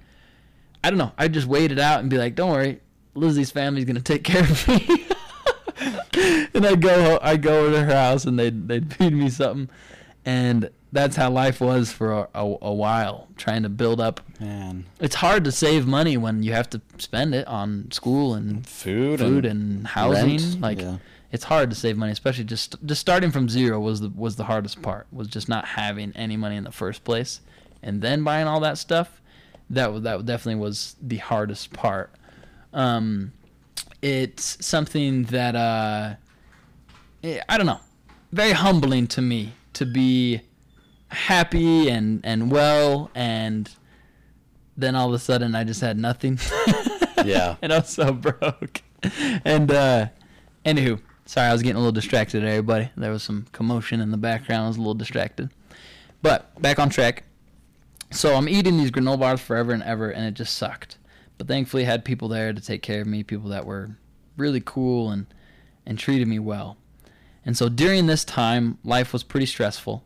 I 0.82 0.90
don't 0.90 0.98
know, 0.98 1.12
I'd 1.18 1.32
just 1.34 1.46
wait 1.46 1.70
it 1.72 1.78
out 1.78 2.00
and 2.00 2.10
be 2.10 2.18
like, 2.18 2.34
"Don't 2.34 2.50
worry, 2.50 2.80
Lizzie's 3.14 3.50
family's 3.50 3.84
gonna 3.84 4.00
take 4.00 4.24
care 4.24 4.42
of 4.42 4.66
me." 4.68 5.06
And 6.54 6.66
I'd 6.66 6.80
go, 6.80 7.18
I'd 7.22 7.42
go 7.42 7.64
over 7.66 7.70
to 7.76 7.84
her 7.84 7.92
house, 7.92 8.24
and 8.24 8.38
they'd 8.38 8.68
they'd 8.68 8.92
feed 8.96 9.12
me 9.12 9.30
something, 9.30 9.68
and 10.24 10.70
that's 10.90 11.16
how 11.16 11.30
life 11.30 11.60
was 11.60 11.92
for 11.92 12.12
a, 12.12 12.28
a, 12.34 12.56
a 12.62 12.72
while, 12.72 13.28
trying 13.36 13.62
to 13.62 13.68
build 13.68 14.00
up 14.00 14.22
Man. 14.40 14.86
it's 15.00 15.16
hard 15.16 15.44
to 15.44 15.52
save 15.52 15.86
money 15.86 16.16
when 16.16 16.42
you 16.42 16.52
have 16.54 16.70
to 16.70 16.80
spend 16.96 17.34
it 17.34 17.46
on 17.46 17.90
school 17.90 18.32
and 18.34 18.66
Food. 18.66 19.18
food 19.20 19.44
and 19.44 19.76
and 19.78 19.86
housing. 19.88 20.38
rent, 20.38 20.60
Like 20.62 20.80
yeah. 20.80 20.96
it's 21.30 21.44
hard 21.44 21.68
to 21.70 21.76
save 21.76 21.98
money, 21.98 22.12
especially 22.12 22.44
just 22.44 22.76
just 22.86 23.00
starting 23.02 23.30
from 23.30 23.48
zero 23.50 23.78
was 23.78 24.00
the 24.00 24.08
was 24.08 24.36
the 24.36 24.44
hardest 24.44 24.80
part. 24.80 25.06
Was 25.12 25.28
just 25.28 25.48
not 25.48 25.66
having 25.66 26.12
any 26.16 26.36
money 26.38 26.56
in 26.56 26.64
the 26.64 26.72
first 26.72 27.04
place, 27.04 27.40
and 27.82 28.00
then 28.00 28.24
buying 28.24 28.46
all 28.46 28.60
that 28.60 28.78
stuff. 28.78 29.20
That 29.70 30.02
that 30.04 30.24
definitely 30.24 30.60
was 30.62 30.96
the 31.02 31.18
hardest 31.18 31.74
part. 31.74 32.10
Um, 32.72 33.32
it's 34.00 34.64
something 34.64 35.24
that 35.24 35.54
uh, 35.54 36.14
I 37.22 37.56
don't 37.56 37.66
know, 37.66 37.80
very 38.32 38.52
humbling 38.52 39.06
to 39.08 39.22
me 39.22 39.52
to 39.74 39.86
be 39.86 40.40
happy 41.08 41.88
and 41.88 42.20
and 42.24 42.50
well 42.50 43.10
and 43.14 43.70
then 44.76 44.94
all 44.94 45.08
of 45.08 45.14
a 45.14 45.18
sudden 45.18 45.54
I 45.54 45.64
just 45.64 45.80
had 45.80 45.98
nothing. 45.98 46.38
Yeah. 47.24 47.56
and 47.62 47.72
I 47.72 47.78
was 47.80 47.88
so 47.88 48.12
broke. 48.12 48.82
And 49.44 49.72
uh 49.72 50.06
anywho, 50.64 51.00
sorry 51.26 51.48
I 51.48 51.52
was 51.52 51.62
getting 51.62 51.76
a 51.76 51.80
little 51.80 51.92
distracted 51.92 52.44
everybody. 52.44 52.90
There 52.96 53.10
was 53.10 53.24
some 53.24 53.46
commotion 53.52 54.00
in 54.00 54.12
the 54.12 54.16
background, 54.16 54.64
I 54.64 54.68
was 54.68 54.76
a 54.76 54.80
little 54.80 54.94
distracted. 54.94 55.50
But 56.22 56.60
back 56.62 56.78
on 56.78 56.90
track. 56.90 57.24
So 58.10 58.34
I'm 58.36 58.48
eating 58.48 58.76
these 58.78 58.90
granola 58.90 59.18
bars 59.18 59.40
forever 59.40 59.72
and 59.72 59.82
ever 59.82 60.10
and 60.10 60.24
it 60.26 60.34
just 60.34 60.56
sucked. 60.56 60.98
But 61.38 61.48
thankfully 61.48 61.82
I 61.82 61.86
had 61.86 62.04
people 62.04 62.28
there 62.28 62.52
to 62.52 62.60
take 62.60 62.82
care 62.82 63.00
of 63.00 63.06
me, 63.06 63.22
people 63.22 63.50
that 63.50 63.66
were 63.66 63.90
really 64.36 64.62
cool 64.64 65.10
and 65.10 65.26
and 65.84 65.98
treated 65.98 66.28
me 66.28 66.38
well. 66.38 66.76
And 67.48 67.56
so 67.56 67.70
during 67.70 68.04
this 68.04 68.26
time, 68.26 68.76
life 68.84 69.14
was 69.14 69.22
pretty 69.22 69.46
stressful. 69.46 70.04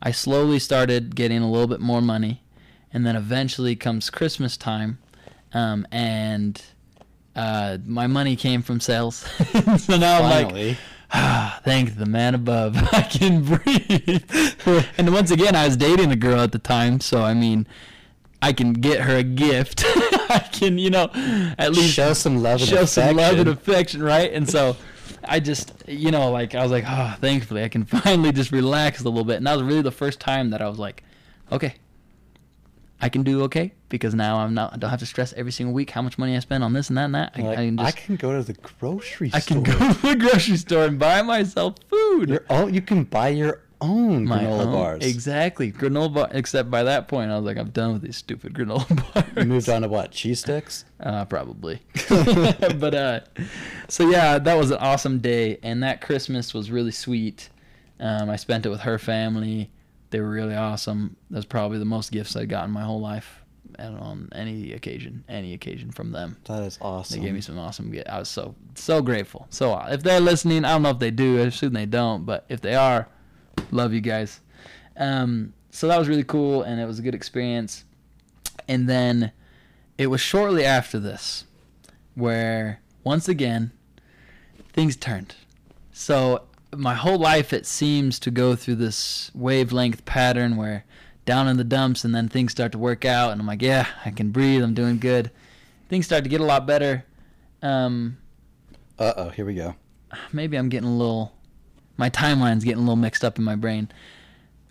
I 0.00 0.12
slowly 0.12 0.60
started 0.60 1.16
getting 1.16 1.42
a 1.42 1.50
little 1.50 1.66
bit 1.66 1.80
more 1.80 2.00
money, 2.00 2.44
and 2.92 3.04
then 3.04 3.16
eventually 3.16 3.74
comes 3.74 4.10
Christmas 4.10 4.56
time, 4.56 4.98
um, 5.52 5.88
and 5.90 6.62
uh, 7.34 7.78
my 7.84 8.06
money 8.06 8.36
came 8.36 8.62
from 8.62 8.78
sales. 8.78 9.16
so 9.78 9.96
now 9.96 10.22
I'm 10.22 10.52
like, 10.52 10.76
ah, 11.12 11.60
thank 11.64 11.96
the 11.96 12.06
man 12.06 12.32
above, 12.36 12.76
I 12.92 13.02
can 13.02 13.42
breathe. 13.42 14.84
and 14.96 15.12
once 15.12 15.32
again, 15.32 15.56
I 15.56 15.66
was 15.66 15.76
dating 15.76 16.12
a 16.12 16.16
girl 16.16 16.42
at 16.42 16.52
the 16.52 16.60
time, 16.60 17.00
so 17.00 17.22
I 17.22 17.34
mean, 17.34 17.66
I 18.40 18.52
can 18.52 18.72
get 18.72 19.00
her 19.00 19.16
a 19.16 19.24
gift. 19.24 19.82
I 19.84 20.48
can, 20.52 20.78
you 20.78 20.90
know, 20.90 21.10
at 21.58 21.72
least 21.72 21.92
show 21.92 22.12
some 22.12 22.40
love 22.40 22.60
and 22.60 22.70
show 22.70 22.84
some 22.84 23.16
love 23.16 23.36
and 23.40 23.48
affection. 23.48 23.72
affection, 23.72 24.02
right? 24.04 24.32
And 24.32 24.48
so 24.48 24.76
I 25.26 25.40
just, 25.40 25.72
you 25.86 26.10
know, 26.10 26.30
like 26.30 26.54
I 26.54 26.62
was 26.62 26.70
like, 26.70 26.84
oh, 26.86 27.14
thankfully 27.20 27.62
I 27.62 27.68
can 27.68 27.84
finally 28.02 28.32
just 28.32 28.52
relax 28.52 29.00
a 29.00 29.04
little 29.04 29.24
bit. 29.24 29.36
And 29.36 29.46
that 29.46 29.54
was 29.54 29.62
really 29.62 29.82
the 29.82 29.90
first 29.90 30.20
time 30.20 30.50
that 30.50 30.62
I 30.62 30.68
was 30.68 30.78
like, 30.78 31.02
okay, 31.52 31.74
I 33.00 33.08
can 33.08 33.22
do 33.22 33.42
okay 33.44 33.72
because 33.88 34.14
now 34.14 34.38
I'm 34.38 34.54
not, 34.54 34.72
I 34.72 34.76
don't 34.76 34.90
have 34.90 35.00
to 35.00 35.06
stress 35.06 35.32
every 35.34 35.52
single 35.52 35.74
week 35.74 35.90
how 35.90 36.02
much 36.02 36.16
money 36.16 36.36
I 36.36 36.38
spend 36.40 36.64
on 36.64 36.72
this 36.72 36.88
and 36.88 36.96
that 36.98 37.04
and 37.04 37.14
that. 37.14 37.32
I, 37.36 37.42
Like, 37.42 37.58
I 37.58 37.64
can 37.64 37.78
I 37.78 37.90
can 37.90 38.16
go 38.16 38.32
to 38.32 38.42
the 38.42 38.54
grocery 38.54 39.28
store. 39.30 39.36
I 39.36 39.40
store. 39.40 39.62
can 39.62 39.78
go 39.78 39.92
to 39.92 40.06
the 40.06 40.16
grocery 40.16 40.56
store 40.56 40.84
and 40.84 40.98
buy 40.98 41.22
myself 41.22 41.74
food. 41.88 42.44
Own, 42.50 42.72
you 42.72 42.80
can 42.80 43.04
buy 43.04 43.28
your 43.28 43.62
own 43.84 44.24
My 44.26 44.42
granola 44.44 44.66
own- 44.66 44.72
bars. 44.72 45.04
Exactly. 45.04 45.70
Granola 45.72 46.12
bar. 46.14 46.28
Except 46.32 46.70
by 46.70 46.82
that 46.84 47.08
point, 47.08 47.30
I 47.30 47.36
was 47.36 47.44
like, 47.44 47.56
I'm 47.56 47.70
done 47.70 47.92
with 47.92 48.02
these 48.02 48.16
stupid 48.16 48.54
granola 48.54 48.88
bars. 49.14 49.26
You 49.36 49.44
moved 49.44 49.68
on 49.68 49.82
to 49.82 49.88
what? 49.88 50.10
Cheese 50.12 50.40
sticks? 50.40 50.84
Uh, 51.00 51.24
probably. 51.24 51.80
but 52.08 52.94
uh, 52.94 53.20
so 53.88 54.08
yeah, 54.10 54.38
that 54.38 54.54
was 54.56 54.70
an 54.70 54.78
awesome 54.78 55.18
day, 55.18 55.58
and 55.62 55.82
that 55.82 56.00
Christmas 56.00 56.52
was 56.54 56.70
really 56.70 56.90
sweet. 56.92 57.48
Um, 58.00 58.28
I 58.30 58.36
spent 58.36 58.66
it 58.66 58.70
with 58.70 58.80
her 58.80 58.98
family. 58.98 59.70
They 60.10 60.20
were 60.20 60.30
really 60.30 60.54
awesome. 60.54 61.16
That's 61.30 61.44
probably 61.46 61.78
the 61.78 61.84
most 61.84 62.12
gifts 62.12 62.36
I 62.36 62.44
got 62.44 62.64
in 62.66 62.70
my 62.70 62.82
whole 62.82 63.00
life, 63.00 63.42
and 63.78 63.98
on 63.98 64.28
any 64.32 64.72
occasion, 64.72 65.24
any 65.28 65.54
occasion 65.54 65.90
from 65.90 66.12
them. 66.12 66.36
That 66.44 66.62
is 66.64 66.78
awesome. 66.80 67.18
They 67.18 67.24
gave 67.26 67.34
me 67.34 67.40
some 67.40 67.58
awesome 67.58 67.90
gifts. 67.90 68.08
I 68.10 68.18
was 68.20 68.28
so 68.28 68.54
so 68.74 69.02
grateful. 69.02 69.46
So 69.50 69.76
if 69.88 70.02
they're 70.02 70.20
listening, 70.20 70.64
I 70.64 70.72
don't 70.72 70.82
know 70.82 70.90
if 70.90 70.98
they 71.00 71.10
do. 71.10 71.38
I 71.40 71.46
assume 71.46 71.72
they 71.72 71.86
don't, 71.86 72.24
but 72.24 72.44
if 72.48 72.60
they 72.60 72.74
are, 72.74 73.08
love 73.70 73.92
you 73.92 74.00
guys. 74.00 74.40
Um, 74.96 75.52
so 75.70 75.88
that 75.88 75.98
was 75.98 76.08
really 76.08 76.24
cool, 76.24 76.62
and 76.62 76.80
it 76.80 76.86
was 76.86 76.98
a 76.98 77.02
good 77.02 77.14
experience. 77.14 77.84
And 78.68 78.88
then 78.88 79.32
it 79.98 80.06
was 80.06 80.20
shortly 80.20 80.64
after 80.64 80.98
this 80.98 81.44
where 82.14 82.80
once 83.02 83.28
again 83.28 83.72
things 84.72 84.96
turned. 84.96 85.34
So 85.92 86.42
my 86.74 86.94
whole 86.94 87.18
life 87.18 87.52
it 87.52 87.66
seems 87.66 88.18
to 88.20 88.30
go 88.30 88.54
through 88.56 88.76
this 88.76 89.30
wavelength 89.34 90.04
pattern 90.04 90.56
where 90.56 90.84
down 91.26 91.48
in 91.48 91.56
the 91.56 91.64
dumps 91.64 92.04
and 92.04 92.14
then 92.14 92.28
things 92.28 92.52
start 92.52 92.72
to 92.72 92.78
work 92.78 93.04
out 93.04 93.32
and 93.32 93.40
I'm 93.40 93.46
like, 93.46 93.62
yeah, 93.62 93.86
I 94.04 94.10
can 94.10 94.30
breathe, 94.30 94.62
I'm 94.62 94.74
doing 94.74 94.98
good. 94.98 95.30
Things 95.88 96.06
start 96.06 96.24
to 96.24 96.30
get 96.30 96.40
a 96.40 96.44
lot 96.44 96.66
better. 96.66 97.04
Um, 97.62 98.16
Uh 98.98 99.12
oh, 99.16 99.28
here 99.30 99.44
we 99.44 99.54
go. 99.54 99.74
maybe 100.32 100.56
I'm 100.56 100.68
getting 100.68 100.88
a 100.88 100.96
little 100.96 101.33
my 101.96 102.10
timeline's 102.10 102.64
getting 102.64 102.78
a 102.78 102.82
little 102.82 102.96
mixed 102.96 103.24
up 103.24 103.38
in 103.38 103.44
my 103.44 103.56
brain. 103.56 103.90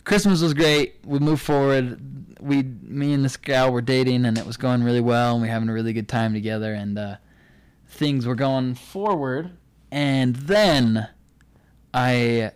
Christmas 0.03 0.41
was 0.41 0.53
great. 0.53 0.95
We 1.05 1.19
moved 1.19 1.41
forward. 1.41 1.99
We 2.39 2.63
me 2.63 3.13
and 3.13 3.23
this 3.23 3.37
gal 3.37 3.71
were 3.71 3.81
dating 3.81 4.25
and 4.25 4.37
it 4.37 4.45
was 4.45 4.57
going 4.57 4.83
really 4.83 4.99
well 4.99 5.33
and 5.33 5.41
we 5.41 5.47
were 5.47 5.53
having 5.53 5.69
a 5.69 5.73
really 5.73 5.93
good 5.93 6.09
time 6.09 6.33
together 6.33 6.73
and 6.73 6.97
uh, 6.97 7.15
things 7.87 8.25
were 8.25 8.35
going 8.35 8.75
forward 8.75 9.51
and 9.91 10.35
then 10.35 11.07
I 11.93 12.51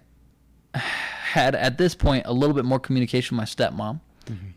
had 0.73 1.55
at 1.55 1.77
this 1.77 1.95
point 1.95 2.25
a 2.25 2.33
little 2.33 2.55
bit 2.55 2.65
more 2.65 2.79
communication 2.79 3.37
with 3.37 3.57
my 3.57 3.65
stepmom. 3.65 4.01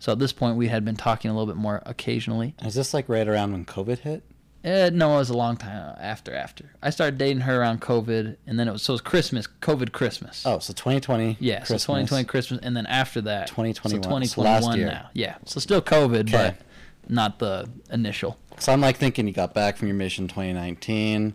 So 0.00 0.12
at 0.12 0.18
this 0.18 0.32
point 0.32 0.56
we 0.56 0.66
had 0.66 0.84
been 0.84 0.96
talking 0.96 1.30
a 1.30 1.34
little 1.34 1.46
bit 1.46 1.56
more 1.56 1.80
occasionally. 1.86 2.56
Is 2.64 2.74
this 2.74 2.92
like 2.92 3.08
right 3.08 3.28
around 3.28 3.52
when 3.52 3.64
COVID 3.64 4.00
hit? 4.00 4.24
Uh, 4.62 4.90
no, 4.92 5.14
it 5.14 5.18
was 5.18 5.30
a 5.30 5.36
long 5.36 5.56
time 5.56 5.94
after. 5.98 6.34
After 6.34 6.70
I 6.82 6.90
started 6.90 7.16
dating 7.18 7.40
her 7.42 7.60
around 7.60 7.80
COVID, 7.80 8.36
and 8.46 8.58
then 8.58 8.68
it 8.68 8.72
was 8.72 8.82
so 8.82 8.92
it 8.92 8.94
was 8.94 9.00
Christmas, 9.00 9.48
COVID 9.62 9.92
Christmas. 9.92 10.42
Oh, 10.44 10.58
so 10.58 10.72
2020. 10.74 11.38
yeah, 11.40 11.64
so 11.64 11.74
2020 11.74 12.24
Christmas, 12.24 12.60
and 12.62 12.76
then 12.76 12.86
after 12.86 13.20
that, 13.22 13.46
2021, 13.48 13.90
So 13.92 13.96
so 13.98 14.42
2021 14.42 14.44
last 14.44 14.76
year. 14.76 14.86
now. 14.86 15.08
Yeah, 15.14 15.36
so 15.46 15.60
still 15.60 15.80
COVID, 15.80 16.28
Okay. 16.28 16.32
but 16.32 17.10
not 17.10 17.38
the 17.38 17.70
initial. 17.90 18.36
So 18.58 18.72
I'm 18.72 18.82
like 18.82 18.98
thinking 18.98 19.26
you 19.26 19.32
got 19.32 19.54
back 19.54 19.78
from 19.78 19.88
your 19.88 19.96
mission 19.96 20.28
2019. 20.28 21.34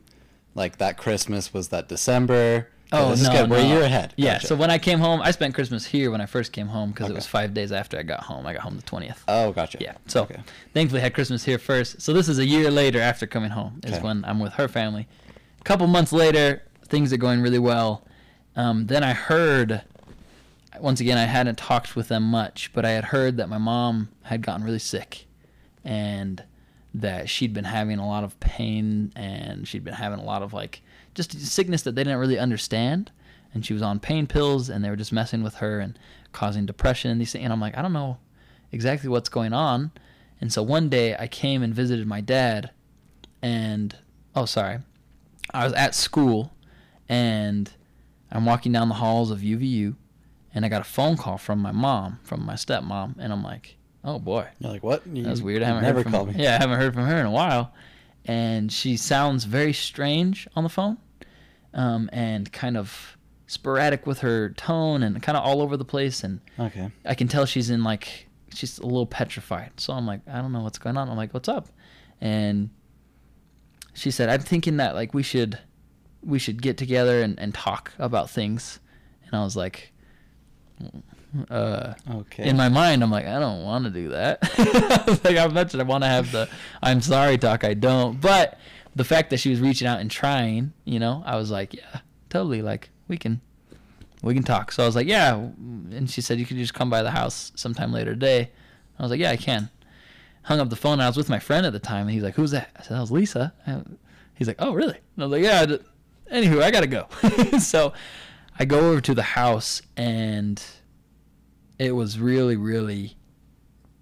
Like 0.54 0.78
that 0.78 0.96
Christmas 0.98 1.52
was 1.54 1.70
that 1.70 1.88
December. 1.90 2.70
Oh 2.97 3.10
this 3.12 3.23
no, 3.23 3.31
is 3.31 3.39
good. 3.41 3.49
We're 3.49 3.60
a 3.60 3.65
year 3.67 3.81
ahead. 3.84 4.13
Yeah, 4.17 4.38
so 4.39 4.55
when 4.55 4.69
I 4.71 4.77
came 4.77 4.99
home, 4.99 5.21
I 5.21 5.31
spent 5.31 5.53
Christmas 5.53 5.86
here 5.86 6.12
when 6.12 6.21
I 6.21 6.25
first 6.25 6.51
came 6.51 6.67
home 6.67 6.91
because 6.91 7.10
it 7.10 7.15
was 7.15 7.25
five 7.27 7.53
days 7.53 7.71
after 7.71 7.97
I 7.97 8.03
got 8.03 8.21
home. 8.23 8.45
I 8.45 8.53
got 8.53 8.62
home 8.63 8.77
the 8.77 8.84
20th. 8.84 9.17
Oh, 9.27 9.51
gotcha. 9.51 9.77
Yeah. 9.81 9.95
So 10.08 10.23
Okay. 10.23 10.39
thankfully 10.73 11.01
had 11.01 11.13
Christmas 11.13 11.43
here 11.43 11.58
first. 11.58 12.01
So 12.01 12.13
this 12.13 12.27
is 12.29 12.39
a 12.39 12.45
year 12.45 12.69
later 12.71 12.99
after 12.99 13.25
coming 13.27 13.51
home 13.51 13.81
is 13.84 13.93
Okay. 13.95 14.01
when 14.03 14.23
I'm 14.25 14.39
with 14.39 14.53
her 14.53 14.67
family. 14.67 15.08
A 15.60 15.63
couple 15.63 15.88
months 15.88 16.12
later, 16.13 16.63
things 16.86 17.12
are 17.12 17.17
going 17.17 17.41
really 17.41 17.60
well. 17.60 18.03
Um, 18.55 18.88
then 18.88 19.03
I 19.03 19.13
heard, 19.13 19.81
once 20.79 20.99
again, 20.99 21.17
I 21.17 21.23
hadn't 21.25 21.58
talked 21.58 21.95
with 21.95 22.08
them 22.08 22.23
much, 22.23 22.71
but 22.73 22.86
I 22.86 22.91
had 22.91 23.05
heard 23.05 23.38
that 23.38 23.49
my 23.49 23.58
mom 23.58 24.10
had 24.23 24.41
gotten 24.41 24.63
really 24.63 24.79
sick, 24.79 25.25
and 25.84 26.43
that 26.93 27.29
she'd 27.29 27.53
been 27.53 27.65
having 27.65 27.99
a 27.99 28.08
lot 28.08 28.23
of 28.23 28.39
pain 28.39 29.12
and 29.17 29.67
she'd 29.67 29.84
been 29.84 29.93
having 29.95 30.17
a 30.19 30.23
lot 30.23 30.41
of 30.41 30.53
like 30.53 30.81
just 31.15 31.39
sickness 31.39 31.82
that 31.84 31.95
they 31.95 32.04
didn't 32.04 32.19
really 32.19 32.38
understand 32.38 33.12
and 33.54 33.65
she 33.65 33.73
was 33.73 33.82
on 33.82 33.99
pain 33.99 34.28
pills 34.28 34.69
and 34.69 34.84
they 34.84 34.89
were 34.89 34.95
just 34.95 35.13
messing 35.13 35.41
with 35.41 35.56
her 35.56 35.80
and 35.80 35.97
causing 36.34 36.65
depression 36.65 37.10
and 37.10 37.19
these 37.19 37.32
things 37.32 37.43
and 37.43 37.54
I'm 37.54 37.62
like 37.62 37.78
I 37.78 37.82
don't 37.82 37.93
know 37.93 38.17
exactly 38.71 39.10
what's 39.10 39.30
going 39.30 39.54
on 39.54 39.91
and 40.41 40.51
so 40.51 40.62
one 40.62 40.89
day 40.89 41.15
I 41.17 41.28
came 41.28 41.63
and 41.63 41.73
visited 41.73 42.06
my 42.06 42.21
dad 42.21 42.71
and 43.41 43.95
oh 44.36 44.45
sorry 44.45 44.80
I 45.54 45.63
was 45.63 45.73
at 45.73 45.95
school 45.95 46.54
and 47.08 47.71
I'm 48.32 48.45
walking 48.45 48.71
down 48.71 48.89
the 48.89 48.95
halls 48.95 49.32
of 49.32 49.39
UVU 49.39 49.95
and 50.54 50.65
I 50.65 50.69
got 50.69 50.82
a 50.82 50.86
phone 50.86 51.15
call 51.17 51.38
from 51.38 51.60
my 51.60 51.71
mom 51.71 52.19
from 52.23 52.45
my 52.45 52.56
stepmom 52.56 53.15
and 53.17 53.32
I'm 53.32 53.43
like 53.43 53.78
oh 54.06 54.19
boy 54.19 54.47
You're 54.60 54.71
like, 54.71 54.84
what? 54.84 55.06
You, 55.08 55.23
that's 55.23 55.41
weird. 55.41 55.63
I 55.63 55.67
haven't 55.67 55.84
never 55.84 55.99
heard 55.99 56.04
from 56.04 56.12
called 56.12 56.28
me. 56.36 56.43
Yeah, 56.43 56.56
I 56.56 56.60
haven't 56.60 56.80
heard 56.80 56.93
from 56.93 57.06
her 57.06 57.17
in 57.17 57.25
a 57.25 57.32
while, 57.32 57.73
and 58.25 58.71
she 58.71 58.97
sounds 58.97 59.45
very 59.45 59.73
strange 59.73 60.47
on 60.56 60.63
the 60.63 60.69
phone, 60.69 60.97
um, 61.76 62.10
and 62.12 62.52
kind 62.52 62.76
of 62.78 63.18
sporadic 63.48 64.08
with 64.08 64.20
her 64.22 64.50
tone 64.50 65.04
and 65.04 65.22
kind 65.22 65.38
of 65.38 65.44
all 65.46 65.62
over 65.62 65.78
the 65.78 65.86
place. 65.86 66.24
And 66.24 66.42
Okay. 66.60 66.90
I 67.06 67.14
can 67.14 67.28
tell 67.28 67.46
she's 67.46 67.70
in 67.70 67.84
like 67.84 68.26
she's 68.54 68.80
a 68.80 68.84
little 68.86 69.06
petrified. 69.06 69.72
So 69.78 69.94
I'm 69.94 70.08
like, 70.08 70.22
I 70.28 70.42
don't 70.42 70.52
know 70.52 70.62
what's 70.62 70.80
going 70.80 70.98
on. 70.98 71.10
I'm 71.10 71.18
like, 71.18 71.34
what's 71.34 71.48
up? 71.50 71.68
And 72.22 72.70
she 73.94 74.10
said, 74.10 74.30
I'm 74.30 74.40
thinking 74.42 74.78
that 74.78 74.96
like 74.96 75.14
we 75.14 75.22
should 75.22 75.60
we 76.24 76.40
should 76.40 76.60
get 76.62 76.78
together 76.78 77.22
and, 77.22 77.40
and 77.40 77.54
talk 77.54 77.92
about 78.00 78.30
things. 78.32 78.80
And 79.26 79.36
I 79.36 79.44
was 79.44 79.56
like, 79.56 79.92
uh, 81.50 81.94
Okay. 82.10 82.48
in 82.48 82.56
my 82.58 82.70
mind, 82.70 83.04
I'm 83.04 83.12
like, 83.12 83.26
I 83.28 83.40
don't 83.40 83.64
want 83.64 83.84
to 83.86 83.92
do 83.92 84.10
that. 84.10 84.40
I 84.58 85.04
was 85.08 85.24
like, 85.24 85.38
how 85.38 85.48
much 85.50 85.76
I 85.76 85.84
want 85.84 86.04
to 86.04 86.08
have 86.08 86.32
the 86.32 86.50
I'm 86.82 87.02
sorry 87.02 87.38
talk, 87.38 87.64
I 87.64 87.74
don't. 87.74 88.20
But 88.20 88.58
the 88.95 89.03
fact 89.03 89.29
that 89.29 89.38
she 89.38 89.49
was 89.49 89.60
reaching 89.60 89.88
out 89.88 89.99
and 89.99 90.10
trying, 90.10 90.73
you 90.86 90.99
know, 90.99 91.23
I 91.25 91.36
was 91.36 91.51
like, 91.51 91.73
yeah, 91.73 91.99
totally. 92.29 92.62
Like, 92.62 92.89
we 93.08 93.17
can, 93.17 93.41
we 94.23 94.34
can 94.34 94.43
talk. 94.43 94.71
So 94.71 94.84
I 94.84 94.86
was 94.86 94.95
like, 94.95 95.08
yeah. 95.08 95.36
And 95.36 96.10
she 96.10 96.21
said, 96.21 96.39
you 96.39 96.45
could 96.45 96.58
just 96.58 96.73
come 96.73 96.89
by 96.89 97.03
the 97.03 97.12
house 97.12 97.51
sometime 97.55 97.91
later 97.91 98.13
today. 98.13 98.51
I 98.97 99.01
was 99.01 99.12
like, 99.12 99.19
yeah, 99.19 99.31
I 99.31 99.38
can. 99.38 99.69
Hung 100.43 100.60
up 100.60 100.69
the 100.69 100.75
phone. 100.75 100.99
I 101.01 101.08
was 101.08 101.17
with 101.17 101.29
my 101.29 101.39
friend 101.39 101.65
at 101.65 101.73
the 101.73 101.79
time, 101.79 102.03
and 102.03 102.12
he's 102.12 102.23
like, 102.23 102.36
who's 102.36 102.51
that? 102.51 102.69
I 102.75 102.84
said, 102.84 102.95
that 102.95 103.01
was 103.01 103.12
Lisa. 103.12 103.53
And 103.65 103.97
He's 104.36 104.47
like, 104.47 104.58
oh, 104.60 104.73
really? 104.73 104.97
And 105.15 105.23
I 105.23 105.27
was 105.27 105.31
like, 105.31 105.43
yeah. 105.43 105.77
Anywho, 106.31 106.62
I 106.62 106.71
gotta 106.71 106.88
go. 106.88 107.08
so 107.60 107.93
I 108.60 108.65
go 108.65 108.91
over 108.91 109.01
to 109.01 109.13
the 109.13 109.23
house, 109.23 109.81
and 109.95 110.62
it 111.79 111.91
was 111.91 112.19
really, 112.19 112.58
really 112.58 113.15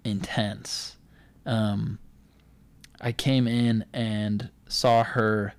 intense. 0.04 0.96
Um, 1.46 1.98
I 3.00 3.12
came 3.12 3.46
in 3.46 3.84
and 3.92 4.50
saw 4.74 5.04
her, 5.04 5.54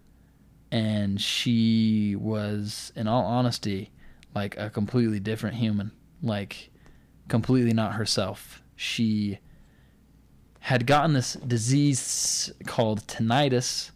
and 0.71 1.19
she 1.21 2.15
was, 2.17 2.91
in 2.95 3.08
all 3.08 3.23
honesty, 3.25 3.91
like 4.34 4.58
a 4.58 4.69
completely 4.69 5.19
different 5.19 5.56
human. 5.56 5.91
Like, 6.21 6.71
completely 7.28 7.73
not 7.73 7.93
herself. 7.93 8.62
She 8.75 9.39
had 10.60 10.86
gotten 10.88 11.13
this 11.13 11.34
disease 11.34 12.51
called 12.65 13.06
tinnitus, 13.08 13.91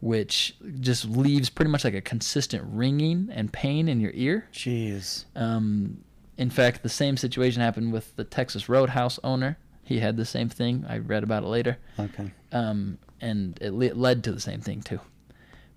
which 0.00 0.56
just 0.80 1.04
leaves 1.04 1.48
pretty 1.50 1.70
much 1.70 1.84
like 1.84 1.94
a 1.94 2.00
consistent 2.00 2.64
ringing 2.66 3.28
and 3.32 3.52
pain 3.52 3.88
in 3.88 4.00
your 4.00 4.12
ear. 4.14 4.48
Jeez. 4.52 5.24
Um, 5.34 5.98
in 6.36 6.50
fact, 6.50 6.82
the 6.82 6.88
same 6.88 7.16
situation 7.16 7.62
happened 7.62 7.92
with 7.92 8.14
the 8.16 8.24
Texas 8.24 8.68
Roadhouse 8.68 9.18
owner. 9.22 9.58
He 9.84 10.00
had 10.00 10.16
the 10.16 10.24
same 10.24 10.48
thing. 10.48 10.84
I 10.88 10.98
read 10.98 11.22
about 11.22 11.44
it 11.44 11.46
later, 11.46 11.78
Okay. 11.98 12.30
um, 12.52 12.98
and 13.20 13.58
it 13.60 13.72
le- 13.72 13.94
led 13.94 14.24
to 14.24 14.32
the 14.32 14.40
same 14.40 14.60
thing 14.60 14.82
too. 14.82 15.00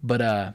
But 0.03 0.21
uh, 0.21 0.51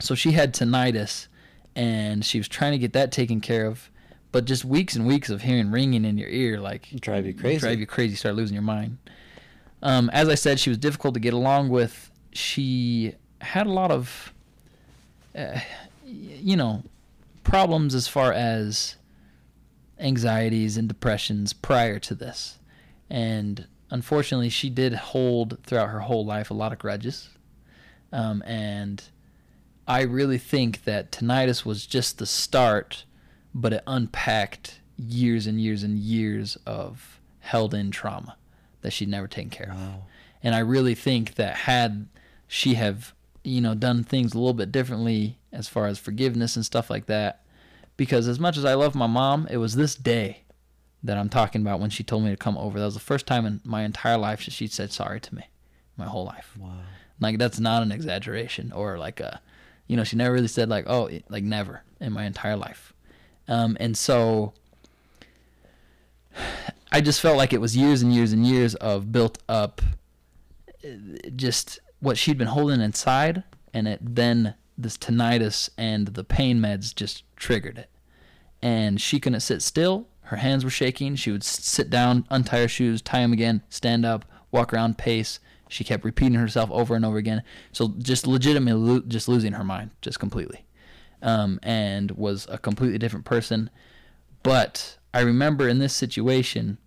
so 0.00 0.14
she 0.14 0.32
had 0.32 0.54
tinnitus, 0.54 1.28
and 1.76 2.24
she 2.24 2.38
was 2.38 2.48
trying 2.48 2.72
to 2.72 2.78
get 2.78 2.92
that 2.94 3.12
taken 3.12 3.40
care 3.40 3.66
of. 3.66 3.90
But 4.32 4.46
just 4.46 4.64
weeks 4.64 4.96
and 4.96 5.06
weeks 5.06 5.30
of 5.30 5.42
hearing 5.42 5.70
ringing 5.70 6.04
in 6.04 6.18
your 6.18 6.28
ear, 6.28 6.58
like 6.60 6.88
Drive 7.00 7.24
you 7.26 7.34
crazy. 7.34 7.60
drive 7.60 7.78
you 7.78 7.86
crazy, 7.86 8.16
start 8.16 8.34
losing 8.34 8.54
your 8.54 8.62
mind. 8.64 8.98
Um, 9.82 10.10
as 10.12 10.28
I 10.28 10.34
said, 10.34 10.58
she 10.58 10.70
was 10.70 10.78
difficult 10.78 11.14
to 11.14 11.20
get 11.20 11.34
along 11.34 11.68
with. 11.68 12.10
She 12.32 13.14
had 13.40 13.66
a 13.68 13.70
lot 13.70 13.92
of, 13.92 14.32
uh, 15.36 15.60
you 16.04 16.56
know, 16.56 16.82
problems 17.44 17.94
as 17.94 18.08
far 18.08 18.32
as 18.32 18.96
anxieties 20.00 20.76
and 20.76 20.88
depressions 20.88 21.52
prior 21.52 21.98
to 22.00 22.14
this. 22.14 22.58
And 23.08 23.68
unfortunately, 23.94 24.48
she 24.48 24.68
did 24.68 24.92
hold 24.92 25.56
throughout 25.62 25.88
her 25.90 26.00
whole 26.00 26.26
life 26.26 26.50
a 26.50 26.54
lot 26.54 26.72
of 26.72 26.80
grudges. 26.80 27.28
Um, 28.12 28.42
and 28.44 29.00
I 29.86 30.02
really 30.02 30.36
think 30.36 30.82
that 30.82 31.12
tinnitus 31.12 31.64
was 31.64 31.86
just 31.86 32.18
the 32.18 32.26
start, 32.26 33.04
but 33.54 33.72
it 33.72 33.84
unpacked 33.86 34.80
years 34.98 35.46
and 35.46 35.60
years 35.60 35.84
and 35.84 35.96
years 35.96 36.58
of 36.66 37.20
held 37.38 37.72
in 37.72 37.92
trauma 37.92 38.36
that 38.80 38.92
she'd 38.92 39.08
never 39.08 39.28
taken 39.28 39.50
care 39.50 39.70
of. 39.70 39.78
And 40.42 40.56
I 40.56 40.58
really 40.58 40.96
think 40.96 41.36
that 41.36 41.54
had 41.54 42.08
she 42.48 42.74
have, 42.74 43.14
you 43.44 43.60
know, 43.60 43.76
done 43.76 44.02
things 44.02 44.34
a 44.34 44.38
little 44.38 44.54
bit 44.54 44.72
differently 44.72 45.38
as 45.52 45.68
far 45.68 45.86
as 45.86 46.00
forgiveness 46.00 46.56
and 46.56 46.66
stuff 46.66 46.90
like 46.90 47.06
that, 47.06 47.44
because 47.96 48.26
as 48.26 48.40
much 48.40 48.56
as 48.56 48.64
I 48.64 48.74
love 48.74 48.96
my 48.96 49.06
mom, 49.06 49.46
it 49.50 49.58
was 49.58 49.76
this 49.76 49.94
day 49.94 50.43
that 51.04 51.16
I'm 51.18 51.28
talking 51.28 51.60
about 51.60 51.80
when 51.80 51.90
she 51.90 52.02
told 52.02 52.24
me 52.24 52.30
to 52.30 52.36
come 52.36 52.58
over. 52.58 52.78
That 52.78 52.86
was 52.86 52.94
the 52.94 53.00
first 53.00 53.26
time 53.26 53.46
in 53.46 53.60
my 53.62 53.82
entire 53.82 54.18
life 54.18 54.44
that 54.44 54.52
she 54.52 54.66
said 54.66 54.90
sorry 54.90 55.20
to 55.20 55.34
me, 55.34 55.44
my 55.96 56.06
whole 56.06 56.24
life. 56.24 56.56
Wow. 56.58 56.70
Like 57.20 57.38
that's 57.38 57.60
not 57.60 57.82
an 57.82 57.92
exaggeration 57.92 58.72
or 58.72 58.98
like 58.98 59.20
a, 59.20 59.40
you 59.86 59.96
know, 59.96 60.04
she 60.04 60.16
never 60.16 60.34
really 60.34 60.48
said 60.48 60.68
like, 60.68 60.86
oh, 60.88 61.10
like 61.28 61.44
never 61.44 61.82
in 62.00 62.12
my 62.12 62.24
entire 62.24 62.56
life. 62.56 62.92
Um, 63.46 63.76
and 63.78 63.96
so 63.96 64.54
I 66.90 67.00
just 67.00 67.20
felt 67.20 67.36
like 67.36 67.52
it 67.52 67.60
was 67.60 67.76
years 67.76 68.02
and 68.02 68.14
years 68.14 68.32
and 68.32 68.46
years 68.46 68.74
of 68.76 69.12
built 69.12 69.38
up, 69.48 69.82
uh, 70.84 70.88
just 71.36 71.80
what 72.00 72.16
she'd 72.16 72.38
been 72.38 72.48
holding 72.48 72.80
inside, 72.80 73.42
and 73.72 73.86
it 73.88 73.98
then 74.02 74.54
this 74.76 74.96
tinnitus 74.96 75.70
and 75.76 76.08
the 76.08 76.24
pain 76.24 76.60
meds 76.60 76.94
just 76.94 77.24
triggered 77.36 77.78
it, 77.78 77.90
and 78.62 79.00
she 79.00 79.20
couldn't 79.20 79.40
sit 79.40 79.62
still. 79.62 80.08
Her 80.24 80.38
hands 80.38 80.64
were 80.64 80.70
shaking. 80.70 81.16
She 81.16 81.30
would 81.30 81.44
sit 81.44 81.90
down, 81.90 82.26
untie 82.30 82.60
her 82.60 82.68
shoes, 82.68 83.02
tie 83.02 83.20
them 83.20 83.32
again, 83.32 83.62
stand 83.68 84.04
up, 84.04 84.24
walk 84.50 84.72
around, 84.72 84.98
pace. 84.98 85.38
She 85.68 85.84
kept 85.84 86.04
repeating 86.04 86.38
herself 86.38 86.70
over 86.70 86.94
and 86.94 87.04
over 87.04 87.18
again. 87.18 87.42
So 87.72 87.94
just 87.98 88.26
legitimately 88.26 88.80
lo- 88.80 89.02
just 89.06 89.28
losing 89.28 89.52
her 89.52 89.64
mind, 89.64 89.90
just 90.00 90.20
completely, 90.20 90.64
um, 91.20 91.58
and 91.62 92.10
was 92.12 92.46
a 92.50 92.58
completely 92.58 92.98
different 92.98 93.24
person. 93.24 93.70
But 94.42 94.98
I 95.12 95.20
remember 95.20 95.68
in 95.68 95.78
this 95.78 95.94
situation, 95.94 96.78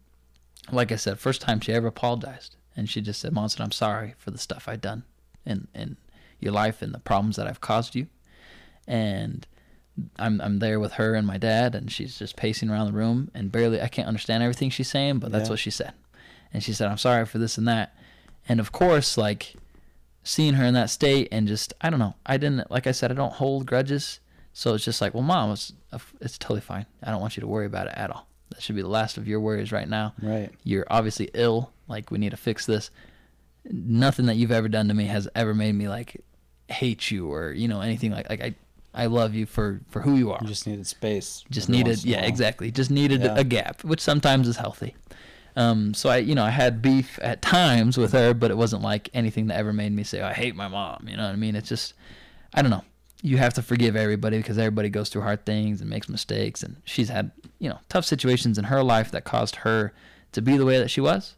like 0.71 0.91
I 0.91 0.95
said, 0.95 1.19
first 1.19 1.41
time 1.41 1.59
she 1.59 1.73
ever 1.73 1.87
apologized, 1.87 2.55
and 2.75 2.89
she 2.89 3.01
just 3.01 3.19
said, 3.19 3.33
"Monson, 3.33 3.61
I'm 3.61 3.71
sorry 3.71 4.15
for 4.17 4.31
the 4.31 4.37
stuff 4.37 4.67
I've 4.67 4.81
done 4.81 5.03
in 5.45 5.67
in 5.75 5.97
your 6.39 6.53
life 6.53 6.81
and 6.81 6.93
the 6.93 6.99
problems 6.99 7.35
that 7.35 7.47
I've 7.47 7.61
caused 7.61 7.95
you." 7.95 8.07
And 8.87 9.45
I'm 10.17 10.39
I'm 10.41 10.59
there 10.59 10.79
with 10.79 10.93
her 10.93 11.15
and 11.15 11.25
my 11.25 11.37
dad, 11.37 11.73
and 11.75 11.91
she's 11.91 12.17
just 12.19 12.35
pacing 12.35 12.69
around 12.69 12.87
the 12.87 12.93
room 12.97 13.31
and 13.33 13.51
barely 13.51 13.81
I 13.81 13.87
can't 13.87 14.07
understand 14.07 14.43
everything 14.43 14.69
she's 14.69 14.89
saying, 14.89 15.19
but 15.19 15.31
that's 15.31 15.45
Yeah. 15.47 15.53
what 15.53 15.59
she 15.59 15.71
said. 15.71 15.93
And 16.53 16.63
she 16.63 16.73
said, 16.73 16.87
"I'm 16.89 16.97
sorry 16.97 17.25
for 17.25 17.37
this 17.39 17.57
and 17.57 17.67
that." 17.67 17.95
And 18.49 18.59
of 18.59 18.71
course, 18.71 19.17
like 19.17 19.55
seeing 20.23 20.53
her 20.55 20.65
in 20.65 20.73
that 20.75 20.89
state 20.89 21.27
and 21.31 21.47
just 21.47 21.73
I 21.81 21.89
don't 21.89 21.99
know, 21.99 22.15
I 22.25 22.37
didn't 22.37 22.69
like 22.71 22.85
I 22.87 22.91
said 22.91 23.11
I 23.11 23.15
don't 23.15 23.33
hold 23.33 23.65
grudges, 23.65 24.19
so 24.53 24.73
it's 24.73 24.85
just 24.85 25.01
like, 25.01 25.13
well, 25.13 25.23
mom, 25.23 25.51
it's 25.51 25.73
it's 26.21 26.37
totally 26.37 26.61
fine. 26.61 26.85
I 27.03 27.11
don't 27.11 27.21
want 27.21 27.35
you 27.37 27.41
to 27.41 27.47
worry 27.47 27.65
about 27.65 27.87
it 27.87 27.93
at 27.95 28.11
all. 28.11 28.27
That 28.49 28.61
should 28.61 28.75
be 28.75 28.81
the 28.81 28.87
last 28.87 29.17
of 29.17 29.27
your 29.27 29.39
worries 29.39 29.71
right 29.71 29.89
now. 29.89 30.13
Right. 30.21 30.49
You're 30.63 30.85
obviously 30.89 31.29
ill. 31.33 31.71
Like 31.87 32.11
we 32.11 32.17
need 32.17 32.31
to 32.31 32.37
fix 32.37 32.65
this. 32.65 32.91
Nothing 33.69 34.27
that 34.27 34.35
you've 34.37 34.51
ever 34.51 34.69
done 34.69 34.87
to 34.87 34.93
me 34.93 35.05
has 35.05 35.27
ever 35.35 35.53
made 35.53 35.73
me 35.75 35.89
like 35.89 36.21
hate 36.69 37.11
you 37.11 37.31
or 37.31 37.51
you 37.51 37.67
know 37.67 37.81
anything 37.81 38.11
like 38.11 38.29
like 38.29 38.41
I 38.41 38.55
I 38.97 39.05
love 39.05 39.33
you 39.35 39.45
for 39.45 39.79
for 39.89 40.01
who 40.01 40.15
you 40.15 40.31
are. 40.31 40.39
You 40.41 40.47
just 40.47 40.65
needed 40.67 40.87
space. 40.87 41.43
just 41.51 41.69
needed 41.69 41.89
once 41.91 42.03
in 42.03 42.09
a 42.09 42.13
yeah 42.13 42.25
exactly. 42.25 42.71
Just 42.71 42.91
needed 42.91 43.21
Yeah. 43.21 43.35
a 43.37 43.43
gap 43.43 43.83
which 43.83 44.01
sometimes 44.01 44.47
is 44.47 44.57
healthy. 44.57 44.95
Um 45.55 45.93
so 45.93 46.09
i 46.09 46.17
you 46.17 46.35
know 46.35 46.43
i 46.43 46.49
had 46.51 46.81
beef 46.81 47.17
at 47.21 47.41
times 47.41 47.97
with 47.97 48.11
her 48.13 48.33
but 48.33 48.51
it 48.51 48.57
wasn't 48.57 48.81
like 48.83 49.09
anything 49.13 49.47
that 49.47 49.57
ever 49.57 49.73
made 49.73 49.91
me 49.91 50.03
say 50.03 50.21
i 50.21 50.31
hate 50.33 50.55
my 50.55 50.67
mom 50.67 51.07
you 51.09 51.17
know 51.17 51.23
what 51.23 51.31
i 51.33 51.35
mean? 51.35 51.55
It's 51.55 51.69
just 51.69 51.93
i 52.53 52.61
don't 52.61 52.69
know. 52.71 52.83
You 53.23 53.37
have 53.37 53.55
to 53.55 53.63
forgive 53.63 53.95
everybody 53.95 54.37
because 54.37 54.57
everybody 54.59 54.89
goes 54.89 55.09
through 55.09 55.23
hard 55.23 55.45
things 55.45 55.81
and 55.81 55.89
makes 55.89 56.07
mistakes 56.09 56.61
and 56.63 56.77
she's 56.85 57.09
had 57.09 57.31
you 57.59 57.69
know 57.69 57.79
tough 57.89 58.05
situations 58.05 58.57
in 58.59 58.65
her 58.65 58.83
life 58.83 59.09
that 59.11 59.23
caused 59.23 59.55
her 59.57 59.93
to 60.33 60.41
be 60.41 60.57
the 60.57 60.65
way 60.65 60.77
that 60.77 60.89
she 60.91 61.01
was. 61.01 61.35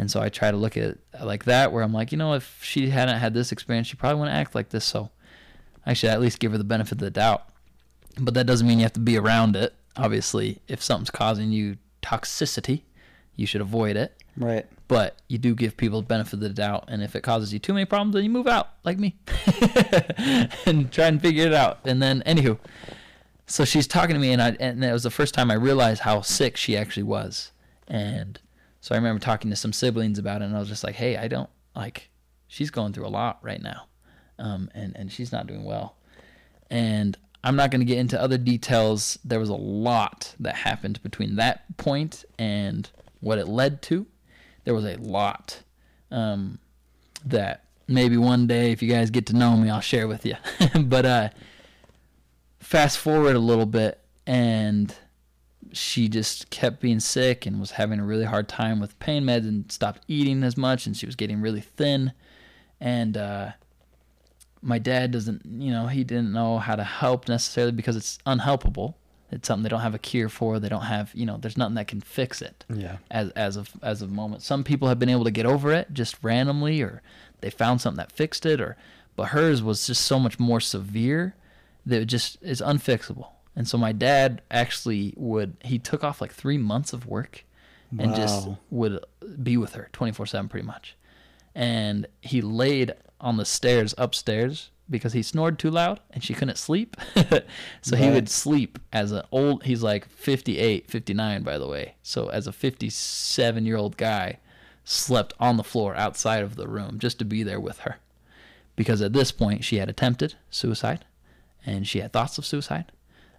And 0.00 0.08
so 0.08 0.20
i 0.20 0.28
try 0.28 0.52
to 0.52 0.56
look 0.56 0.76
at 0.76 0.82
it 0.84 0.98
like 1.20 1.44
that 1.46 1.72
where 1.72 1.82
i'm 1.82 1.92
like 1.92 2.12
you 2.12 2.18
know 2.18 2.34
if 2.34 2.60
she 2.62 2.90
hadn't 2.90 3.18
had 3.18 3.34
this 3.34 3.50
experience 3.50 3.88
she 3.88 3.96
probably 3.96 4.20
wouldn't 4.20 4.36
act 4.36 4.54
like 4.54 4.68
this. 4.68 4.84
So 4.84 5.10
I 5.88 5.94
should 5.94 6.10
at 6.10 6.20
least 6.20 6.38
give 6.38 6.52
her 6.52 6.58
the 6.58 6.64
benefit 6.64 6.92
of 6.92 6.98
the 6.98 7.10
doubt. 7.10 7.48
But 8.20 8.34
that 8.34 8.46
doesn't 8.46 8.66
mean 8.66 8.78
you 8.78 8.84
have 8.84 8.92
to 8.92 9.00
be 9.00 9.16
around 9.16 9.56
it. 9.56 9.74
Obviously, 9.96 10.60
if 10.68 10.82
something's 10.82 11.10
causing 11.10 11.50
you 11.50 11.78
toxicity, 12.02 12.82
you 13.36 13.46
should 13.46 13.62
avoid 13.62 13.96
it. 13.96 14.14
Right. 14.36 14.66
But 14.86 15.22
you 15.28 15.38
do 15.38 15.54
give 15.54 15.78
people 15.78 16.02
the 16.02 16.06
benefit 16.06 16.34
of 16.34 16.40
the 16.40 16.50
doubt. 16.50 16.84
And 16.88 17.02
if 17.02 17.16
it 17.16 17.22
causes 17.22 17.54
you 17.54 17.58
too 17.58 17.72
many 17.72 17.86
problems, 17.86 18.14
then 18.14 18.22
you 18.22 18.28
move 18.28 18.46
out, 18.46 18.68
like 18.84 18.98
me, 18.98 19.16
and 20.66 20.92
try 20.92 21.06
and 21.06 21.22
figure 21.22 21.46
it 21.46 21.54
out. 21.54 21.80
And 21.86 22.02
then, 22.02 22.22
anywho, 22.26 22.58
so 23.46 23.64
she's 23.64 23.86
talking 23.86 24.14
to 24.14 24.20
me, 24.20 24.32
and 24.32 24.42
I 24.42 24.56
and 24.60 24.84
it 24.84 24.92
was 24.92 25.04
the 25.04 25.10
first 25.10 25.32
time 25.32 25.50
I 25.50 25.54
realized 25.54 26.02
how 26.02 26.20
sick 26.20 26.58
she 26.58 26.76
actually 26.76 27.04
was. 27.04 27.50
And 27.86 28.38
so 28.82 28.94
I 28.94 28.98
remember 28.98 29.20
talking 29.20 29.48
to 29.50 29.56
some 29.56 29.72
siblings 29.72 30.18
about 30.18 30.42
it, 30.42 30.46
and 30.46 30.54
I 30.56 30.58
was 30.58 30.68
just 30.68 30.84
like, 30.84 30.96
"Hey, 30.96 31.16
I 31.16 31.28
don't 31.28 31.50
like. 31.74 32.10
She's 32.46 32.70
going 32.70 32.92
through 32.92 33.06
a 33.06 33.08
lot 33.08 33.38
right 33.42 33.62
now, 33.62 33.87
um, 34.38 34.70
and 34.74 34.96
and 34.96 35.12
she's 35.12 35.32
not 35.32 35.46
doing 35.46 35.64
well." 35.64 35.96
And 36.70 37.16
I'm 37.44 37.56
not 37.56 37.70
going 37.70 37.80
to 37.80 37.86
get 37.86 37.98
into 37.98 38.20
other 38.20 38.38
details. 38.38 39.18
There 39.24 39.40
was 39.40 39.48
a 39.48 39.54
lot 39.54 40.34
that 40.40 40.54
happened 40.54 41.02
between 41.02 41.36
that 41.36 41.76
point 41.76 42.24
and 42.38 42.90
what 43.20 43.38
it 43.38 43.48
led 43.48 43.80
to. 43.82 44.06
There 44.64 44.74
was 44.74 44.84
a 44.84 44.96
lot 44.96 45.62
um, 46.10 46.58
that 47.24 47.64
maybe 47.86 48.16
one 48.16 48.46
day, 48.46 48.72
if 48.72 48.82
you 48.82 48.88
guys 48.88 49.10
get 49.10 49.26
to 49.26 49.36
know 49.36 49.56
me, 49.56 49.70
I'll 49.70 49.80
share 49.80 50.08
with 50.08 50.26
you. 50.26 50.34
but 50.82 51.06
uh, 51.06 51.28
fast 52.60 52.98
forward 52.98 53.36
a 53.36 53.40
little 53.40 53.66
bit, 53.66 54.00
and 54.26 54.94
she 55.72 56.08
just 56.08 56.50
kept 56.50 56.80
being 56.80 57.00
sick 57.00 57.46
and 57.46 57.60
was 57.60 57.72
having 57.72 58.00
a 58.00 58.04
really 58.04 58.24
hard 58.24 58.48
time 58.48 58.80
with 58.80 58.98
pain 58.98 59.24
meds 59.24 59.48
and 59.48 59.70
stopped 59.70 60.02
eating 60.08 60.42
as 60.42 60.56
much, 60.56 60.86
and 60.86 60.96
she 60.96 61.06
was 61.06 61.16
getting 61.16 61.40
really 61.40 61.60
thin. 61.60 62.12
And 62.80 63.16
uh, 63.16 63.52
my 64.62 64.78
dad 64.78 65.10
doesn't, 65.12 65.42
you 65.46 65.70
know, 65.70 65.86
he 65.86 66.04
didn't 66.04 66.32
know 66.32 66.58
how 66.58 66.76
to 66.76 66.84
help 66.84 67.28
necessarily 67.28 67.72
because 67.72 67.96
it's 67.96 68.18
unhelpable. 68.26 68.94
It's 69.30 69.46
something 69.46 69.62
they 69.62 69.68
don't 69.68 69.80
have 69.82 69.94
a 69.94 69.98
cure 69.98 70.28
for. 70.30 70.58
They 70.58 70.68
don't 70.70 70.82
have, 70.82 71.10
you 71.14 71.26
know, 71.26 71.36
there's 71.36 71.56
nothing 71.58 71.74
that 71.74 71.86
can 71.86 72.00
fix 72.00 72.40
it 72.40 72.64
Yeah. 72.74 72.96
as 73.10 73.28
as 73.30 73.56
of 73.56 73.70
as 73.82 74.00
of 74.02 74.10
moment. 74.10 74.42
Some 74.42 74.64
people 74.64 74.88
have 74.88 74.98
been 74.98 75.10
able 75.10 75.24
to 75.24 75.30
get 75.30 75.44
over 75.46 75.70
it 75.72 75.92
just 75.92 76.16
randomly, 76.22 76.80
or 76.80 77.02
they 77.40 77.50
found 77.50 77.80
something 77.80 77.98
that 77.98 78.10
fixed 78.10 78.46
it, 78.46 78.60
or 78.60 78.76
but 79.16 79.28
hers 79.28 79.62
was 79.62 79.86
just 79.86 80.02
so 80.04 80.18
much 80.18 80.38
more 80.38 80.60
severe 80.60 81.34
that 81.84 82.00
it 82.02 82.06
just 82.06 82.38
is 82.42 82.60
unfixable. 82.62 83.28
And 83.54 83.68
so 83.68 83.76
my 83.76 83.92
dad 83.92 84.40
actually 84.50 85.12
would 85.16 85.56
he 85.62 85.78
took 85.78 86.02
off 86.02 86.20
like 86.22 86.32
three 86.32 86.58
months 86.58 86.92
of 86.94 87.06
work 87.06 87.44
and 87.98 88.14
just 88.14 88.48
would 88.70 89.04
be 89.42 89.56
with 89.58 89.74
her 89.74 89.88
twenty 89.92 90.12
four 90.12 90.24
seven 90.26 90.48
pretty 90.48 90.66
much. 90.66 90.96
And 91.54 92.06
he 92.22 92.40
laid 92.40 92.92
on 93.20 93.36
the 93.36 93.44
stairs 93.44 93.94
upstairs 93.98 94.70
because 94.90 95.12
he 95.12 95.22
snored 95.22 95.58
too 95.58 95.70
loud 95.70 96.00
and 96.10 96.24
she 96.24 96.34
couldn't 96.34 96.56
sleep. 96.56 96.96
so 97.82 97.96
he 97.96 98.10
would 98.10 98.28
sleep 98.28 98.78
as 98.92 99.12
an 99.12 99.22
old 99.30 99.64
he's 99.64 99.82
like 99.82 100.08
58 100.08 100.90
59 100.90 101.42
by 101.42 101.58
the 101.58 101.68
way. 101.68 101.94
So 102.02 102.28
as 102.28 102.46
a 102.46 102.52
57 102.52 103.66
year 103.66 103.76
old 103.76 103.96
guy 103.96 104.38
slept 104.84 105.34
on 105.38 105.56
the 105.56 105.64
floor 105.64 105.94
outside 105.94 106.42
of 106.42 106.56
the 106.56 106.68
room 106.68 106.98
just 106.98 107.18
to 107.18 107.24
be 107.24 107.42
there 107.42 107.60
with 107.60 107.80
her. 107.80 107.96
Because 108.76 109.02
at 109.02 109.12
this 109.12 109.32
point 109.32 109.64
she 109.64 109.76
had 109.76 109.88
attempted 109.88 110.34
suicide 110.50 111.04
and 111.66 111.86
she 111.86 112.00
had 112.00 112.12
thoughts 112.12 112.38
of 112.38 112.46
suicide 112.46 112.92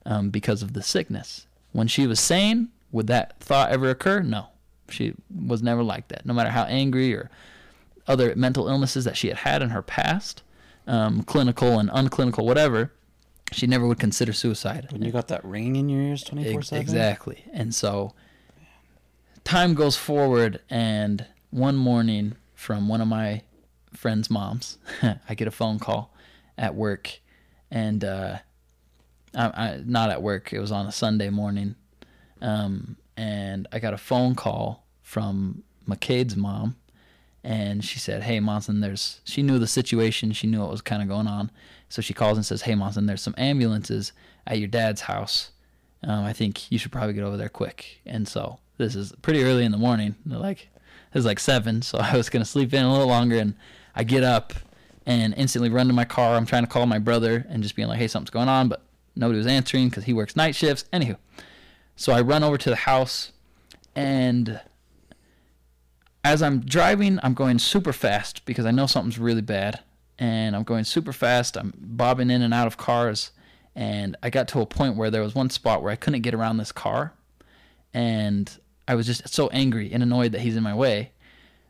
um, 0.05 0.29
because 0.29 0.61
of 0.61 0.73
the 0.73 0.83
sickness. 0.83 1.47
When 1.71 1.87
she 1.87 2.05
was 2.05 2.19
sane 2.19 2.69
would 2.91 3.07
that 3.07 3.39
thought 3.39 3.71
ever 3.71 3.89
occur? 3.89 4.21
No. 4.21 4.47
She 4.89 5.13
was 5.29 5.61
never 5.61 5.83
like 5.83 6.07
that. 6.07 6.25
No 6.25 6.33
matter 6.33 6.49
how 6.49 6.63
angry 6.63 7.13
or 7.13 7.29
other 8.09 8.35
mental 8.35 8.67
illnesses 8.67 9.05
that 9.05 9.15
she 9.15 9.29
had 9.29 9.37
had 9.37 9.61
in 9.61 9.69
her 9.69 9.81
past 9.81 10.43
um, 10.87 11.23
clinical 11.23 11.79
and 11.79 11.89
unclinical 11.91 12.43
whatever 12.43 12.91
she 13.51 13.65
never 13.67 13.87
would 13.87 13.99
consider 13.99 14.33
suicide 14.33 14.91
When 14.91 15.01
you 15.01 15.11
got 15.11 15.27
that 15.29 15.43
ring 15.45 15.75
in 15.75 15.89
your 15.89 16.01
ears 16.01 16.21
Ex- 16.21 16.29
24 16.29 16.61
7? 16.61 16.81
Exactly. 16.81 17.45
And 17.53 17.73
so 17.73 18.13
time 19.43 19.73
goes 19.73 19.95
forward, 19.97 20.61
and 20.69 21.25
one 21.49 21.75
morning 21.75 22.35
from 22.53 22.87
one 22.87 23.01
of 23.01 23.07
my 23.07 23.41
friend's 23.93 24.29
moms, 24.29 24.77
I 25.01 25.33
get 25.35 25.47
a 25.47 25.51
phone 25.51 25.79
call 25.79 26.13
at 26.57 26.75
work, 26.75 27.19
and 27.71 28.03
uh, 28.03 28.37
I, 29.35 29.45
I 29.45 29.81
not 29.83 30.11
at 30.11 30.21
work. 30.21 30.53
It 30.53 30.59
was 30.59 30.71
on 30.71 30.85
a 30.85 30.91
Sunday 30.91 31.29
morning, 31.29 31.75
um, 32.41 32.97
and 33.17 33.67
I 33.71 33.79
got 33.79 33.93
a 33.93 33.97
phone 33.97 34.35
call 34.35 34.85
from 35.01 35.63
McCade's 35.87 36.35
mom, 36.35 36.75
and 37.43 37.83
she 37.83 37.99
said, 37.99 38.23
"Hey, 38.23 38.39
Monson, 38.39 38.81
there's." 38.81 39.21
She 39.23 39.41
knew 39.41 39.59
the 39.59 39.67
situation. 39.67 40.31
She 40.31 40.47
knew 40.47 40.59
what 40.59 40.71
was 40.71 40.81
kind 40.81 41.01
of 41.01 41.07
going 41.07 41.27
on, 41.27 41.51
so 41.87 42.01
she 42.01 42.13
calls 42.13 42.37
and 42.37 42.45
says, 42.45 42.63
"Hey, 42.63 42.75
Monson, 42.75 43.05
there's 43.05 43.21
some 43.21 43.35
ambulances 43.37 44.11
at 44.45 44.59
your 44.59 44.67
dad's 44.67 45.01
house. 45.01 45.51
Um, 46.03 46.23
I 46.25 46.33
think 46.33 46.71
you 46.71 46.77
should 46.77 46.91
probably 46.91 47.13
get 47.13 47.23
over 47.23 47.37
there 47.37 47.49
quick." 47.49 48.01
And 48.05 48.27
so 48.27 48.59
this 48.77 48.95
is 48.95 49.13
pretty 49.21 49.43
early 49.43 49.65
in 49.65 49.71
the 49.71 49.77
morning. 49.77 50.15
Like, 50.25 50.63
it 50.63 51.15
was 51.15 51.25
like 51.25 51.39
seven, 51.39 51.81
so 51.81 51.97
I 52.01 52.15
was 52.17 52.29
gonna 52.29 52.45
sleep 52.45 52.73
in 52.73 52.83
a 52.83 52.91
little 52.91 53.07
longer, 53.07 53.37
and 53.37 53.55
I 53.95 54.03
get 54.03 54.23
up, 54.23 54.53
and 55.05 55.33
instantly 55.35 55.69
run 55.69 55.87
to 55.87 55.93
my 55.93 56.05
car. 56.05 56.35
I'm 56.35 56.45
trying 56.45 56.63
to 56.63 56.69
call 56.69 56.85
my 56.85 56.99
brother 56.99 57.45
and 57.49 57.63
just 57.63 57.75
being 57.75 57.87
like, 57.87 57.99
hey, 57.99 58.07
something's 58.07 58.29
going 58.29 58.49
on, 58.49 58.67
but 58.67 58.83
nobody 59.15 59.37
was 59.37 59.47
answering 59.47 59.89
because 59.89 60.03
he 60.03 60.13
works 60.13 60.35
night 60.35 60.55
shifts. 60.55 60.85
Anywho, 60.93 61.17
so 61.95 62.13
I 62.13 62.21
run 62.21 62.43
over 62.43 62.57
to 62.57 62.69
the 62.69 62.75
house, 62.75 63.31
and 63.95 64.59
as 66.23 66.41
I'm 66.41 66.59
driving, 66.59 67.19
I'm 67.23 67.33
going 67.33 67.59
super 67.59 67.93
fast 67.93 68.45
because 68.45 68.65
I 68.65 68.71
know 68.71 68.85
something's 68.85 69.19
really 69.19 69.41
bad. 69.41 69.81
And 70.17 70.55
I'm 70.55 70.63
going 70.63 70.83
super 70.83 71.13
fast. 71.13 71.57
I'm 71.57 71.73
bobbing 71.77 72.29
in 72.29 72.41
and 72.41 72.53
out 72.53 72.67
of 72.67 72.77
cars. 72.77 73.31
And 73.73 74.17
I 74.21 74.29
got 74.29 74.47
to 74.49 74.59
a 74.59 74.65
point 74.65 74.97
where 74.97 75.09
there 75.09 75.21
was 75.21 75.33
one 75.33 75.49
spot 75.49 75.81
where 75.81 75.91
I 75.91 75.95
couldn't 75.95 76.21
get 76.21 76.33
around 76.33 76.57
this 76.57 76.73
car. 76.73 77.13
And 77.93 78.51
I 78.87 78.95
was 78.95 79.05
just 79.05 79.29
so 79.29 79.47
angry 79.49 79.91
and 79.93 80.03
annoyed 80.03 80.33
that 80.33 80.41
he's 80.41 80.57
in 80.57 80.63
my 80.63 80.75
way. 80.75 81.11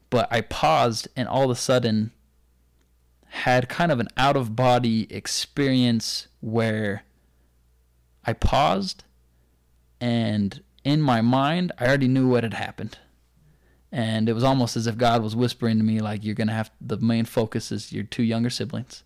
But 0.09 0.27
I 0.31 0.41
paused 0.41 1.07
and 1.15 1.27
all 1.27 1.43
of 1.43 1.51
a 1.51 1.55
sudden 1.55 2.11
had 3.27 3.69
kind 3.69 3.91
of 3.91 3.99
an 3.99 4.07
out 4.17 4.35
of 4.35 4.55
body 4.55 5.05
experience 5.13 6.27
where 6.39 7.03
I 8.25 8.33
paused 8.33 9.03
and 10.01 10.63
in 10.83 11.01
my 11.01 11.21
mind, 11.21 11.71
I 11.77 11.85
already 11.85 12.07
knew 12.07 12.27
what 12.27 12.43
had 12.43 12.53
happened 12.53 12.97
and 13.91 14.29
it 14.29 14.33
was 14.33 14.43
almost 14.43 14.77
as 14.77 14.87
if 14.87 14.97
God 14.97 15.23
was 15.23 15.35
whispering 15.35 15.77
to 15.77 15.83
me 15.83 15.99
like 15.99 16.23
you're 16.23 16.35
gonna 16.35 16.53
have 16.53 16.71
the 16.79 16.97
main 16.97 17.25
focus 17.25 17.71
is 17.71 17.91
your 17.91 18.03
two 18.03 18.23
younger 18.23 18.49
siblings. 18.49 19.03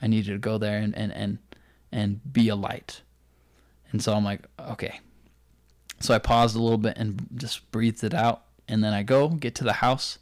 I 0.00 0.06
need 0.08 0.26
you 0.26 0.34
to 0.34 0.40
go 0.40 0.58
there 0.58 0.78
and 0.78 0.96
and 0.96 1.12
and, 1.12 1.38
and 1.92 2.32
be 2.32 2.48
a 2.48 2.56
light. 2.56 3.02
And 3.92 4.02
so 4.02 4.14
I'm 4.14 4.24
like, 4.24 4.42
okay. 4.58 5.00
So 6.00 6.12
I 6.12 6.18
paused 6.18 6.56
a 6.56 6.60
little 6.60 6.78
bit 6.78 6.98
and 6.98 7.26
just 7.36 7.70
breathed 7.70 8.04
it 8.04 8.12
out, 8.12 8.42
and 8.68 8.84
then 8.84 8.92
I 8.92 9.02
go 9.02 9.28
get 9.28 9.54
to 9.56 9.64
the 9.64 9.74
house, 9.74 10.18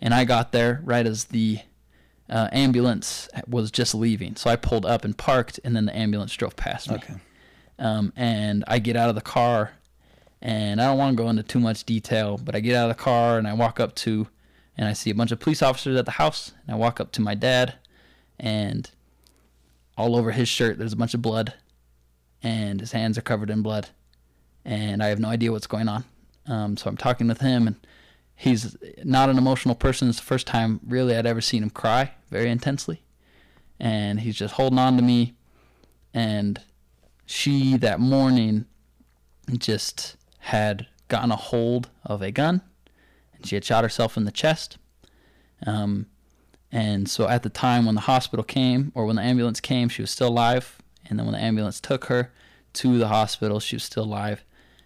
and 0.00 0.12
I 0.12 0.24
got 0.24 0.52
there 0.52 0.80
right 0.84 1.06
as 1.06 1.26
the 1.26 1.60
uh, 2.28 2.48
ambulance 2.50 3.28
was 3.46 3.70
just 3.70 3.94
leaving. 3.94 4.34
So 4.36 4.50
I 4.50 4.56
pulled 4.56 4.86
up 4.86 5.04
and 5.04 5.16
parked, 5.16 5.60
and 5.62 5.76
then 5.76 5.84
the 5.84 5.96
ambulance 5.96 6.34
drove 6.34 6.56
past 6.56 6.90
me. 6.90 6.96
Okay. 6.96 7.14
Um, 7.78 8.12
and 8.16 8.64
I 8.66 8.78
get 8.78 8.96
out 8.96 9.08
of 9.08 9.14
the 9.14 9.20
car 9.20 9.72
and 10.44 10.78
I 10.78 10.84
don't 10.84 10.98
want 10.98 11.16
to 11.16 11.22
go 11.22 11.30
into 11.30 11.42
too 11.42 11.58
much 11.58 11.84
detail, 11.84 12.36
but 12.36 12.54
I 12.54 12.60
get 12.60 12.76
out 12.76 12.90
of 12.90 12.96
the 12.96 13.02
car 13.02 13.38
and 13.38 13.48
I 13.48 13.54
walk 13.54 13.80
up 13.80 13.94
to, 13.96 14.28
and 14.76 14.86
I 14.86 14.92
see 14.92 15.08
a 15.08 15.14
bunch 15.14 15.32
of 15.32 15.40
police 15.40 15.62
officers 15.62 15.96
at 15.96 16.04
the 16.04 16.12
house. 16.12 16.52
And 16.66 16.74
I 16.74 16.78
walk 16.78 17.00
up 17.00 17.12
to 17.12 17.22
my 17.22 17.34
dad, 17.34 17.76
and 18.38 18.90
all 19.96 20.14
over 20.14 20.32
his 20.32 20.46
shirt 20.46 20.76
there's 20.76 20.92
a 20.92 20.96
bunch 20.96 21.14
of 21.14 21.22
blood, 21.22 21.54
and 22.42 22.78
his 22.78 22.92
hands 22.92 23.16
are 23.16 23.22
covered 23.22 23.48
in 23.48 23.62
blood, 23.62 23.88
and 24.66 25.02
I 25.02 25.06
have 25.06 25.18
no 25.18 25.28
idea 25.28 25.50
what's 25.50 25.66
going 25.66 25.88
on. 25.88 26.04
Um, 26.46 26.76
so 26.76 26.90
I'm 26.90 26.98
talking 26.98 27.26
with 27.26 27.40
him, 27.40 27.66
and 27.66 27.76
he's 28.36 28.76
not 29.02 29.30
an 29.30 29.38
emotional 29.38 29.74
person. 29.74 30.10
It's 30.10 30.18
the 30.18 30.26
first 30.26 30.46
time 30.46 30.78
really 30.86 31.16
I'd 31.16 31.24
ever 31.24 31.40
seen 31.40 31.62
him 31.62 31.70
cry 31.70 32.12
very 32.30 32.50
intensely, 32.50 33.00
and 33.80 34.20
he's 34.20 34.36
just 34.36 34.54
holding 34.54 34.78
on 34.78 34.98
to 34.98 35.02
me. 35.02 35.36
And 36.12 36.60
she 37.24 37.78
that 37.78 37.98
morning 37.98 38.66
just 39.56 40.16
had 40.44 40.86
gotten 41.08 41.30
a 41.30 41.36
hold 41.36 41.88
of 42.04 42.20
a 42.20 42.30
gun 42.30 42.60
and 43.34 43.46
she 43.46 43.56
had 43.56 43.64
shot 43.64 43.82
herself 43.82 44.16
in 44.16 44.24
the 44.24 44.30
chest. 44.30 44.76
Um, 45.66 46.06
and 46.70 47.08
so 47.08 47.28
at 47.28 47.42
the 47.42 47.48
time 47.48 47.86
when 47.86 47.94
the 47.94 48.02
hospital 48.02 48.44
came 48.44 48.92
or 48.94 49.06
when 49.06 49.16
the 49.16 49.22
ambulance 49.22 49.60
came, 49.60 49.88
she 49.88 50.02
was 50.02 50.10
still 50.10 50.28
alive. 50.28 50.82
And 51.06 51.18
then 51.18 51.24
when 51.24 51.34
the 51.34 51.40
ambulance 51.40 51.80
took 51.80 52.06
her 52.06 52.30
to 52.74 52.98
the 52.98 53.08
hospital, 53.08 53.58
she 53.58 53.76
was 53.76 53.84
still 53.84 54.04
alive. 54.04 54.44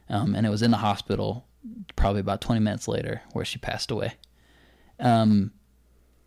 Um, 0.09 0.37
and 0.37 0.47
it 0.47 0.51
was 0.51 0.63
in 0.63 0.71
the 0.71 0.77
hospital 0.77 1.45
probably 1.97 2.21
about 2.21 2.41
20 2.41 2.61
minutes 2.61 2.87
later 2.87 3.23
where 3.33 3.45
she 3.45 3.59
passed 3.59 3.91
away. 3.91 4.15
Um, 5.01 5.53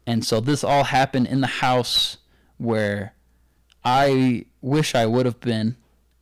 and 0.06 0.26
so 0.26 0.42
this 0.42 0.64
all 0.64 0.84
happened 0.84 1.28
in 1.28 1.40
the 1.40 1.48
house 1.48 2.18
where 2.58 3.14
I 3.86 4.46
wish 4.60 4.94
I 4.94 5.06
would 5.06 5.26
have 5.26 5.40
been. 5.40 5.78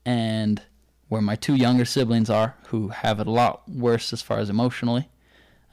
And 0.06 0.62
where 1.10 1.22
my 1.22 1.36
two 1.36 1.56
younger 1.56 1.86
siblings 1.86 2.30
are, 2.30 2.56
who 2.68 2.90
have 2.90 3.20
it 3.20 3.28
a 3.28 3.32
lot 3.32 3.68
worse 3.68 4.14
as 4.14 4.22
far 4.22 4.40
as 4.40 4.50
emotionally. 4.50 5.10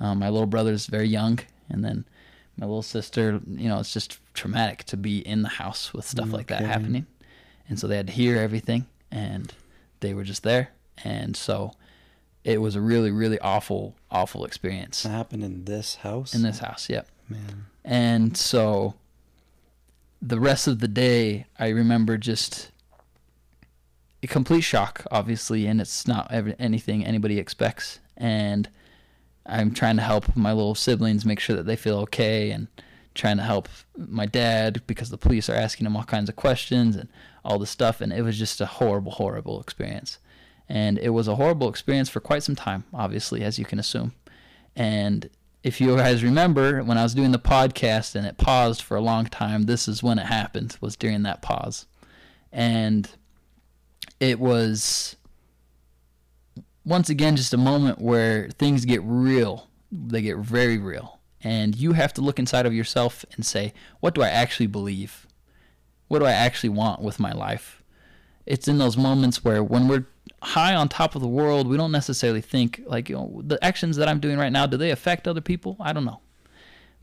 Um, 0.00 0.18
my 0.18 0.28
little 0.28 0.46
brother 0.46 0.72
is 0.72 0.86
very 0.86 1.08
young, 1.08 1.38
and 1.68 1.84
then 1.84 2.04
my 2.58 2.66
little 2.66 2.82
sister, 2.82 3.40
you 3.46 3.68
know, 3.68 3.78
it's 3.78 3.92
just 3.92 4.18
traumatic 4.34 4.84
to 4.84 4.96
be 4.96 5.18
in 5.18 5.42
the 5.42 5.48
house 5.48 5.92
with 5.94 6.06
stuff 6.06 6.32
like 6.32 6.48
that 6.48 6.62
happening. 6.62 7.06
And 7.68 7.78
so 7.78 7.86
they 7.86 7.96
had 7.96 8.06
to 8.08 8.12
hear 8.12 8.36
everything, 8.38 8.86
and 9.10 9.52
they 10.00 10.14
were 10.14 10.24
just 10.24 10.42
there. 10.42 10.70
And 11.04 11.36
so 11.36 11.72
it 12.44 12.60
was 12.60 12.76
a 12.76 12.80
really, 12.80 13.10
really 13.10 13.38
awful, 13.40 13.94
awful 14.10 14.44
experience 14.44 15.02
That 15.02 15.10
happened 15.10 15.42
in 15.44 15.64
this 15.64 15.96
house. 15.96 16.34
in 16.34 16.42
this 16.42 16.60
house. 16.60 16.88
Yep. 16.88 17.08
man. 17.28 17.66
And 17.84 18.36
so 18.36 18.94
the 20.22 20.40
rest 20.40 20.66
of 20.66 20.78
the 20.78 20.88
day, 20.88 21.46
I 21.58 21.68
remember 21.68 22.16
just 22.16 22.70
a 24.22 24.26
complete 24.26 24.62
shock, 24.62 25.04
obviously, 25.10 25.66
and 25.66 25.80
it's 25.80 26.06
not 26.06 26.30
ever, 26.32 26.54
anything 26.58 27.04
anybody 27.04 27.38
expects. 27.38 28.00
And 28.16 28.68
I'm 29.44 29.72
trying 29.72 29.96
to 29.96 30.02
help 30.02 30.36
my 30.36 30.52
little 30.52 30.74
siblings 30.74 31.24
make 31.24 31.40
sure 31.40 31.56
that 31.56 31.66
they 31.66 31.76
feel 31.76 31.98
okay 32.00 32.50
and 32.50 32.68
trying 33.14 33.36
to 33.36 33.42
help 33.42 33.68
my 33.96 34.26
dad 34.26 34.82
because 34.86 35.10
the 35.10 35.18
police 35.18 35.48
are 35.48 35.54
asking 35.54 35.86
him 35.86 35.96
all 35.96 36.04
kinds 36.04 36.28
of 36.28 36.36
questions 36.36 36.96
and 36.96 37.08
all 37.44 37.58
this 37.58 37.70
stuff. 37.70 38.00
And 38.00 38.12
it 38.12 38.22
was 38.22 38.38
just 38.38 38.60
a 38.60 38.66
horrible, 38.66 39.12
horrible 39.12 39.60
experience. 39.60 40.18
And 40.68 40.98
it 40.98 41.10
was 41.10 41.28
a 41.28 41.36
horrible 41.36 41.68
experience 41.68 42.08
for 42.08 42.20
quite 42.20 42.42
some 42.42 42.56
time, 42.56 42.84
obviously, 42.92 43.42
as 43.42 43.58
you 43.58 43.64
can 43.64 43.78
assume. 43.78 44.12
And 44.74 45.30
if 45.62 45.80
you 45.80 45.96
guys 45.96 46.22
remember 46.22 46.82
when 46.82 46.98
I 46.98 47.02
was 47.02 47.14
doing 47.14 47.32
the 47.32 47.38
podcast 47.38 48.14
and 48.14 48.26
it 48.26 48.38
paused 48.38 48.82
for 48.82 48.96
a 48.96 49.00
long 49.00 49.26
time, 49.26 49.62
this 49.62 49.88
is 49.88 50.02
when 50.02 50.18
it 50.18 50.26
happened, 50.26 50.76
was 50.80 50.96
during 50.96 51.22
that 51.22 51.42
pause. 51.42 51.86
And 52.52 53.08
it 54.20 54.38
was 54.40 55.16
once 56.84 57.10
again 57.10 57.36
just 57.36 57.52
a 57.52 57.58
moment 57.58 58.00
where 58.00 58.48
things 58.50 58.84
get 58.84 59.00
real. 59.02 59.68
They 59.90 60.22
get 60.22 60.38
very 60.38 60.78
real. 60.78 61.18
And 61.42 61.76
you 61.76 61.92
have 61.92 62.12
to 62.14 62.20
look 62.20 62.38
inside 62.38 62.66
of 62.66 62.74
yourself 62.74 63.24
and 63.34 63.44
say, 63.44 63.72
what 64.00 64.14
do 64.14 64.22
I 64.22 64.28
actually 64.28 64.66
believe? 64.66 65.26
What 66.08 66.20
do 66.20 66.24
I 66.24 66.32
actually 66.32 66.70
want 66.70 67.02
with 67.02 67.20
my 67.20 67.32
life? 67.32 67.82
It's 68.46 68.68
in 68.68 68.78
those 68.78 68.96
moments 68.96 69.44
where 69.44 69.62
when 69.62 69.88
we're 69.88 70.06
high 70.42 70.74
on 70.74 70.88
top 70.88 71.14
of 71.14 71.22
the 71.22 71.28
world, 71.28 71.66
we 71.66 71.76
don't 71.76 71.92
necessarily 71.92 72.40
think 72.40 72.82
like, 72.86 73.08
you 73.08 73.16
know, 73.16 73.42
the 73.44 73.62
actions 73.64 73.96
that 73.96 74.08
I'm 74.08 74.20
doing 74.20 74.38
right 74.38 74.52
now, 74.52 74.66
do 74.66 74.76
they 74.76 74.90
affect 74.90 75.26
other 75.26 75.40
people? 75.40 75.76
I 75.80 75.92
don't 75.92 76.04
know. 76.04 76.20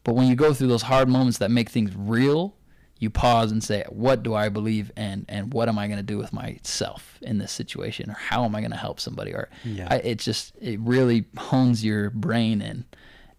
But 0.04 0.16
when 0.16 0.28
you 0.28 0.36
go 0.36 0.54
through 0.54 0.68
those 0.68 0.84
hard 0.84 1.10
moments 1.10 1.38
that 1.38 1.52
make 1.52 1.70
things 1.70 1.92
real, 1.96 2.56
you 3.04 3.10
pause 3.10 3.52
and 3.52 3.64
say, 3.64 3.84
"What 3.90 4.24
do 4.24 4.34
I 4.34 4.50
believe, 4.50 4.92
and 4.96 5.26
and 5.30 5.54
what 5.54 5.70
am 5.70 5.78
I 5.78 5.88
going 5.88 5.98
to 5.98 6.04
do 6.04 6.18
with 6.18 6.34
myself 6.34 7.20
in 7.22 7.38
this 7.38 7.52
situation, 7.52 8.10
or 8.10 8.14
how 8.14 8.46
am 8.46 8.56
I 8.56 8.62
going 8.62 8.72
to 8.72 8.78
help 8.78 9.00
somebody?" 9.00 9.34
Or 9.34 9.50
Yeah. 9.64 9.88
I, 9.92 9.98
it 9.98 10.20
just 10.20 10.56
it 10.60 10.80
really 10.80 11.26
hones 11.38 11.84
your 11.84 12.10
brain 12.10 12.62
in. 12.62 12.86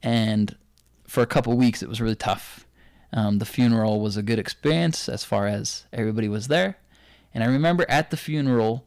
And 0.03 0.55
for 1.09 1.23
a 1.23 1.27
couple 1.27 1.57
weeks, 1.57 1.83
it 1.83 1.89
was 1.89 2.01
really 2.01 2.15
tough. 2.15 2.67
Um, 3.13 3.39
the 3.39 3.47
funeral 3.47 4.01
was 4.01 4.17
a 4.17 4.23
good 4.23 4.39
experience 4.39 5.09
as 5.09 5.25
far 5.25 5.47
as 5.47 5.87
everybody 5.93 6.29
was 6.29 6.49
there, 6.49 6.77
and 7.33 7.43
I 7.43 7.47
remember 7.47 7.87
at 7.89 8.11
the 8.11 8.17
funeral, 8.17 8.85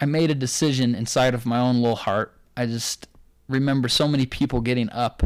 I 0.00 0.06
made 0.06 0.30
a 0.30 0.34
decision 0.34 0.94
inside 0.94 1.34
of 1.34 1.44
my 1.44 1.58
own 1.58 1.76
little 1.82 1.96
heart. 1.96 2.34
I 2.56 2.66
just 2.66 3.08
remember 3.48 3.88
so 3.88 4.08
many 4.08 4.26
people 4.26 4.60
getting 4.60 4.88
up 4.90 5.22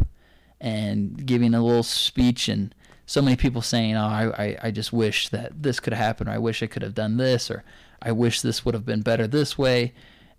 and 0.59 1.25
giving 1.25 1.53
a 1.53 1.63
little 1.63 1.83
speech 1.83 2.49
and 2.49 2.73
so 3.05 3.21
many 3.21 3.35
people 3.35 3.61
saying, 3.61 3.95
"Oh, 3.95 4.05
I, 4.05 4.43
I, 4.43 4.57
I 4.63 4.71
just 4.71 4.91
wish 4.93 5.29
that 5.29 5.61
this 5.63 5.79
could 5.79 5.93
happen, 5.93 6.27
or 6.27 6.31
I 6.31 6.37
wish 6.37 6.63
I 6.63 6.67
could 6.67 6.81
have 6.81 6.95
done 6.95 7.17
this, 7.17 7.49
or 7.51 7.63
I 8.01 8.11
wish 8.11 8.41
this 8.41 8.65
would 8.65 8.73
have 8.73 8.85
been 8.85 9.01
better 9.01 9.27
this 9.27 9.57
way." 9.57 9.93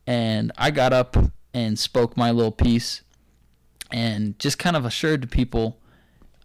And 0.07 0.53
I 0.57 0.71
got 0.71 0.93
up 0.93 1.17
and 1.53 1.79
spoke 1.79 2.17
my 2.17 2.31
little 2.31 2.53
piece, 2.53 3.03
and 3.91 4.39
just 4.39 4.59
kind 4.59 4.77
of 4.77 4.85
assured 4.85 5.23
to 5.23 5.29
people, 5.29 5.79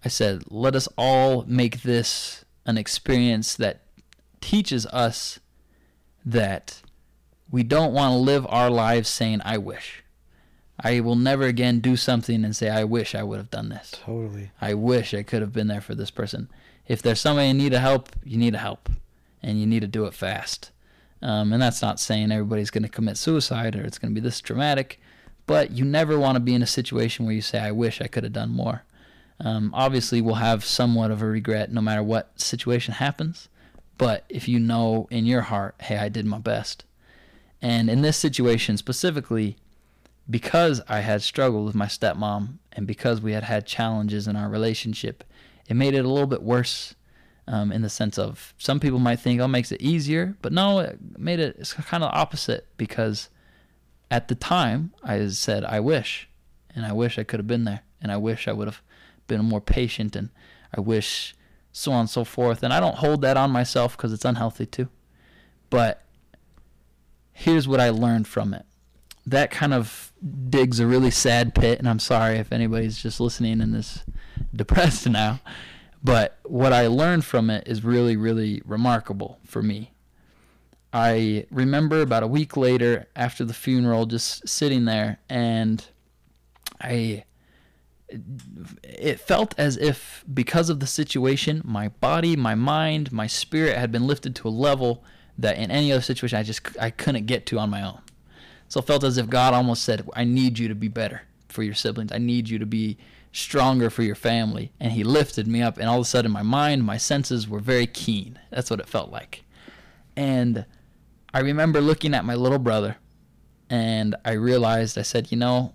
I 0.03 0.09
said, 0.09 0.43
"Let 0.49 0.75
us 0.75 0.87
all 0.97 1.43
make 1.47 1.81
this 1.83 2.45
an 2.65 2.77
experience 2.77 3.55
that 3.55 3.81
teaches 4.41 4.85
us 4.87 5.39
that 6.25 6.81
we 7.49 7.63
don't 7.63 7.93
want 7.93 8.13
to 8.13 8.17
live 8.17 8.45
our 8.49 8.69
lives 8.69 9.09
saying, 9.09 9.41
I 9.43 9.57
wish. 9.57 10.03
I 10.83 10.99
will 10.99 11.15
never 11.15 11.43
again 11.43 11.79
do 11.79 11.95
something 11.95 12.43
and 12.43 12.55
say, 12.55 12.69
I 12.69 12.83
wish 12.83 13.13
I 13.13 13.23
would 13.23 13.37
have 13.37 13.51
done 13.51 13.69
this. 13.69 13.91
Totally. 13.91 14.51
I 14.59 14.73
wish 14.73 15.13
I 15.13 15.23
could 15.23 15.41
have 15.41 15.53
been 15.53 15.67
there 15.67 15.81
for 15.81 15.93
this 15.93 16.11
person. 16.11 16.49
If 16.87 17.01
there's 17.01 17.21
somebody 17.21 17.49
in 17.49 17.57
need 17.57 17.73
of 17.73 17.81
help, 17.81 18.09
you 18.23 18.37
need 18.37 18.53
to 18.53 18.59
help, 18.59 18.89
and 19.43 19.59
you 19.59 19.67
need 19.67 19.81
to 19.81 19.87
do 19.87 20.05
it 20.05 20.13
fast. 20.13 20.71
Um, 21.21 21.53
and 21.53 21.61
that's 21.61 21.81
not 21.81 21.99
saying 21.99 22.31
everybody's 22.31 22.71
going 22.71 22.83
to 22.83 22.89
commit 22.89 23.17
suicide 23.17 23.75
or 23.75 23.83
it's 23.83 23.99
going 23.99 24.13
to 24.13 24.19
be 24.19 24.23
this 24.23 24.41
dramatic, 24.41 24.99
but 25.45 25.71
you 25.71 25.85
never 25.85 26.17
want 26.17 26.35
to 26.35 26.39
be 26.39 26.55
in 26.55 26.63
a 26.63 26.67
situation 26.67 27.25
where 27.25 27.35
you 27.35 27.41
say, 27.41 27.59
I 27.59 27.71
wish 27.71 28.01
I 28.01 28.07
could 28.07 28.23
have 28.23 28.33
done 28.33 28.49
more. 28.49 28.83
Um, 29.39 29.71
obviously, 29.75 30.19
we'll 30.19 30.35
have 30.35 30.65
somewhat 30.65 31.11
of 31.11 31.21
a 31.21 31.25
regret 31.25 31.71
no 31.71 31.81
matter 31.81 32.01
what 32.01 32.39
situation 32.39 32.95
happens, 32.95 33.49
but 33.97 34.25
if 34.29 34.47
you 34.47 34.59
know 34.59 35.07
in 35.11 35.25
your 35.25 35.41
heart, 35.41 35.75
hey, 35.81 35.97
I 35.97 36.09
did 36.09 36.25
my 36.25 36.39
best. 36.39 36.85
And 37.61 37.89
in 37.89 38.01
this 38.01 38.17
situation 38.17 38.77
specifically, 38.77 39.57
because 40.29 40.81
I 40.87 40.99
had 40.99 41.21
struggled 41.21 41.65
with 41.65 41.75
my 41.75 41.87
stepmom 41.87 42.59
and 42.71 42.87
because 42.87 43.21
we 43.21 43.33
had 43.33 43.43
had 43.43 43.65
challenges 43.65 44.27
in 44.27 44.35
our 44.35 44.49
relationship, 44.49 45.23
it 45.67 45.75
made 45.75 45.93
it 45.93 46.05
a 46.05 46.09
little 46.09 46.27
bit 46.27 46.43
worse 46.43 46.95
um, 47.47 47.71
in 47.71 47.81
the 47.81 47.89
sense 47.89 48.17
of 48.17 48.53
some 48.57 48.79
people 48.79 48.99
might 48.99 49.19
think, 49.19 49.41
oh, 49.41 49.45
it 49.45 49.49
makes 49.49 49.71
it 49.71 49.81
easier. 49.81 50.37
But 50.41 50.53
no, 50.53 50.79
it 50.79 50.99
made 51.17 51.39
it 51.39 51.57
it's 51.59 51.73
kind 51.73 52.03
of 52.03 52.13
opposite 52.13 52.67
because 52.77 53.29
at 54.09 54.27
the 54.27 54.35
time 54.35 54.93
I 55.03 55.27
said, 55.27 55.65
I 55.65 55.79
wish. 55.79 56.29
And 56.73 56.85
I 56.85 56.93
wish 56.93 57.19
I 57.19 57.23
could 57.23 57.39
have 57.39 57.47
been 57.47 57.65
there. 57.65 57.81
And 58.01 58.11
I 58.11 58.17
wish 58.17 58.47
I 58.47 58.53
would 58.53 58.67
have 58.67 58.81
been 59.27 59.43
more 59.43 59.61
patient. 59.61 60.15
And 60.15 60.29
I 60.75 60.79
wish 60.79 61.35
so 61.71 61.91
on 61.91 62.01
and 62.01 62.09
so 62.09 62.23
forth. 62.23 62.63
And 62.63 62.73
I 62.73 62.79
don't 62.79 62.97
hold 62.97 63.21
that 63.21 63.37
on 63.37 63.51
myself 63.51 63.97
because 63.97 64.13
it's 64.13 64.25
unhealthy 64.25 64.65
too. 64.65 64.89
But 65.69 66.03
here's 67.31 67.67
what 67.67 67.79
I 67.79 67.89
learned 67.89 68.27
from 68.27 68.53
it. 68.53 68.65
That 69.25 69.51
kind 69.51 69.73
of 69.73 70.13
digs 70.49 70.79
a 70.79 70.87
really 70.87 71.11
sad 71.11 71.53
pit, 71.55 71.79
and 71.79 71.87
I'm 71.87 71.99
sorry 71.99 72.37
if 72.37 72.51
anybody's 72.51 73.01
just 73.01 73.19
listening 73.19 73.61
and 73.61 73.75
is 73.75 74.03
depressed 74.55 75.07
now. 75.07 75.39
But 76.03 76.39
what 76.43 76.73
I 76.73 76.87
learned 76.87 77.25
from 77.25 77.49
it 77.49 77.67
is 77.67 77.83
really, 77.83 78.17
really 78.17 78.61
remarkable 78.65 79.39
for 79.45 79.61
me. 79.61 79.93
I 80.93 81.45
remember 81.51 82.01
about 82.01 82.23
a 82.23 82.27
week 82.27 82.57
later 82.57 83.07
after 83.15 83.45
the 83.45 83.53
funeral, 83.53 84.05
just 84.05 84.47
sitting 84.47 84.85
there, 84.85 85.19
and 85.29 85.85
I. 86.79 87.25
It 88.83 89.21
felt 89.21 89.55
as 89.57 89.77
if, 89.77 90.25
because 90.33 90.69
of 90.69 90.81
the 90.81 90.87
situation, 90.87 91.61
my 91.63 91.87
body, 91.87 92.35
my 92.35 92.55
mind, 92.55 93.13
my 93.13 93.25
spirit 93.25 93.77
had 93.77 93.89
been 93.89 94.05
lifted 94.05 94.35
to 94.35 94.49
a 94.49 94.51
level 94.51 95.01
that 95.37 95.57
in 95.57 95.71
any 95.71 95.93
other 95.93 96.01
situation 96.01 96.37
I 96.37 96.43
just 96.43 96.61
I 96.77 96.89
couldn't 96.89 97.25
get 97.25 97.45
to 97.47 97.59
on 97.59 97.69
my 97.69 97.81
own. 97.81 98.01
So 98.71 98.79
it 98.79 98.87
felt 98.87 99.03
as 99.03 99.17
if 99.17 99.29
God 99.29 99.53
almost 99.53 99.83
said, 99.83 100.07
"I 100.15 100.23
need 100.23 100.57
you 100.57 100.69
to 100.69 100.75
be 100.75 100.87
better 100.87 101.23
for 101.49 101.61
your 101.61 101.73
siblings. 101.73 102.13
I 102.13 102.19
need 102.19 102.47
you 102.47 102.57
to 102.57 102.65
be 102.65 102.97
stronger 103.33 103.89
for 103.89 104.01
your 104.01 104.15
family." 104.15 104.71
And 104.79 104.93
He 104.93 105.03
lifted 105.03 105.45
me 105.45 105.61
up, 105.61 105.77
and 105.77 105.89
all 105.89 105.97
of 105.97 106.03
a 106.03 106.05
sudden, 106.05 106.31
my 106.31 106.41
mind, 106.41 106.85
my 106.85 106.95
senses 106.95 107.49
were 107.49 107.59
very 107.59 107.85
keen. 107.85 108.39
That's 108.49 108.69
what 108.69 108.79
it 108.79 108.87
felt 108.87 109.11
like. 109.11 109.43
And 110.15 110.63
I 111.33 111.39
remember 111.41 111.81
looking 111.81 112.13
at 112.13 112.23
my 112.23 112.35
little 112.35 112.59
brother, 112.59 112.95
and 113.69 114.15
I 114.23 114.31
realized 114.31 114.97
I 114.97 115.01
said, 115.01 115.33
"You 115.33 115.37
know, 115.37 115.73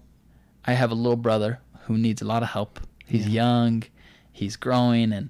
I 0.65 0.73
have 0.73 0.91
a 0.91 0.95
little 0.95 1.19
brother 1.19 1.61
who 1.83 1.99
needs 1.99 2.23
a 2.23 2.27
lot 2.27 2.43
of 2.43 2.49
help. 2.49 2.81
He's 3.05 3.29
young, 3.29 3.83
he's 4.33 4.57
growing, 4.57 5.13
and." 5.13 5.29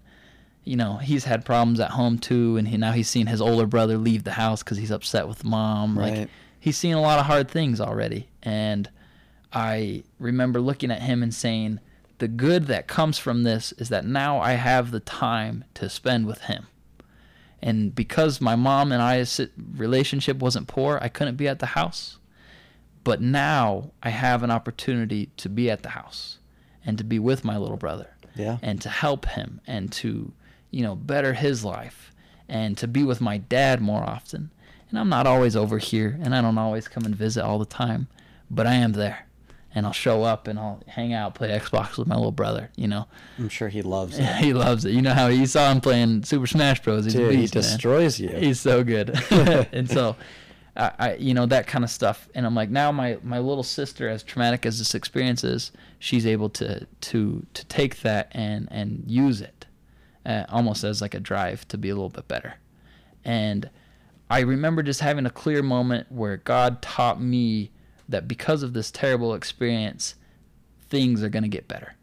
you 0.69 0.75
know 0.75 0.97
he's 0.97 1.23
had 1.23 1.45
problems 1.45 1.79
at 1.79 1.93
home 1.93 2.19
too 2.19 2.57
and 2.57 2.67
he, 2.67 2.77
now 2.77 2.91
he's 2.91 3.09
seen 3.09 3.29
his 3.29 3.41
older 3.41 3.67
brother 3.67 3.97
leave 3.97 4.25
the 4.25 4.33
house 4.33 4.65
because 4.65 4.77
he's 4.77 4.91
upset 4.91 5.29
with 5.29 5.45
mom 5.45 5.95
like 5.95 6.13
Right. 6.13 6.31
He's 6.67 6.77
seen 6.77 6.95
a 6.95 7.01
lot 7.01 7.21
of 7.21 7.27
hard 7.27 7.49
things 7.49 7.81
already. 7.81 8.29
And 8.43 8.91
i 9.53 10.03
remember 10.19 10.61
looking 10.61 10.91
at 10.91 11.03
him 11.03 11.23
and 11.23 11.33
saying 11.33 11.79
the 12.19 12.27
good 12.27 12.67
that 12.67 12.89
comes 12.89 13.17
from 13.19 13.45
this 13.45 13.71
is 13.79 13.89
that 13.91 14.05
now 14.05 14.41
i 14.41 14.53
have 14.53 14.91
the 14.91 14.99
time 15.01 15.65
to 15.75 15.89
spend 15.89 16.27
with 16.27 16.41
him. 16.43 16.67
And 17.63 17.95
because 17.95 18.41
my 18.41 18.57
mom 18.57 18.91
and 18.91 19.01
i's 19.01 19.41
relationship 19.77 20.39
wasn't 20.39 20.67
poor 20.67 20.99
i 21.01 21.09
couldn't 21.09 21.37
be 21.37 21.47
at 21.49 21.61
the 21.61 21.67
house. 21.81 22.19
But 23.05 23.21
now 23.23 23.93
i 24.03 24.11
have 24.11 24.43
an 24.43 24.51
opportunity 24.51 25.31
to 25.37 25.49
be 25.49 25.71
at 25.71 25.83
the 25.85 25.91
house 25.91 26.39
and 26.85 26.99
to 26.99 27.05
be 27.05 27.19
with 27.21 27.45
my 27.45 27.57
little 27.57 27.77
brother 27.77 28.09
Yeah. 28.35 28.59
and 28.63 28.81
to 28.83 28.89
help 28.89 29.27
him 29.27 29.61
and 29.67 29.93
to 30.01 30.33
you 30.73 30.83
know 30.83 30.97
better 30.97 31.33
his 31.35 31.65
life 31.65 32.13
and 32.49 32.77
to 32.79 32.89
be 32.89 33.05
with 33.05 33.21
my 33.21 33.39
dad 33.39 33.81
more 33.81 34.03
often 34.03 34.51
and 34.91 34.99
i'm 34.99 35.09
not 35.09 35.27
always 35.27 35.57
over 35.57 35.79
here 35.79 36.19
and 36.23 36.35
i 36.35 36.41
don't 36.41 36.59
always 36.59 36.89
come 36.89 37.05
and 37.05 37.15
visit 37.15 37.43
all 37.45 37.59
the 37.59 37.65
time 37.67 38.09
but 38.51 38.67
i 38.67 38.75
am 38.75 38.93
there 38.93 39.27
and 39.75 39.85
i'll 39.87 39.93
show 39.93 40.23
up 40.23 40.47
and 40.49 40.59
i'll 40.59 40.83
hang 40.87 41.13
out 41.13 41.35
play 41.35 41.49
xbox 41.59 41.99
with 41.99 42.07
my 42.09 42.15
little 42.15 42.33
brother 42.33 42.71
you 42.77 42.89
know 42.89 43.07
I'm 43.39 43.49
sure 43.49 43.69
he 43.69 43.83
loves 43.83 44.19
it. 44.21 44.37
he 44.37 44.53
loves 44.53 44.85
it 44.85 44.93
you 44.93 45.03
know 45.03 45.13
how 45.15 45.27
you 45.29 45.47
saw 45.47 45.71
him 45.71 45.81
playing 45.81 46.23
super 46.25 46.47
smash 46.47 46.83
bros 46.83 47.05
he's 47.05 47.15
Dude, 47.15 47.33
he 47.33 47.41
beast, 47.43 47.55
man. 47.55 47.63
destroys 47.63 48.19
you. 48.21 48.29
He's 48.29 48.61
so 48.61 48.83
good. 48.85 49.11
and 49.31 49.89
so, 49.91 50.17
I, 50.77 50.93
I, 50.99 51.15
you 51.15 51.35
know, 51.35 51.47
that 51.47 51.67
kind 51.67 51.85
of 51.85 51.91
stuff. 51.91 52.29
And 52.35 52.45
I'm 52.45 52.55
like, 52.55 52.69
now 52.71 52.93
my, 52.93 53.19
my 53.23 53.39
little 53.39 53.63
sister, 53.63 54.09
as 54.09 54.23
traumatic 54.23 54.67
as 54.67 54.79
this 54.79 54.95
experience 54.95 55.43
is, 55.45 55.73
she's 55.99 56.27
able 56.27 56.51
to, 56.51 56.87
to, 57.03 57.47
to 57.55 57.65
take 57.67 58.03
that 58.03 58.29
and, 58.33 58.69
and 58.71 59.05
use 59.07 59.41
it 59.41 59.67
uh, 60.27 60.45
almost 60.49 60.85
as 60.85 61.01
like 61.01 61.15
a 61.15 61.21
drive 61.21 61.67
to 61.69 61.79
be 61.79 61.89
a 61.89 61.95
little 61.95 62.11
bit 62.11 62.29
better. 62.29 62.57
And 63.25 63.71
I 64.29 64.41
remember 64.41 64.83
just 64.83 65.01
having 65.01 65.27
a 65.27 65.31
clear 65.31 65.63
moment 65.63 66.11
where 66.11 66.39
God 66.39 66.83
taught 66.83 67.21
me 67.21 67.71
that 68.09 68.27
because 68.27 68.63
of 68.63 68.73
this 68.73 68.91
terrible 68.91 69.35
experience, 69.35 70.15
things 70.89 71.23
are 71.23 71.29
going 71.29 71.43
to 71.43 71.49
get 71.49 71.69
better 71.69 71.95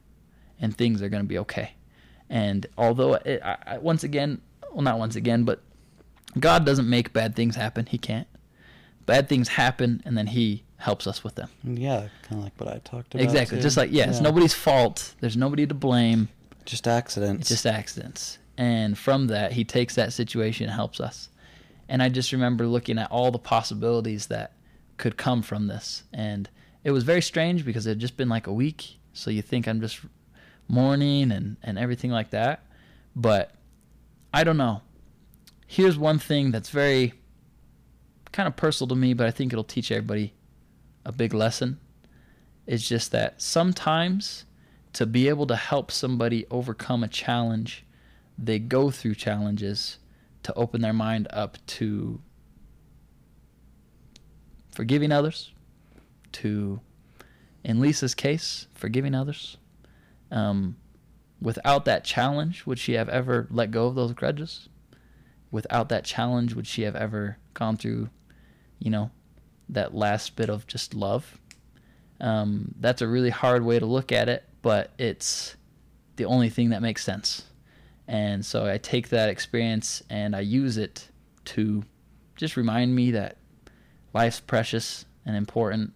and 0.60 0.76
things 0.76 1.02
are 1.02 1.10
going 1.10 1.24
to 1.24 1.28
be 1.28 1.38
okay. 1.40 1.74
And 2.30 2.66
although, 2.78 3.16
it, 3.16 3.42
I, 3.44 3.58
I, 3.66 3.78
once 3.78 4.04
again, 4.04 4.42
well, 4.72 4.82
not 4.82 4.98
once 4.98 5.16
again, 5.16 5.44
but 5.44 5.62
God 6.40 6.66
doesn't 6.66 6.90
make 6.90 7.14
bad 7.14 7.36
things 7.36 7.56
happen. 7.56 7.86
He 7.86 7.98
can't. 7.98 8.28
Bad 9.06 9.28
things 9.28 9.50
happen, 9.50 10.02
and 10.06 10.18
then 10.18 10.28
He 10.28 10.64
helps 10.78 11.06
us 11.06 11.24
with 11.24 11.36
them. 11.36 11.50
Yeah, 11.64 12.08
kind 12.24 12.40
of 12.40 12.44
like 12.44 12.54
what 12.58 12.70
I 12.70 12.80
talked 12.80 13.14
about. 13.14 13.24
Exactly. 13.24 13.58
too. 13.58 13.62
Just 13.62 13.78
like, 13.78 13.92
yeah, 13.92 14.10
it's 14.10 14.22
nobody's 14.22 14.54
fault. 14.54 15.14
There's 15.20 15.38
nobody 15.38 15.68
to 15.68 15.74
blame. 15.74 16.30
Just 16.66 16.88
accidents. 16.88 17.42
It's 17.42 17.50
just 17.50 17.66
accidents. 17.66 18.38
And 18.58 18.98
from 18.98 19.28
that, 19.28 19.52
He 19.52 19.66
takes 19.66 19.96
that 19.96 20.14
situation 20.14 20.68
and 20.68 20.74
helps 20.74 21.02
us. 21.02 21.30
And 21.94 22.02
I 22.02 22.10
just 22.10 22.32
remember 22.32 22.66
looking 22.66 22.98
at 22.98 23.12
all 23.12 23.30
the 23.30 23.38
possibilities 23.38 24.26
that 24.26 24.54
could 24.98 25.16
come 25.16 25.44
from 25.44 25.68
this. 25.68 26.02
And 26.12 26.50
it 26.84 26.90
was 26.90 27.04
very 27.04 27.22
strange 27.22 27.64
because 27.64 27.86
it 27.86 27.92
had 27.92 28.00
just 28.00 28.18
been 28.18 28.30
like 28.30 28.48
a 28.48 28.52
week. 28.52 28.98
So 29.14 29.30
you 29.30 29.44
think 29.44 29.68
I'm 29.68 29.80
just 29.80 30.02
mourning 30.68 31.32
and, 31.32 31.56
and 31.62 31.78
everything 31.78 32.10
like 32.10 32.32
that. 32.32 32.66
But 33.16 33.54
I 34.34 34.44
don't 34.44 34.58
know. 34.58 34.82
Here's 35.68 35.96
one 35.96 36.18
thing 36.18 36.50
that's 36.50 36.72
very 36.72 37.14
kind 38.32 38.48
of 38.48 38.56
personal 38.56 38.88
to 38.88 38.96
me, 38.96 39.14
but 39.14 39.28
I 39.28 39.32
think 39.32 39.54
it'll 39.54 39.64
teach 39.64 39.92
everybody 39.92 40.34
a 41.06 41.12
big 41.12 41.32
lesson. 41.32 41.80
It's 42.66 42.90
just 42.90 43.12
that 43.12 43.40
sometimes 43.40 44.46
to 44.94 45.06
be 45.06 45.30
able 45.30 45.46
to 45.46 45.56
help 45.56 45.92
somebody 45.92 46.48
overcome 46.50 47.04
a 47.04 47.08
challenge, 47.08 47.86
they 48.36 48.58
go 48.58 48.90
through 48.90 49.14
challenges 49.14 50.00
to 50.44 50.54
open 50.56 50.82
their 50.82 50.94
mind 50.94 51.28
up 51.32 51.58
to 51.66 52.22
forgiving 54.72 55.12
others, 55.12 55.52
to, 56.34 56.80
in 57.64 57.80
Lisa's 57.80 58.16
case, 58.16 58.68
forgiving 58.74 59.16
others. 59.16 59.58
Um, 60.32 60.78
without 61.42 61.86
that 61.86 62.04
challenge, 62.04 62.66
would 62.66 62.80
she 62.80 62.94
have 62.94 63.10
ever 63.10 63.48
let 63.52 63.72
go 63.72 63.88
of 63.88 63.96
those 63.96 64.14
grudges? 64.14 64.70
Without 65.52 65.90
that 65.90 66.04
challenge, 66.04 66.56
would 66.56 66.68
she 66.68 66.82
have 66.84 66.96
ever 66.96 67.38
gone 67.54 67.78
through, 67.78 68.10
you 68.80 68.90
know, 68.90 69.12
that 69.70 69.94
last 69.94 70.36
bit 70.36 70.50
of 70.50 70.66
just 70.68 70.94
love? 70.94 71.40
Um, 72.20 72.74
that's 72.80 73.02
a 73.02 73.08
really 73.08 73.30
hard 73.30 73.64
way 73.64 73.80
to 73.80 73.86
look 73.86 74.12
at 74.12 74.30
it, 74.30 74.44
but 74.62 74.92
it's 74.98 75.56
the 76.16 76.26
only 76.26 76.50
thing 76.50 76.70
that 76.70 76.82
makes 76.82 77.04
sense. 77.04 77.44
And 78.08 78.46
so 78.46 78.66
I 78.66 78.78
take 78.78 79.10
that 79.10 79.30
experience 79.30 80.04
and 80.10 80.36
I 80.36 80.42
use 80.42 80.78
it 80.78 81.10
to 81.46 81.84
just 82.36 82.58
remind 82.58 82.96
me 82.96 83.12
that 83.12 83.38
life's 84.14 84.40
precious 84.40 85.06
and 85.26 85.36
important. 85.36 85.94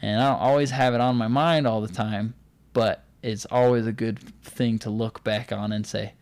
And 0.00 0.20
I 0.20 0.30
don't 0.30 0.40
always 0.40 0.70
have 0.70 0.94
it 0.94 1.00
on 1.00 1.16
my 1.16 1.28
mind 1.28 1.66
all 1.66 1.80
the 1.80 1.92
time, 1.92 2.34
but 2.72 3.04
it's 3.22 3.46
always 3.46 3.86
a 3.86 3.92
good 3.92 4.18
thing 4.42 4.78
to 4.80 4.90
look 4.90 5.24
back 5.24 5.52
on 5.52 5.72
and 5.72 5.86
say, 5.86 6.14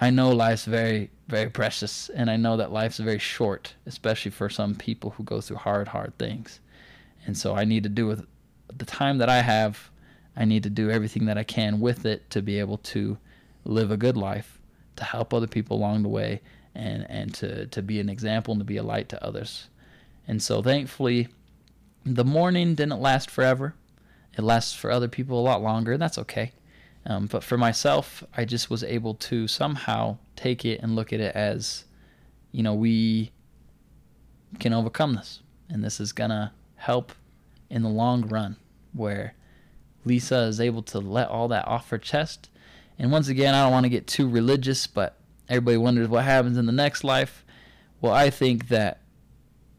I 0.00 0.10
know 0.10 0.30
life's 0.30 0.66
very, 0.66 1.10
very 1.26 1.48
precious, 1.48 2.10
and 2.10 2.30
I 2.30 2.36
know 2.36 2.58
that 2.58 2.70
life's 2.70 2.98
very 2.98 3.18
short, 3.18 3.74
especially 3.86 4.30
for 4.30 4.50
some 4.50 4.74
people 4.74 5.10
who 5.10 5.24
go 5.24 5.40
through 5.40 5.56
hard, 5.56 5.88
hard 5.88 6.16
things. 6.18 6.60
And 7.24 7.36
so 7.36 7.56
I 7.56 7.64
need 7.64 7.82
to 7.84 7.88
do 7.88 8.06
with 8.06 8.26
the 8.76 8.84
time 8.84 9.18
that 9.18 9.28
I 9.28 9.40
have, 9.40 9.90
I 10.36 10.44
need 10.44 10.62
to 10.64 10.70
do 10.70 10.90
everything 10.90 11.26
that 11.26 11.38
I 11.38 11.44
can 11.44 11.80
with 11.80 12.04
it 12.04 12.28
to 12.30 12.42
be 12.42 12.58
able 12.58 12.78
to 12.78 13.16
live 13.66 13.90
a 13.90 13.96
good 13.96 14.16
life, 14.16 14.58
to 14.96 15.04
help 15.04 15.34
other 15.34 15.46
people 15.46 15.76
along 15.76 16.02
the 16.02 16.08
way, 16.08 16.40
and, 16.74 17.06
and 17.08 17.34
to, 17.34 17.66
to 17.66 17.82
be 17.82 18.00
an 18.00 18.08
example 18.08 18.52
and 18.52 18.60
to 18.60 18.64
be 18.64 18.76
a 18.76 18.82
light 18.82 19.08
to 19.10 19.24
others. 19.24 19.68
And 20.28 20.42
so 20.42 20.62
thankfully, 20.62 21.28
the 22.04 22.24
mourning 22.24 22.74
didn't 22.74 23.00
last 23.00 23.30
forever. 23.30 23.74
It 24.36 24.42
lasts 24.42 24.74
for 24.74 24.90
other 24.90 25.08
people 25.08 25.40
a 25.40 25.42
lot 25.42 25.62
longer, 25.62 25.92
and 25.92 26.02
that's 26.02 26.18
okay. 26.18 26.52
Um, 27.06 27.26
but 27.26 27.44
for 27.44 27.56
myself, 27.56 28.24
I 28.36 28.44
just 28.44 28.68
was 28.68 28.82
able 28.82 29.14
to 29.14 29.46
somehow 29.46 30.18
take 30.34 30.64
it 30.64 30.80
and 30.82 30.96
look 30.96 31.12
at 31.12 31.20
it 31.20 31.34
as, 31.34 31.84
you 32.52 32.62
know, 32.62 32.74
we 32.74 33.30
can 34.58 34.72
overcome 34.72 35.14
this. 35.14 35.40
And 35.68 35.84
this 35.84 36.00
is 36.00 36.12
going 36.12 36.30
to 36.30 36.52
help 36.76 37.12
in 37.70 37.82
the 37.82 37.88
long 37.88 38.28
run, 38.28 38.56
where 38.92 39.34
Lisa 40.04 40.40
is 40.42 40.60
able 40.60 40.82
to 40.82 40.98
let 40.98 41.28
all 41.28 41.48
that 41.48 41.66
off 41.66 41.90
her 41.90 41.98
chest. 41.98 42.48
And 42.98 43.12
once 43.12 43.28
again, 43.28 43.54
I 43.54 43.62
don't 43.64 43.72
want 43.72 43.84
to 43.84 43.90
get 43.90 44.06
too 44.06 44.28
religious, 44.28 44.86
but 44.86 45.18
everybody 45.48 45.76
wonders 45.76 46.08
what 46.08 46.24
happens 46.24 46.56
in 46.56 46.66
the 46.66 46.72
next 46.72 47.04
life. 47.04 47.44
Well, 48.00 48.12
I 48.12 48.30
think 48.30 48.68
that 48.68 49.00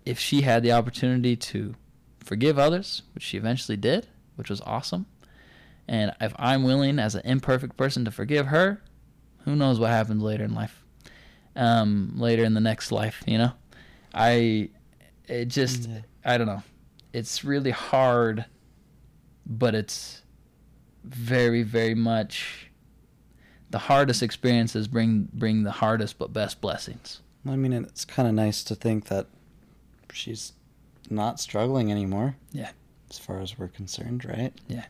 if 0.05 0.20
she 0.20 0.41
had 0.41 0.63
the 0.63 0.72
opportunity 0.72 1.36
to 1.36 1.76
forgive 2.20 2.59
others, 2.59 3.03
which 3.13 3.24
she 3.24 3.38
eventually 3.38 3.78
did, 3.78 4.07
which 4.36 4.49
was 4.49 4.61
awesome, 4.61 5.05
and 5.88 6.13
if 6.22 6.34
I'm 6.38 6.63
willing 6.63 6.99
as 6.99 7.15
an 7.15 7.22
imperfect 7.26 7.76
person 7.78 8.05
to 8.05 8.11
forgive 8.11 8.47
her, 8.47 8.82
Who 9.45 9.55
knows 9.55 9.80
what 9.80 9.89
happens 9.91 10.22
later 10.22 10.43
in 10.43 10.53
life? 10.53 10.84
Um, 11.55 12.13
later 12.18 12.43
in 12.43 12.53
the 12.53 12.59
next 12.59 12.91
life, 12.91 13.24
you 13.26 13.38
know? 13.38 13.53
I, 14.13 14.70
it 15.28 15.45
just, 15.45 15.88
Yeah. 15.88 16.01
I 16.26 16.38
don't 16.38 16.47
know. 16.47 16.63
It's 17.13 17.45
really 17.45 17.72
hard, 17.72 18.43
but 19.45 19.74
it's 19.74 20.22
very, 21.05 21.63
very 21.63 21.95
much 21.95 22.66
the 23.70 23.78
hardest 23.80 24.24
experiences 24.24 24.88
bring 24.88 25.28
bring 25.34 25.63
the 25.63 25.72
hardest 25.72 26.18
but 26.18 26.32
best 26.34 26.61
blessings. 26.61 27.22
I 27.47 27.55
mean, 27.55 27.74
it's 27.74 28.05
kind 28.05 28.28
of 28.28 28.34
nice 28.34 28.63
to 28.65 28.76
think 28.76 29.05
that 29.05 29.28
she's 30.11 30.53
not 31.09 31.39
struggling 31.39 31.91
anymore. 31.91 32.36
Yeah. 32.51 32.72
As 33.09 33.18
far 33.18 33.39
as 33.39 33.57
we're 33.57 33.68
concerned, 33.70 34.26
right? 34.26 34.53
Yeah. 34.68 34.86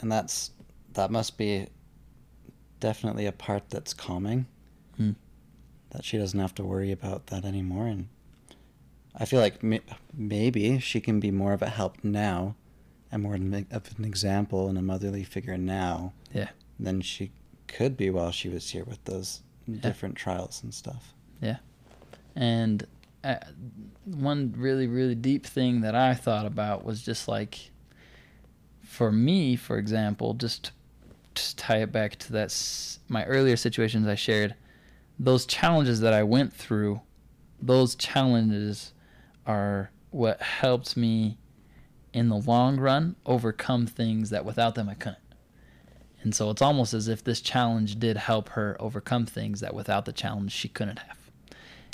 And 0.00 0.10
that's 0.10 0.50
that 0.94 1.10
must 1.10 1.36
be 1.38 1.66
definitely 2.80 3.26
a 3.26 3.32
part 3.32 3.70
that's 3.70 3.92
calming. 3.94 4.46
Hmm. 4.96 5.12
That 5.90 6.04
she 6.04 6.18
doesn't 6.18 6.38
have 6.38 6.54
to 6.56 6.64
worry 6.64 6.92
about 6.92 7.26
that 7.28 7.44
anymore, 7.44 7.86
and 7.86 8.08
I 9.16 9.24
feel 9.24 9.40
like 9.40 9.60
may- 9.62 9.80
maybe 10.14 10.78
she 10.78 11.00
can 11.00 11.18
be 11.18 11.32
more 11.32 11.52
of 11.52 11.62
a 11.62 11.68
help 11.68 12.02
now, 12.04 12.54
and 13.10 13.22
more 13.24 13.34
of 13.34 13.40
an 13.42 14.04
example 14.04 14.68
and 14.68 14.78
a 14.78 14.82
motherly 14.82 15.24
figure 15.24 15.58
now 15.58 16.12
Yeah. 16.32 16.50
than 16.78 17.00
she 17.00 17.32
could 17.72 17.96
be 17.96 18.10
while 18.10 18.30
she 18.32 18.48
was 18.48 18.70
here 18.70 18.84
with 18.84 19.02
those 19.04 19.42
Yeah. 19.66 19.80
different 19.80 20.16
trials 20.16 20.62
and 20.62 20.72
stuff. 20.74 21.14
Yeah. 21.40 21.58
And 22.36 22.86
uh, 23.24 23.36
one 24.04 24.54
really, 24.56 24.86
really 24.86 25.14
deep 25.14 25.44
thing 25.46 25.80
that 25.82 25.94
I 25.94 26.14
thought 26.14 26.46
about 26.46 26.84
was 26.84 27.02
just 27.02 27.28
like, 27.28 27.70
for 28.82 29.12
me, 29.12 29.56
for 29.56 29.78
example, 29.78 30.34
just 30.34 30.72
just 31.34 31.56
tie 31.58 31.76
it 31.78 31.92
back 31.92 32.16
to 32.16 32.32
that 32.32 32.46
s- 32.46 32.98
my 33.08 33.24
earlier 33.24 33.56
situations 33.56 34.06
I 34.08 34.16
shared. 34.16 34.54
Those 35.18 35.46
challenges 35.46 36.00
that 36.00 36.12
I 36.12 36.22
went 36.24 36.52
through, 36.52 37.00
those 37.62 37.94
challenges 37.94 38.92
are 39.46 39.90
what 40.10 40.40
helped 40.42 40.96
me 40.96 41.38
in 42.12 42.28
the 42.28 42.36
long 42.36 42.78
run 42.80 43.14
overcome 43.24 43.86
things 43.86 44.30
that 44.30 44.44
without 44.44 44.74
them 44.74 44.88
I 44.88 44.94
couldn't. 44.94 45.18
And 46.22 46.34
so 46.34 46.50
it's 46.50 46.60
almost 46.62 46.92
as 46.94 47.08
if 47.08 47.24
this 47.24 47.40
challenge 47.40 47.98
did 47.98 48.16
help 48.16 48.50
her 48.50 48.76
overcome 48.78 49.24
things 49.26 49.60
that 49.60 49.74
without 49.74 50.04
the 50.04 50.12
challenge 50.12 50.52
she 50.52 50.68
couldn't 50.68 50.98
have. 50.98 51.16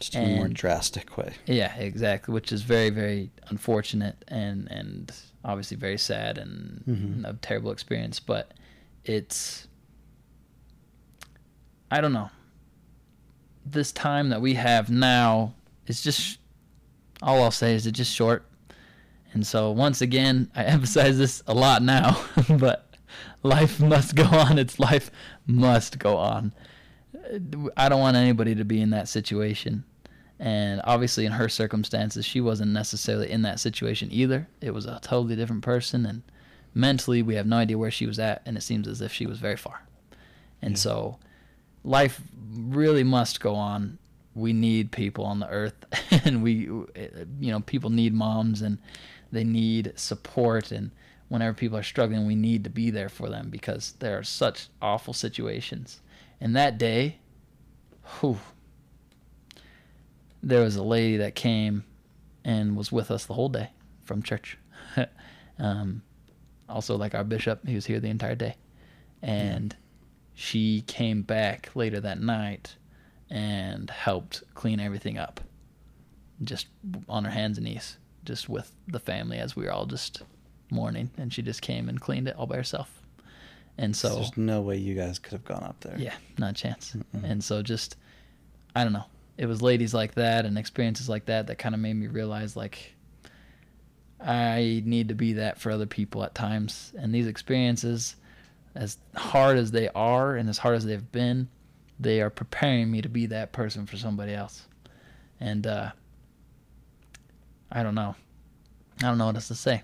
Just 0.01 0.15
in 0.15 0.25
a 0.33 0.37
more 0.37 0.49
drastic 0.49 1.17
way. 1.17 1.35
Yeah, 1.47 1.75
exactly. 1.77 2.35
Which 2.35 2.53
is 2.53 2.63
very, 2.63 2.91
very 2.91 3.31
unfortunate 3.49 4.25
and 4.29 4.69
and 4.71 5.13
obviously 5.45 5.77
very 5.77 5.97
sad 5.97 6.39
and 6.39 6.83
Mhm. 6.87 7.25
a 7.29 7.33
terrible 7.35 7.71
experience. 7.71 8.19
But 8.21 8.53
it's 9.05 9.69
I 11.91 12.01
don't 12.01 12.13
know. 12.13 12.31
This 13.65 13.93
time 13.93 14.29
that 14.31 14.41
we 14.41 14.55
have 14.55 14.91
now 14.91 15.55
is 15.87 16.03
just 16.03 16.39
all 17.23 17.43
I'll 17.43 17.51
say 17.51 17.75
is 17.75 17.87
it's 17.87 17.97
just 17.97 18.13
short. 18.15 18.45
And 19.33 19.47
so 19.47 19.71
once 19.71 20.01
again, 20.01 20.51
I 20.55 20.65
emphasize 20.77 21.17
this 21.17 21.43
a 21.47 21.55
lot 21.55 21.83
now, 21.83 22.23
but 22.59 22.86
life 23.43 23.81
must 23.81 24.15
go 24.15 24.25
on. 24.25 24.59
Its 24.59 24.79
life 24.79 25.11
must 25.47 25.99
go 25.99 26.17
on. 26.17 26.53
I 27.77 27.89
don't 27.89 28.01
want 28.01 28.17
anybody 28.17 28.55
to 28.55 28.65
be 28.65 28.81
in 28.81 28.91
that 28.91 29.09
situation. 29.09 29.85
And 30.39 30.81
obviously, 30.85 31.25
in 31.25 31.33
her 31.33 31.49
circumstances, 31.49 32.25
she 32.27 32.41
wasn't 32.41 32.73
necessarily 32.73 33.31
in 33.31 33.43
that 33.43 33.59
situation 33.59 34.09
either. 34.13 34.47
It 34.61 34.73
was 34.73 34.85
a 34.85 35.01
totally 35.03 35.35
different 35.35 35.63
person, 35.63 36.05
and 36.05 36.23
mentally, 36.75 37.23
we 37.23 37.37
have 37.37 37.47
no 37.47 37.57
idea 37.57 37.79
where 37.79 37.91
she 37.91 38.07
was 38.07 38.19
at, 38.19 38.43
and 38.45 38.57
it 38.57 38.63
seems 38.63 38.87
as 38.87 39.01
if 39.01 39.13
she 39.13 39.27
was 39.27 39.39
very 39.39 39.57
far. 39.57 39.83
And 40.61 40.73
Yeah. 40.73 40.79
so, 40.79 41.19
life 41.85 42.21
really 42.55 43.03
must 43.03 43.41
go 43.41 43.55
on. 43.55 43.99
We 44.35 44.53
need 44.53 44.93
people 44.93 45.25
on 45.25 45.39
the 45.41 45.49
earth, 45.49 45.75
and 46.11 46.43
we, 46.43 46.53
you 46.55 46.87
know, 47.41 47.61
people 47.61 47.89
need 47.89 48.13
moms, 48.13 48.61
and 48.61 48.77
they 49.33 49.43
need 49.45 49.95
support. 49.97 50.71
And 50.71 50.91
whenever 51.29 51.55
people 51.55 51.77
are 51.77 51.83
struggling, 51.83 52.27
we 52.27 52.35
need 52.35 52.65
to 52.65 52.71
be 52.71 52.91
there 52.91 53.09
for 53.09 53.29
them 53.29 53.51
because 53.51 53.95
there 53.99 54.19
are 54.19 54.23
such 54.23 54.69
awful 54.81 55.13
situations. 55.13 56.01
And 56.41 56.55
that 56.57 56.79
day, 56.79 57.19
whew, 58.21 58.39
there 60.43 60.63
was 60.63 60.77
a 60.77 60.83
lady 60.83 61.17
that 61.17 61.35
came 61.35 61.85
and 62.45 62.77
was 62.77 62.93
with 62.93 63.11
us 63.11 63.25
the 63.25 63.35
whole 63.35 63.49
day 63.49 63.71
from 64.05 64.23
church. 64.23 64.59
um, 65.59 66.03
also, 66.69 66.97
like 66.97 67.15
our 67.15 67.25
bishop, 67.25 67.67
he 67.67 67.75
was 67.75 67.87
here 67.87 68.01
the 68.01 68.09
entire 68.09 68.35
day. 68.35 68.55
And 69.23 69.75
she 70.35 70.83
came 70.83 71.23
back 71.23 71.71
later 71.75 71.99
that 72.01 72.21
night 72.21 72.77
and 73.31 73.91
helped 73.91 74.45
clean 74.55 74.79
everything 74.79 75.19
up. 75.19 75.41
Just 76.43 76.67
on 77.09 77.25
her 77.25 77.31
hands 77.31 77.59
and 77.59 77.67
knees, 77.67 77.97
just 78.25 78.49
with 78.49 78.73
the 78.87 79.01
family 79.01 79.39
as 79.39 79.57
we 79.57 79.65
were 79.65 79.73
all 79.73 79.87
just 79.87 80.23
mourning. 80.71 81.11
And 81.17 81.33
she 81.33 81.43
just 81.43 81.63
came 81.63 81.89
and 81.89 82.01
cleaned 82.01 82.29
it 82.29 82.37
all 82.37 82.47
by 82.47 82.57
herself. 82.57 82.91
And 83.79 83.95
so. 83.95 84.17
There's 84.17 84.37
no 84.37 84.63
way 84.63 84.77
you 84.77 84.95
guys 84.95 85.19
could 85.19 85.33
have 85.33 85.45
gone 85.45 85.63
up 85.63 85.81
there. 85.81 85.97
Yeah, 85.99 86.15
not 86.39 86.51
a 86.51 86.55
chance. 86.55 86.97
Mm-mm. 86.97 87.25
And 87.25 87.43
so 87.43 87.63
just, 87.63 87.97
I 88.75 88.85
don't 88.85 88.93
know. 88.93 89.05
It 89.37 89.47
was 89.47 89.61
ladies 89.61 89.93
like 89.93 90.15
that 90.15 90.47
and 90.47 90.57
experiences 90.57 91.09
like 91.09 91.27
that 91.27 91.49
that 91.49 91.59
kind 91.59 91.75
of 91.75 91.81
made 91.81 91.95
me 91.95 92.07
realize 92.07 92.57
like 92.57 92.95
I 94.21 94.83
need 94.85 95.09
to 95.09 95.15
be 95.15 95.35
that 95.35 95.59
for 95.59 95.71
other 95.71 95.87
people 95.87 96.25
at 96.25 96.35
times. 96.35 96.93
And 96.99 97.15
these 97.15 97.27
experiences, 97.27 98.17
as 98.75 98.99
hard 99.15 99.59
as 99.59 99.71
they 99.71 99.89
are 99.91 100.37
and 100.37 100.49
as 100.49 100.59
hard 100.59 100.77
as 100.77 100.85
they've 100.85 101.13
been, 101.13 101.49
they 102.01 102.21
are 102.21 102.31
preparing 102.31 102.91
me 102.91 103.03
to 103.03 103.09
be 103.09 103.27
that 103.27 103.53
person 103.53 103.87
for 103.87 103.97
somebody 103.97 104.33
else. 104.33 104.67
And 105.41 105.67
uh, 105.67 105.91
I 107.71 107.83
don't 107.83 107.95
know. 107.95 108.15
I 109.01 109.07
don't 109.09 109.19
know 109.19 109.27
what 109.27 109.35
else 109.35 109.49
to 109.49 109.55
say. 109.55 109.83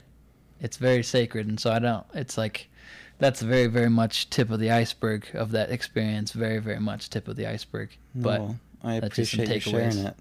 It's 0.63 0.77
very 0.77 1.03
sacred, 1.03 1.49
and 1.49 1.59
so 1.59 1.73
I 1.73 1.81
don't. 1.81 2.07
It's 2.15 2.39
like 2.39 2.71
that's 3.19 3.43
very, 3.43 3.67
very 3.67 3.91
much 3.91 4.31
tip 4.31 4.51
of 4.51 4.61
the 4.61 4.71
iceberg 4.71 5.27
of 5.35 5.51
that 5.51 5.71
experience. 5.71 6.33
Very, 6.33 6.59
very 6.59 6.79
much 6.79 7.11
tip 7.11 7.29
of 7.29 7.37
the 7.37 7.47
iceberg. 7.47 7.91
But 8.15 8.41
well, 8.41 8.57
I 8.83 9.01
that's 9.01 9.17
just 9.17 9.33
some 9.33 9.41
appreciate 9.41 9.67
you 9.67 9.73
sharing 9.73 10.07
it. 10.07 10.17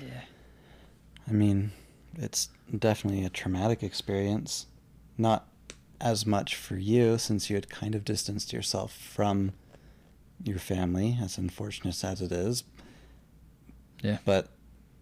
yeah, 0.00 0.20
I 1.28 1.32
mean, 1.32 1.70
it's 2.16 2.48
definitely 2.76 3.24
a 3.26 3.28
traumatic 3.28 3.82
experience. 3.82 4.66
Not 5.18 5.46
as 6.00 6.26
much 6.26 6.56
for 6.56 6.76
you 6.76 7.18
since 7.18 7.48
you 7.48 7.56
had 7.56 7.68
kind 7.68 7.94
of 7.94 8.04
distanced 8.04 8.52
yourself 8.52 8.92
from 8.92 9.52
your 10.42 10.58
family, 10.58 11.18
as 11.22 11.38
unfortunate 11.38 12.02
as 12.02 12.20
it 12.22 12.32
is. 12.32 12.64
Yeah. 14.02 14.18
But 14.24 14.48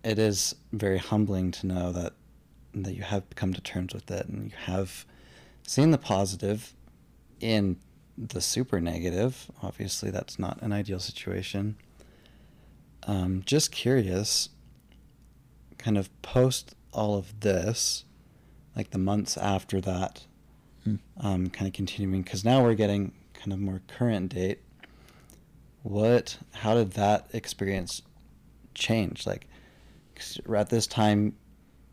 it 0.04 0.18
is 0.18 0.54
very 0.72 0.98
humbling 0.98 1.50
to 1.52 1.66
know 1.66 1.92
that 1.92 2.14
that 2.74 2.94
you 2.94 3.02
have 3.02 3.28
come 3.34 3.52
to 3.52 3.60
terms 3.60 3.92
with 3.94 4.10
it 4.10 4.26
and 4.28 4.50
you 4.50 4.56
have 4.64 5.04
seen 5.66 5.90
the 5.90 5.98
positive 5.98 6.74
in 7.40 7.76
the 8.16 8.40
super 8.40 8.80
negative. 8.80 9.50
Obviously, 9.62 10.10
that's 10.10 10.38
not 10.38 10.60
an 10.62 10.72
ideal 10.72 10.98
situation. 11.00 11.76
Um, 13.04 13.42
just 13.44 13.72
curious, 13.72 14.48
kind 15.78 15.98
of 15.98 16.08
post 16.22 16.74
all 16.92 17.16
of 17.16 17.40
this, 17.40 18.04
like 18.76 18.90
the 18.90 18.98
months 18.98 19.36
after 19.36 19.80
that, 19.80 20.24
Hmm. 20.84 20.96
um, 21.18 21.48
kind 21.50 21.66
of 21.68 21.72
continuing, 21.72 22.22
because 22.22 22.44
now 22.44 22.62
we're 22.62 22.74
getting 22.74 23.12
kind 23.34 23.52
of 23.52 23.58
more 23.60 23.82
current 23.86 24.34
date. 24.34 24.60
What, 25.82 26.38
how 26.52 26.74
did 26.74 26.92
that 26.92 27.28
experience 27.32 28.02
change? 28.74 29.26
Like, 29.26 29.46
'cause 30.14 30.40
at 30.54 30.70
this 30.70 30.86
time, 30.86 31.36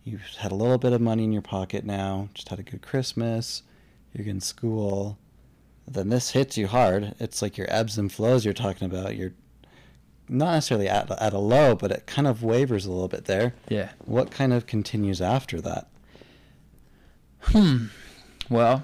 you 0.03 0.19
had 0.39 0.51
a 0.51 0.55
little 0.55 0.77
bit 0.77 0.93
of 0.93 1.01
money 1.01 1.23
in 1.23 1.31
your 1.31 1.41
pocket 1.41 1.85
now, 1.85 2.29
just 2.33 2.49
had 2.49 2.59
a 2.59 2.63
good 2.63 2.81
Christmas, 2.81 3.63
you're 4.13 4.27
in 4.27 4.41
school. 4.41 5.17
Then 5.87 6.09
this 6.09 6.31
hits 6.31 6.57
you 6.57 6.67
hard. 6.67 7.15
It's 7.19 7.41
like 7.41 7.57
your 7.57 7.67
ebbs 7.69 7.97
and 7.97 8.11
flows 8.11 8.45
you're 8.45 8.53
talking 8.53 8.85
about. 8.85 9.15
You're 9.15 9.33
not 10.27 10.53
necessarily 10.53 10.87
at, 10.87 11.09
at 11.19 11.33
a 11.33 11.39
low, 11.39 11.75
but 11.75 11.91
it 11.91 12.05
kind 12.05 12.27
of 12.27 12.43
wavers 12.43 12.85
a 12.85 12.91
little 12.91 13.07
bit 13.07 13.25
there. 13.25 13.53
yeah. 13.69 13.89
What 14.05 14.29
kind 14.29 14.53
of 14.53 14.67
continues 14.67 15.19
after 15.21 15.59
that? 15.61 15.87
Hmm. 17.41 17.85
Well, 18.49 18.83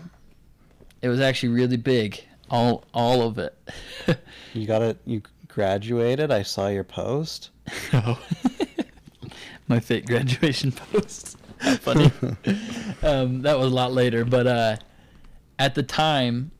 it 1.01 1.09
was 1.09 1.19
actually 1.19 1.49
really 1.49 1.77
big. 1.77 2.23
All, 2.49 2.83
all 2.93 3.21
of 3.23 3.37
it. 3.37 3.57
You 4.53 4.65
got 4.65 4.81
it. 4.81 4.97
You 5.05 5.21
graduated. 5.49 6.31
I 6.31 6.43
saw 6.43 6.67
your 6.69 6.85
post. 6.85 7.49
Oh. 7.93 8.17
My 9.67 9.79
fake 9.79 10.05
graduation 10.07 10.71
post. 10.71 11.37
Funny. 11.79 12.11
um, 13.03 13.41
that 13.41 13.57
was 13.57 13.71
a 13.71 13.75
lot 13.75 13.93
later, 13.93 14.25
but 14.25 14.47
uh, 14.47 14.77
at 15.57 15.75
the 15.75 15.83
time, 15.83 16.51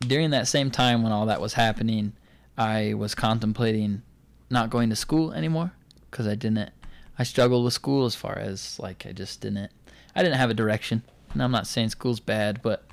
during 0.00 0.30
that 0.30 0.46
same 0.46 0.70
time 0.70 1.02
when 1.02 1.12
all 1.12 1.26
that 1.26 1.40
was 1.40 1.54
happening, 1.54 2.12
I 2.56 2.94
was 2.94 3.14
contemplating 3.14 4.02
not 4.50 4.70
going 4.70 4.90
to 4.90 4.96
school 4.96 5.32
anymore 5.32 5.72
because 6.10 6.26
I 6.26 6.34
didn't. 6.34 6.70
I 7.18 7.24
struggled 7.24 7.64
with 7.64 7.74
school 7.74 8.06
as 8.06 8.14
far 8.14 8.38
as 8.38 8.78
like 8.78 9.04
I 9.06 9.12
just 9.12 9.40
didn't. 9.40 9.70
I 10.14 10.22
didn't 10.22 10.38
have 10.38 10.50
a 10.50 10.54
direction. 10.54 11.02
And 11.32 11.42
I'm 11.42 11.50
not 11.50 11.66
saying 11.66 11.90
school's 11.90 12.20
bad, 12.20 12.62
but 12.62 12.84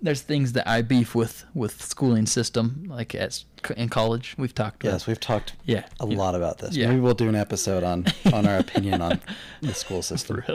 there's 0.00 0.20
things 0.22 0.52
that 0.52 0.68
I 0.68 0.82
beef 0.82 1.14
with 1.14 1.44
with 1.54 1.82
schooling 1.82 2.26
system, 2.26 2.84
like 2.88 3.14
at 3.14 3.42
in 3.76 3.88
college. 3.88 4.34
We've 4.38 4.54
talked. 4.54 4.84
Yes, 4.84 5.06
we've 5.06 5.18
talked 5.18 5.54
Yeah, 5.64 5.84
a 6.00 6.06
yeah. 6.06 6.16
lot 6.16 6.34
about 6.34 6.58
this. 6.58 6.76
Yeah. 6.76 6.88
Maybe 6.88 7.00
we'll 7.00 7.14
do 7.14 7.28
an 7.28 7.34
episode 7.34 7.82
on 7.82 8.06
on 8.32 8.46
our 8.46 8.58
opinion 8.58 9.02
on 9.02 9.20
the 9.60 9.74
school 9.74 10.02
system. 10.02 10.42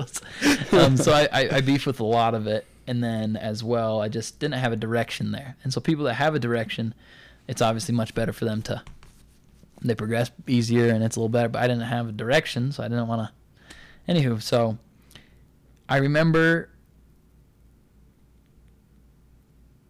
Um, 0.71 0.97
so 0.97 1.11
I, 1.11 1.27
I, 1.31 1.49
I 1.57 1.61
beef 1.61 1.85
with 1.85 1.99
a 1.99 2.05
lot 2.05 2.33
of 2.33 2.47
it, 2.47 2.65
and 2.87 3.03
then 3.03 3.35
as 3.35 3.63
well, 3.63 4.01
I 4.01 4.07
just 4.09 4.39
didn't 4.39 4.55
have 4.55 4.71
a 4.71 4.75
direction 4.77 5.31
there. 5.31 5.55
And 5.63 5.71
so 5.73 5.79
people 5.81 6.05
that 6.05 6.15
have 6.15 6.33
a 6.35 6.39
direction, 6.39 6.93
it's 7.47 7.61
obviously 7.61 7.93
much 7.93 8.15
better 8.15 8.33
for 8.33 8.45
them 8.45 8.61
to 8.63 8.81
they 9.85 9.95
progress 9.95 10.31
easier 10.47 10.87
and 10.93 11.03
it's 11.03 11.17
a 11.17 11.19
little 11.19 11.27
better. 11.29 11.49
But 11.49 11.61
I 11.61 11.67
didn't 11.67 11.83
have 11.83 12.07
a 12.07 12.11
direction, 12.13 12.71
so 12.71 12.83
I 12.83 12.87
didn't 12.87 13.07
want 13.07 13.29
to. 14.07 14.13
Anywho, 14.13 14.41
so 14.41 14.77
I 15.89 15.97
remember. 15.97 16.69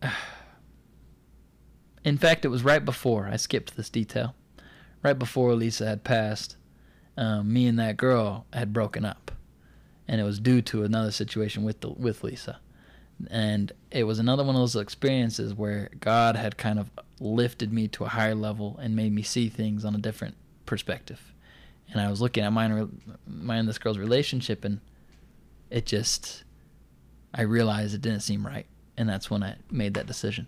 In 2.04 2.18
fact, 2.18 2.46
it 2.46 2.50
was 2.50 2.64
right 2.64 2.84
before 2.84 3.28
I 3.28 3.38
skipped 3.38 3.78
this 3.78 3.90
detail. 3.90 4.36
Right 5.02 5.18
before 5.18 5.54
Lisa 5.54 5.86
had 5.86 6.04
passed, 6.04 6.58
um, 7.18 7.52
me 7.52 7.68
and 7.68 7.80
that 7.80 7.98
girl 7.98 8.46
had 8.54 8.74
broken 8.74 9.06
up, 9.06 9.32
and 10.08 10.20
it 10.20 10.24
was 10.24 10.40
due 10.40 10.62
to 10.64 10.84
another 10.84 11.12
situation 11.12 11.64
with 11.64 11.82
the, 11.82 11.90
with 11.90 12.24
Lisa, 12.24 12.60
and 13.30 13.72
it 13.92 14.06
was 14.06 14.20
another 14.20 14.44
one 14.44 14.56
of 14.56 14.62
those 14.62 14.76
experiences 14.76 15.54
where 15.54 15.90
God 16.00 16.36
had 16.36 16.58
kind 16.58 16.80
of 16.80 16.90
lifted 17.20 17.72
me 17.72 17.88
to 17.90 18.06
a 18.06 18.10
higher 18.10 18.34
level 18.34 18.80
and 18.82 18.96
made 18.96 19.14
me 19.14 19.24
see 19.24 19.50
things 19.50 19.86
on 19.86 19.94
a 19.94 20.00
different 20.00 20.36
perspective, 20.66 21.34
and 21.92 22.00
I 22.00 22.10
was 22.10 22.22
looking 22.22 22.44
at 22.44 22.54
re- 22.54 22.88
mine 23.28 23.60
and 23.60 23.68
this 23.68 23.78
girl's 23.78 23.98
relationship, 23.98 24.64
and 24.64 24.80
it 25.70 25.86
just, 25.86 26.46
I 27.34 27.42
realized 27.42 27.94
it 27.94 28.02
didn't 28.02 28.22
seem 28.22 28.48
right, 28.48 28.68
and 28.98 29.08
that's 29.10 29.30
when 29.30 29.44
I 29.44 29.56
made 29.72 29.94
that 29.96 30.06
decision, 30.08 30.48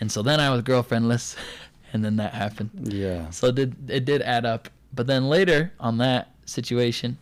and 0.00 0.10
so 0.10 0.22
then 0.22 0.40
I 0.40 0.50
was 0.50 0.62
girlfriendless, 0.62 1.36
and 1.92 2.04
then 2.04 2.16
that 2.16 2.34
happened. 2.34 2.70
Yeah. 2.92 3.30
So 3.30 3.48
it 3.48 3.54
did 3.54 3.90
it 3.90 4.04
did 4.04 4.22
add 4.22 4.44
up. 4.46 4.68
But 4.92 5.06
then 5.06 5.28
later 5.28 5.72
on 5.78 5.98
that 5.98 6.32
situation, 6.46 7.18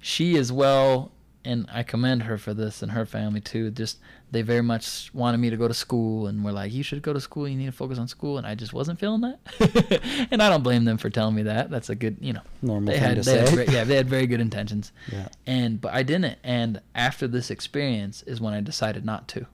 she 0.00 0.36
as 0.38 0.50
well, 0.50 1.12
and 1.44 1.66
I 1.72 1.82
commend 1.82 2.22
her 2.22 2.38
for 2.38 2.54
this 2.54 2.82
and 2.82 2.92
her 2.92 3.04
family 3.04 3.40
too. 3.40 3.70
Just 3.70 3.98
they 4.30 4.40
very 4.40 4.62
much 4.62 5.10
wanted 5.12 5.36
me 5.38 5.50
to 5.50 5.58
go 5.58 5.68
to 5.68 5.74
school 5.74 6.26
and 6.26 6.42
were 6.42 6.52
like, 6.52 6.72
"You 6.72 6.82
should 6.82 7.02
go 7.02 7.12
to 7.12 7.20
school. 7.20 7.46
You 7.46 7.56
need 7.58 7.66
to 7.66 7.72
focus 7.72 7.98
on 7.98 8.08
school." 8.08 8.38
And 8.38 8.46
I 8.46 8.54
just 8.54 8.72
wasn't 8.72 8.98
feeling 8.98 9.20
that. 9.20 10.28
and 10.30 10.42
I 10.42 10.48
don't 10.48 10.62
blame 10.62 10.84
them 10.86 10.96
for 10.96 11.10
telling 11.10 11.34
me 11.34 11.42
that. 11.42 11.70
That's 11.70 11.90
a 11.90 11.94
good, 11.94 12.16
you 12.20 12.32
know, 12.32 12.40
Normal 12.62 12.92
they 12.94 12.98
thing 12.98 13.08
had, 13.16 13.22
to 13.24 13.30
had 13.30 13.48
say. 13.48 13.54
very- 13.56 13.68
yeah, 13.74 13.84
they 13.84 13.96
had 13.96 14.08
very 14.08 14.26
good 14.26 14.40
intentions. 14.40 14.90
Yeah. 15.12 15.28
And 15.46 15.80
but 15.82 15.92
I 15.92 16.02
didn't. 16.02 16.38
And 16.42 16.80
after 16.94 17.28
this 17.28 17.50
experience 17.50 18.22
is 18.22 18.40
when 18.40 18.54
I 18.54 18.60
decided 18.62 19.04
not 19.04 19.28
to. 19.28 19.46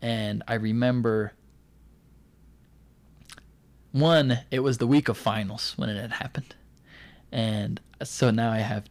And 0.00 0.42
I 0.46 0.54
remember 0.54 1.32
one, 3.92 4.40
it 4.50 4.60
was 4.60 4.78
the 4.78 4.86
week 4.86 5.08
of 5.08 5.16
finals 5.16 5.74
when 5.76 5.88
it 5.88 6.00
had 6.00 6.12
happened. 6.12 6.54
And 7.32 7.80
so 8.02 8.30
now 8.30 8.50
I 8.52 8.58
have 8.58 8.84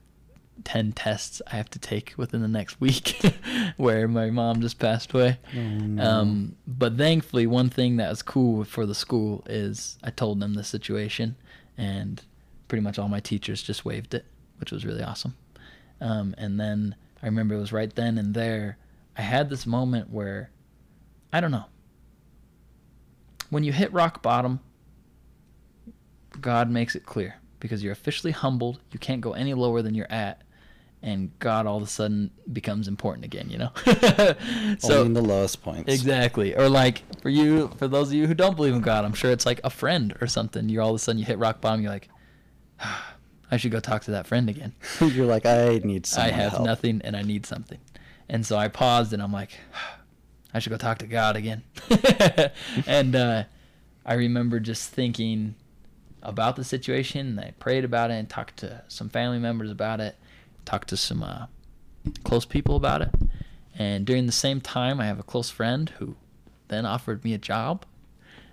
10 0.64 0.91
tests 0.93 1.41
I 1.47 1.55
have 1.55 1.70
to 1.72 1.80
take 1.80 2.14
within 2.18 2.41
the 2.41 2.47
next 2.47 2.82
week 2.82 3.20
where 3.78 4.08
my 4.08 4.30
mom 4.30 4.62
just 4.62 4.80
passed 4.80 5.14
away. 5.14 5.38
Um, 5.99 6.55
but 6.66 6.97
thankfully, 6.97 7.47
one 7.47 7.70
thing 7.70 7.97
that 7.97 8.10
was 8.10 8.22
cool 8.22 8.64
for 8.64 8.86
the 8.86 8.95
school 8.95 9.43
is 9.47 9.97
I 10.03 10.10
told 10.10 10.39
them 10.39 10.55
the 10.55 10.64
situation, 10.64 11.36
and 11.78 12.22
pretty 12.68 12.82
much 12.82 12.99
all 12.99 13.08
my 13.08 13.20
teachers 13.20 13.62
just 13.62 13.86
waived 13.86 14.14
it, 14.14 14.26
which 14.60 14.72
was 14.72 14.86
really 14.86 15.03
awesome. 15.03 15.36
Um, 16.01 16.36
and 16.38 16.60
then 16.60 16.95
I 17.24 17.28
remember 17.28 17.55
it 17.55 17.60
was 17.60 17.72
right 17.72 17.93
then 17.93 18.18
and 18.18 18.34
there. 18.34 18.78
I 19.18 19.22
had 19.22 19.49
this 19.49 19.66
moment 19.66 20.10
where, 20.12 20.51
I 21.32 21.42
don't 21.42 21.52
know, 21.52 21.66
when 23.50 23.64
you 23.64 23.72
hit 23.72 23.92
rock 23.94 24.22
bottom, 24.22 24.60
God 26.40 26.70
makes 26.70 26.96
it 26.96 27.06
clear 27.06 27.36
because 27.60 27.84
you're 27.84 27.94
officially 27.94 28.32
humbled. 28.32 28.80
You 28.92 29.00
can't 29.00 29.22
go 29.22 29.34
any 29.34 29.54
lower 29.54 29.82
than 29.82 29.94
you're 29.94 30.12
at. 30.12 30.42
And 31.04 31.38
God 31.40 31.68
all 31.68 31.78
of 31.78 31.84
a 31.84 31.88
sudden 31.88 32.32
becomes 32.52 32.88
important 32.88 33.24
again, 33.24 33.50
you 33.50 33.60
know? 33.60 33.72
Only 34.84 35.06
in 35.06 35.14
the 35.14 35.22
lowest 35.22 35.62
points. 35.62 35.94
Exactly. 35.94 36.56
Or 36.56 36.68
like 36.70 37.04
for 37.22 37.30
you, 37.30 37.70
for 37.78 37.88
those 37.88 38.10
of 38.10 38.16
you 38.16 38.26
who 38.26 38.34
don't 38.34 38.56
believe 38.56 38.74
in 38.74 38.82
God, 38.82 39.06
I'm 39.06 39.14
sure 39.14 39.32
it's 39.32 39.46
like 39.46 39.62
a 39.64 39.70
friend 39.70 40.16
or 40.22 40.28
something. 40.28 40.70
You're 40.70 40.82
all 40.82 40.90
of 40.90 40.96
a 40.96 41.00
sudden 41.00 41.20
you 41.20 41.26
hit 41.26 41.38
rock 41.38 41.62
bottom. 41.62 41.82
You're 41.82 41.92
like, 41.92 42.10
I 43.52 43.58
should 43.58 43.72
go 43.72 43.80
talk 43.80 44.04
to 44.06 44.12
that 44.12 44.28
friend 44.28 44.50
again. 44.50 44.74
You're 45.02 45.26
like, 45.26 45.46
I 45.46 45.80
need 45.84 46.06
something. 46.06 46.34
I 46.34 46.36
have 46.36 46.52
help. 46.54 46.66
nothing 46.66 47.02
and 47.04 47.16
I 47.16 47.22
need 47.22 47.46
something. 47.46 47.80
And 48.28 48.46
so 48.46 48.58
I 48.58 48.68
paused 48.68 49.14
and 49.14 49.22
I'm 49.22 49.32
like, 49.32 49.52
I 50.54 50.60
should 50.60 50.70
go 50.70 50.78
talk 50.78 51.00
to 51.00 51.08
God 51.08 51.36
again. 51.36 51.64
and 52.88 53.16
uh, 53.16 53.43
I 54.06 54.14
remember 54.14 54.60
just 54.60 54.89
thinking 54.91 55.56
about 56.24 56.56
the 56.56 56.64
situation. 56.64 57.28
And 57.28 57.39
I 57.39 57.54
prayed 57.60 57.84
about 57.84 58.12
it 58.12 58.16
and 58.16 58.30
talked 58.30 58.58
to 58.58 58.84
some 58.88 59.10
family 59.10 59.39
members 59.39 59.72
about 59.72 60.00
it, 60.00 60.16
talked 60.66 60.89
to 60.89 60.98
some 60.98 61.24
uh, 61.24 61.48
close 62.24 62.45
people 62.45 62.76
about 62.76 63.02
it. 63.02 63.10
And 63.78 64.06
during 64.06 64.26
the 64.26 64.32
same 64.32 64.62
time, 64.62 65.00
I 65.00 65.06
have 65.06 65.20
a 65.20 65.24
close 65.24 65.50
friend 65.50 65.89
who 66.00 66.16
then 66.68 66.86
offered 66.86 67.24
me 67.24 67.34
a 67.34 67.38
job, 67.38 67.86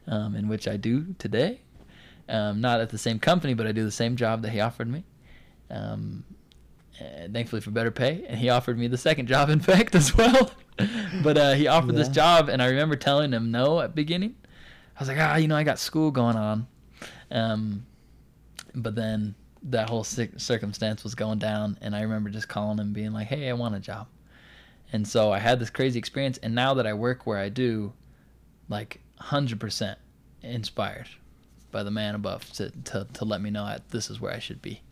um, 0.07 0.35
in 0.35 0.49
which 0.49 0.69
I 0.69 0.77
do 0.77 1.15
today. 1.19 1.61
Um, 2.29 2.61
not 2.61 2.81
at 2.81 2.91
the 2.91 2.99
same 2.99 3.19
company, 3.19 3.55
but 3.55 3.67
I 3.67 3.73
do 3.73 3.85
the 3.85 3.91
same 3.91 4.17
job 4.17 4.43
that 4.43 4.51
he 4.51 4.61
offered 4.61 4.89
me. 4.89 5.05
Um, 5.71 6.25
thankfully 7.33 7.61
for 7.61 7.71
better 7.71 7.91
pay. 7.91 8.25
And 8.29 8.39
he 8.39 8.49
offered 8.49 8.79
me 8.79 8.87
the 8.87 8.99
second 8.99 9.27
job, 9.27 9.51
in 9.51 9.61
fact, 9.61 9.95
as 9.95 10.17
well. 10.17 10.51
but 11.23 11.37
uh, 11.37 11.53
he 11.55 11.67
offered 11.67 11.95
this 11.95 12.09
job, 12.09 12.49
and 12.49 12.63
I 12.63 12.67
remember 12.67 12.97
telling 12.97 13.33
him 13.33 13.51
no 13.51 13.81
at 13.81 13.95
beginning. 13.95 14.35
I 14.97 15.01
was 15.01 15.09
like, 15.09 15.19
ah, 15.21 15.37
you 15.37 15.49
know, 15.49 15.57
I 15.57 15.65
got 15.65 15.79
school 15.79 16.11
going 16.11 16.37
on. 16.37 16.67
Um, 17.31 17.87
but 18.75 18.95
then 18.95 19.35
that 19.65 19.89
whole 19.89 20.05
cir- 20.05 20.37
circumstance 20.37 21.05
was 21.05 21.15
going 21.15 21.39
down, 21.39 21.79
and 21.81 21.95
I 21.95 22.03
remember 22.03 22.31
just 22.31 22.49
calling 22.49 22.79
him, 22.79 22.93
being 22.93 23.13
like, 23.13 23.29
hey, 23.29 23.49
I 23.49 23.53
want 23.53 23.75
a 23.75 23.81
job. 23.81 24.09
And 24.93 25.07
so 25.07 25.33
I 25.33 25.39
had 25.39 25.59
this 25.59 25.71
crazy 25.71 25.99
experience, 25.99 26.39
and 26.39 26.55
now 26.55 26.75
that 26.75 26.87
I 26.87 26.93
work 26.93 27.27
where 27.27 27.39
I 27.39 27.49
do, 27.49 27.93
like 28.69 29.01
100% 29.21 29.97
inspired 30.43 31.09
by 31.71 31.83
the 31.83 31.91
man 31.91 32.15
above 32.15 32.53
to, 32.53 32.71
to, 32.71 33.07
to 33.13 33.25
let 33.25 33.41
me 33.41 33.51
know 33.51 33.67
that 33.67 33.89
this 33.91 34.11
is 34.11 34.21
where 34.21 34.33
I 34.33 34.39
should 34.39 34.63
be. 34.63 34.83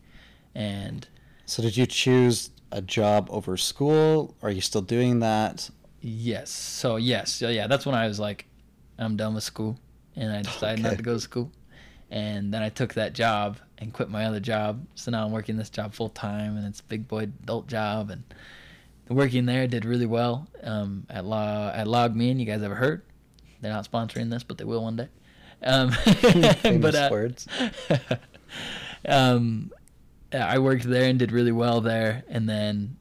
And 0.55 1.07
So 1.45 1.61
did 1.61 1.77
you 1.77 1.85
choose 1.85 2.49
a 2.73 2.81
job 2.81 3.29
over 3.31 3.55
school? 3.55 4.35
Are 4.41 4.49
you 4.49 4.59
still 4.59 4.81
doing 4.81 5.19
that? 5.19 5.69
Yes. 6.01 6.49
So 6.49 6.97
yes. 6.97 7.31
So 7.31 7.47
yeah, 7.47 7.67
that's 7.67 7.85
when 7.85 7.95
I 7.95 8.07
was 8.07 8.19
like, 8.19 8.45
I'm 8.97 9.15
done 9.15 9.35
with 9.35 9.43
school, 9.43 9.79
and 10.15 10.31
I 10.31 10.41
decided 10.41 10.83
not 10.83 10.97
to 10.97 11.03
go 11.03 11.13
to 11.13 11.19
school. 11.19 11.51
And 12.11 12.53
then 12.53 12.61
I 12.61 12.69
took 12.69 12.93
that 12.95 13.13
job 13.13 13.57
and 13.77 13.93
quit 13.93 14.09
my 14.09 14.25
other 14.25 14.39
job. 14.39 14.85
So 14.95 15.11
now 15.11 15.25
I'm 15.25 15.31
working 15.31 15.55
this 15.55 15.69
job 15.69 15.93
full 15.93 16.09
time, 16.09 16.57
and 16.57 16.67
it's 16.67 16.79
a 16.79 16.83
big 16.83 17.07
boy 17.07 17.23
adult 17.43 17.67
job. 17.67 18.09
And 18.09 18.23
working 19.07 19.45
there 19.45 19.67
did 19.67 19.85
really 19.85 20.05
well. 20.05 20.47
Um, 20.61 21.05
at 21.09 21.25
Lo- 21.25 21.71
at 21.73 21.87
Log 21.87 22.15
LogMeIn, 22.15 22.39
you 22.39 22.45
guys 22.45 22.61
ever 22.61 22.75
heard? 22.75 23.03
They're 23.61 23.71
not 23.71 23.89
sponsoring 23.89 24.29
this, 24.29 24.43
but 24.43 24.57
they 24.57 24.65
will 24.65 24.83
one 24.83 24.95
day. 24.95 25.07
Um, 25.63 25.91
Famous 26.57 26.81
but 26.81 26.95
uh, 26.95 27.07
words. 27.11 27.47
um, 29.07 29.71
I 30.33 30.59
worked 30.59 30.83
there 30.83 31.09
and 31.09 31.19
did 31.19 31.31
really 31.31 31.51
well 31.51 31.81
there. 31.81 32.23
And 32.27 32.49
then 32.49 32.97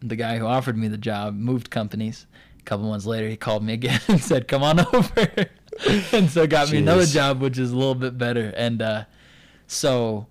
the 0.00 0.16
guy 0.16 0.38
who 0.38 0.46
offered 0.46 0.76
me 0.76 0.88
the 0.88 0.98
job 0.98 1.34
moved 1.34 1.70
companies. 1.70 2.26
A 2.58 2.62
couple 2.62 2.86
months 2.88 3.06
later, 3.06 3.28
he 3.28 3.36
called 3.36 3.64
me 3.64 3.72
again 3.72 4.00
and 4.08 4.20
said, 4.20 4.48
"Come 4.48 4.62
on 4.62 4.80
over," 4.92 5.48
and 6.12 6.30
so 6.30 6.46
got 6.46 6.70
me 6.70 6.78
another 6.78 7.06
job, 7.06 7.40
which 7.40 7.58
is 7.58 7.72
a 7.72 7.76
little 7.76 7.94
bit 7.94 8.16
better. 8.18 8.52
And 8.56 8.80
uh, 8.80 9.04
so, 9.66 10.26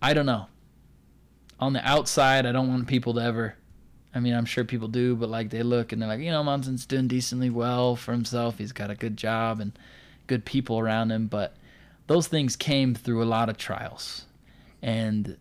I 0.00 0.14
don't 0.14 0.26
know. 0.26 0.46
On 1.58 1.72
the 1.72 1.88
outside, 1.88 2.44
I 2.44 2.52
don't 2.52 2.68
want 2.68 2.86
people 2.88 3.14
to 3.14 3.20
ever. 3.20 3.56
I 4.14 4.20
mean, 4.20 4.34
I'm 4.34 4.44
sure 4.44 4.64
people 4.64 4.88
do, 4.88 5.16
but 5.16 5.30
like 5.30 5.50
they 5.50 5.62
look 5.62 5.92
and 5.92 6.02
they're 6.02 6.08
like, 6.08 6.20
you 6.20 6.30
know, 6.30 6.42
Monson's 6.42 6.84
doing 6.84 7.08
decently 7.08 7.48
well 7.48 7.96
for 7.96 8.12
himself. 8.12 8.58
He's 8.58 8.72
got 8.72 8.90
a 8.90 8.94
good 8.94 9.16
job 9.16 9.58
and 9.58 9.72
good 10.26 10.44
people 10.44 10.78
around 10.78 11.10
him, 11.10 11.28
but 11.28 11.56
those 12.08 12.26
things 12.26 12.56
came 12.56 12.94
through 12.94 13.22
a 13.22 13.24
lot 13.24 13.48
of 13.48 13.56
trials. 13.56 14.26
And 14.82 15.36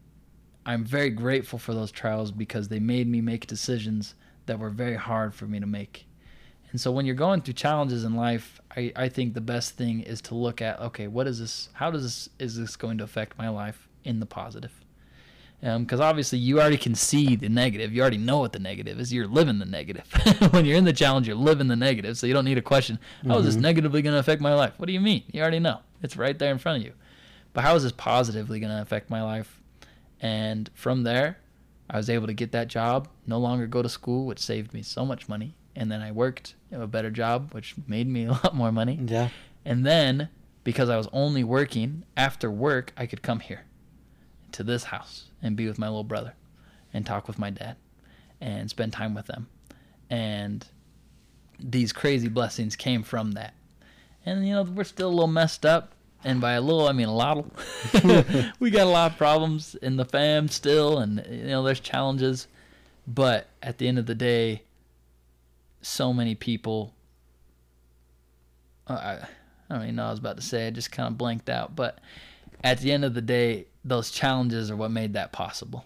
I'm 0.65 0.85
very 0.85 1.09
grateful 1.09 1.57
for 1.59 1.73
those 1.73 1.91
trials 1.91 2.31
because 2.31 2.67
they 2.67 2.79
made 2.79 3.07
me 3.07 3.21
make 3.21 3.47
decisions 3.47 4.15
that 4.45 4.59
were 4.59 4.69
very 4.69 4.95
hard 4.95 5.33
for 5.33 5.45
me 5.45 5.59
to 5.59 5.65
make. 5.65 6.05
And 6.71 6.79
so 6.79 6.91
when 6.91 7.05
you're 7.05 7.15
going 7.15 7.41
through 7.41 7.55
challenges 7.55 8.05
in 8.05 8.15
life, 8.15 8.61
I, 8.75 8.93
I 8.95 9.09
think 9.09 9.33
the 9.33 9.41
best 9.41 9.75
thing 9.75 10.01
is 10.01 10.21
to 10.23 10.35
look 10.35 10.61
at 10.61 10.79
okay, 10.79 11.07
what 11.07 11.27
is 11.27 11.39
this? 11.39 11.69
How 11.73 11.91
does 11.91 12.03
this 12.03 12.29
is 12.39 12.57
this 12.57 12.75
going 12.75 12.97
to 12.99 13.03
affect 13.03 13.37
my 13.37 13.49
life 13.49 13.89
in 14.03 14.19
the 14.19 14.25
positive? 14.25 14.71
Um, 15.63 15.83
because 15.83 15.99
obviously 15.99 16.39
you 16.39 16.59
already 16.59 16.77
can 16.77 16.95
see 16.95 17.35
the 17.35 17.49
negative. 17.49 17.93
You 17.93 18.01
already 18.01 18.17
know 18.17 18.39
what 18.39 18.51
the 18.51 18.59
negative 18.59 18.99
is. 18.99 19.13
You're 19.13 19.27
living 19.27 19.59
the 19.59 19.65
negative. 19.65 20.07
when 20.51 20.65
you're 20.65 20.77
in 20.77 20.85
the 20.85 20.93
challenge, 20.93 21.27
you're 21.27 21.35
living 21.35 21.67
the 21.67 21.75
negative. 21.75 22.17
So 22.17 22.25
you 22.25 22.33
don't 22.33 22.45
need 22.45 22.57
a 22.57 22.63
question. 22.63 22.97
How 23.27 23.37
is 23.37 23.45
this 23.45 23.55
mm-hmm. 23.55 23.63
negatively 23.63 24.01
going 24.01 24.13
to 24.13 24.19
affect 24.19 24.41
my 24.41 24.55
life? 24.55 24.73
What 24.77 24.87
do 24.87 24.93
you 24.93 25.01
mean? 25.01 25.23
You 25.31 25.41
already 25.41 25.59
know. 25.59 25.81
It's 26.01 26.17
right 26.17 26.37
there 26.37 26.51
in 26.51 26.57
front 26.57 26.81
of 26.81 26.87
you. 26.87 26.93
But 27.53 27.63
how 27.63 27.75
is 27.75 27.83
this 27.83 27.91
positively 27.91 28.59
going 28.59 28.71
to 28.71 28.81
affect 28.81 29.09
my 29.09 29.21
life? 29.23 29.61
And 30.21 30.69
from 30.73 31.03
there, 31.03 31.39
I 31.89 31.97
was 31.97 32.09
able 32.09 32.27
to 32.27 32.33
get 32.33 32.51
that 32.53 32.67
job, 32.67 33.09
no 33.27 33.37
longer 33.37 33.67
go 33.67 33.81
to 33.81 33.89
school, 33.89 34.25
which 34.25 34.39
saved 34.39 34.73
me 34.73 34.81
so 34.81 35.05
much 35.05 35.27
money 35.27 35.55
and 35.75 35.91
then 35.91 36.01
I 36.01 36.11
worked 36.11 36.55
a 36.71 36.87
better 36.87 37.11
job, 37.11 37.53
which 37.53 37.75
made 37.87 38.07
me 38.07 38.25
a 38.25 38.31
lot 38.31 38.55
more 38.55 38.71
money. 38.71 38.99
Yeah. 39.05 39.29
And 39.65 39.85
then 39.85 40.29
because 40.63 40.89
I 40.89 40.97
was 40.97 41.07
only 41.11 41.43
working 41.43 42.03
after 42.17 42.51
work, 42.51 42.93
I 42.97 43.05
could 43.05 43.21
come 43.21 43.39
here 43.39 43.65
to 44.51 44.63
this 44.63 44.85
house 44.85 45.25
and 45.41 45.55
be 45.55 45.67
with 45.67 45.79
my 45.79 45.87
little 45.87 46.03
brother 46.03 46.33
and 46.93 47.05
talk 47.05 47.27
with 47.27 47.39
my 47.39 47.49
dad 47.49 47.77
and 48.39 48.69
spend 48.69 48.93
time 48.93 49.13
with 49.13 49.27
them. 49.27 49.47
And 50.09 50.67
these 51.59 51.93
crazy 51.93 52.27
blessings 52.27 52.75
came 52.75 53.03
from 53.03 53.31
that. 53.33 53.53
And 54.25 54.47
you 54.47 54.53
know, 54.53 54.63
we're 54.63 54.83
still 54.83 55.07
a 55.07 55.09
little 55.09 55.27
messed 55.27 55.65
up. 55.65 55.93
And 56.24 56.39
by 56.39 56.53
a 56.53 56.61
little, 56.61 56.88
I 56.88 56.91
mean 56.91 57.07
a 57.07 57.15
lot. 57.15 57.38
we 58.59 58.69
got 58.69 58.88
a 58.88 58.89
lot 58.89 59.11
of 59.11 59.17
problems 59.17 59.76
in 59.76 59.97
the 59.97 60.05
fam 60.05 60.47
still, 60.47 60.99
and 60.99 61.26
you 61.30 61.47
know, 61.47 61.63
there's 61.63 61.80
challenges. 61.80 62.47
But 63.07 63.47
at 63.63 63.78
the 63.80 63.88
end 63.88 63.97
of 63.97 64.05
the 64.05 64.15
day, 64.15 64.63
so 65.82 66.13
many 66.13 66.36
people. 66.36 66.93
uh, 68.88 68.93
I, 68.93 69.28
I 69.69 69.76
don't 69.76 69.84
even 69.84 69.95
know 69.95 70.03
what 70.03 70.07
I 70.09 70.11
was 70.11 70.19
about 70.19 70.36
to 70.36 70.43
say. 70.43 70.67
I 70.67 70.69
just 70.69 70.91
kind 70.91 71.07
of 71.07 71.17
blanked 71.17 71.49
out. 71.49 71.76
But 71.76 71.99
at 72.63 72.80
the 72.80 72.91
end 72.91 73.05
of 73.05 73.13
the 73.13 73.22
day, 73.22 73.67
those 73.84 74.11
challenges 74.11 74.69
are 74.69 74.76
what 74.76 74.91
made 74.91 75.13
that 75.13 75.32
possible. 75.32 75.86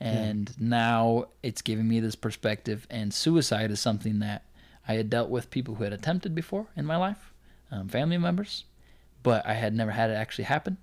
And 0.00 0.54
now 0.60 1.26
it's 1.42 1.60
giving 1.60 1.88
me 1.88 1.98
this 2.00 2.14
perspective. 2.14 2.86
And 2.88 3.12
suicide 3.12 3.70
is 3.70 3.80
something 3.80 4.20
that 4.20 4.44
I 4.86 4.94
had 4.94 5.10
dealt 5.10 5.28
with 5.28 5.50
people 5.50 5.74
who 5.74 5.84
had 5.84 5.92
attempted 5.92 6.34
before 6.34 6.68
in 6.76 6.86
my 6.86 6.96
life, 6.96 7.32
um, 7.70 7.88
family 7.88 8.16
members, 8.16 8.64
but 9.28 9.46
I 9.46 9.52
had 9.52 9.74
never 9.74 9.90
had 9.90 10.08
it 10.10 10.14
actually 10.14 10.44
happen. 10.44 10.78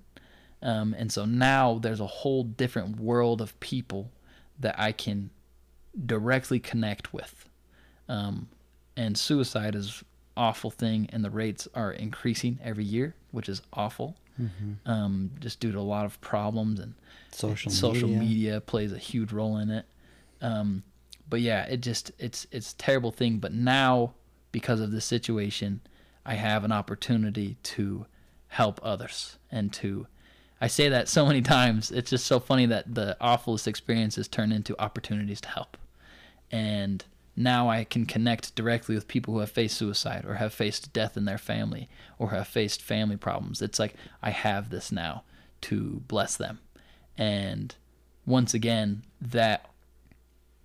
Um, 0.61 0.95
and 0.97 1.11
so 1.11 1.25
now 1.25 1.79
there's 1.81 1.99
a 1.99 2.05
whole 2.21 2.43
different 2.43 2.99
world 2.99 3.41
of 3.41 3.59
people 3.59 4.11
that 4.59 4.75
I 4.77 4.91
can 4.91 5.31
directly 6.05 6.59
connect 6.59 7.11
with. 7.11 7.49
Um, 8.07 8.49
and 8.95 9.17
suicide 9.17 9.73
is 9.73 10.03
awful 10.37 10.69
thing, 10.69 11.09
and 11.11 11.23
the 11.25 11.31
rates 11.31 11.67
are 11.73 11.91
increasing 11.91 12.59
every 12.63 12.83
year, 12.83 13.15
which 13.31 13.49
is 13.49 13.61
awful. 13.73 14.15
Um, 14.85 15.31
just 15.39 15.59
due 15.61 15.71
to 15.71 15.79
a 15.79 15.89
lot 15.95 16.05
of 16.05 16.19
problems 16.21 16.79
and 16.79 16.93
Social 17.31 17.71
social 17.71 18.09
media. 18.09 18.19
media. 18.27 18.61
plays 18.61 18.91
a 18.91 18.97
huge 18.97 19.31
role 19.31 19.57
in 19.57 19.69
it. 19.71 19.85
Um, 20.41 20.83
but 21.29 21.39
yeah, 21.41 21.63
it 21.65 21.79
just 21.81 22.11
it's 22.19 22.45
it's 22.51 22.73
a 22.73 22.77
terrible 22.77 23.11
thing. 23.11 23.39
But 23.39 23.53
now 23.53 24.13
because 24.51 24.81
of 24.81 24.91
this 24.91 25.05
situation, 25.05 25.79
I 26.25 26.35
have 26.35 26.63
an 26.65 26.71
opportunity 26.73 27.55
to 27.75 28.05
help 28.55 28.79
others 28.81 29.37
and 29.51 29.73
to. 29.73 30.07
I 30.61 30.67
say 30.67 30.87
that 30.87 31.09
so 31.09 31.25
many 31.25 31.41
times. 31.57 31.91
It's 31.91 32.09
just 32.09 32.25
so 32.25 32.39
funny 32.39 32.65
that 32.67 32.95
the 32.95 33.17
awfulest 33.19 33.67
experiences 33.67 34.29
turn 34.29 34.53
into 34.53 34.81
opportunities 34.81 35.41
to 35.41 35.49
help. 35.49 35.77
And 36.49 37.03
now 37.35 37.69
I 37.69 37.83
can 37.83 38.05
connect 38.05 38.55
directly 38.55 38.95
with 38.95 39.09
people 39.09 39.33
who 39.33 39.41
have 39.41 39.51
faced 39.51 39.77
suicide 39.77 40.23
or 40.25 40.35
have 40.35 40.53
faced 40.53 40.93
death 40.93 41.17
in 41.17 41.25
their 41.25 41.37
family 41.37 41.89
or 42.17 42.29
have 42.29 42.47
faced 42.47 42.81
family 42.81 43.17
problems. 43.17 43.61
It's 43.61 43.77
like 43.77 43.95
I 44.23 44.29
have 44.29 44.69
this 44.69 44.89
now 44.89 45.23
to 45.61 46.01
bless 46.07 46.37
them. 46.37 46.59
And 47.17 47.75
once 48.25 48.53
again, 48.53 49.03
that 49.19 49.69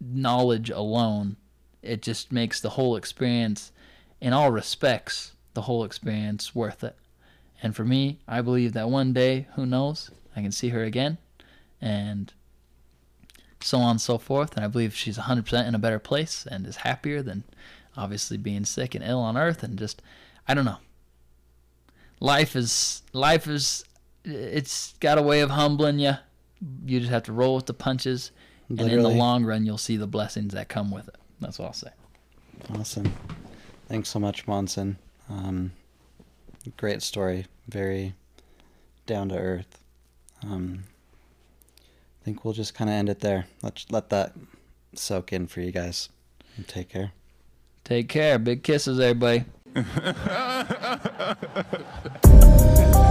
knowledge 0.00 0.70
alone, 0.70 1.36
it 1.82 2.02
just 2.02 2.30
makes 2.30 2.60
the 2.60 2.70
whole 2.70 2.94
experience, 2.94 3.72
in 4.20 4.32
all 4.32 4.52
respects, 4.52 5.32
the 5.54 5.62
whole 5.62 5.82
experience 5.82 6.54
worth 6.54 6.84
it. 6.84 6.94
And 7.62 7.76
for 7.76 7.84
me, 7.84 8.20
I 8.26 8.40
believe 8.40 8.72
that 8.72 8.88
one 8.88 9.12
day, 9.12 9.46
who 9.54 9.66
knows, 9.66 10.10
I 10.34 10.42
can 10.42 10.52
see 10.52 10.70
her 10.70 10.82
again. 10.82 11.18
And 11.80 12.32
so 13.60 13.78
on 13.78 13.92
and 13.92 14.00
so 14.00 14.18
forth. 14.18 14.56
And 14.56 14.64
I 14.64 14.68
believe 14.68 14.94
she's 14.94 15.18
100% 15.18 15.66
in 15.66 15.74
a 15.74 15.78
better 15.78 15.98
place 15.98 16.46
and 16.50 16.66
is 16.66 16.76
happier 16.76 17.22
than 17.22 17.44
obviously 17.96 18.36
being 18.36 18.64
sick 18.64 18.94
and 18.94 19.04
ill 19.04 19.20
on 19.20 19.36
earth. 19.36 19.62
And 19.62 19.78
just, 19.78 20.02
I 20.48 20.54
don't 20.54 20.64
know. 20.64 20.78
Life 22.20 22.56
is, 22.56 23.02
life 23.12 23.46
is, 23.46 23.84
it's 24.24 24.94
got 25.00 25.18
a 25.18 25.22
way 25.22 25.40
of 25.40 25.50
humbling 25.50 25.98
you. 25.98 26.14
You 26.84 27.00
just 27.00 27.12
have 27.12 27.22
to 27.24 27.32
roll 27.32 27.56
with 27.56 27.66
the 27.66 27.74
punches. 27.74 28.30
And 28.68 28.80
in 28.80 29.02
the 29.02 29.08
long 29.08 29.44
run, 29.44 29.66
you'll 29.66 29.78
see 29.78 29.96
the 29.96 30.06
blessings 30.06 30.52
that 30.54 30.68
come 30.68 30.90
with 30.90 31.08
it. 31.08 31.16
That's 31.40 31.58
what 31.58 31.66
I'll 31.66 31.72
say. 31.72 31.90
Awesome. 32.78 33.12
Thanks 33.88 34.08
so 34.08 34.20
much, 34.20 34.46
Monson. 34.46 34.96
Um, 35.28 35.72
great 36.76 37.02
story. 37.02 37.46
Very 37.68 38.14
down 39.06 39.28
to 39.30 39.38
earth. 39.38 39.78
Um, 40.42 40.84
I 42.20 42.24
think 42.24 42.44
we'll 42.44 42.54
just 42.54 42.74
kind 42.74 42.90
of 42.90 42.94
end 42.94 43.08
it 43.08 43.20
there. 43.20 43.46
Let 43.62 43.84
let 43.90 44.10
that 44.10 44.32
soak 44.94 45.32
in 45.32 45.46
for 45.46 45.60
you 45.60 45.72
guys. 45.72 46.08
And 46.56 46.66
take 46.68 46.88
care. 46.88 47.12
Take 47.84 48.08
care. 48.08 48.38
Big 48.38 48.62
kisses, 48.62 49.00
everybody. 49.00 49.44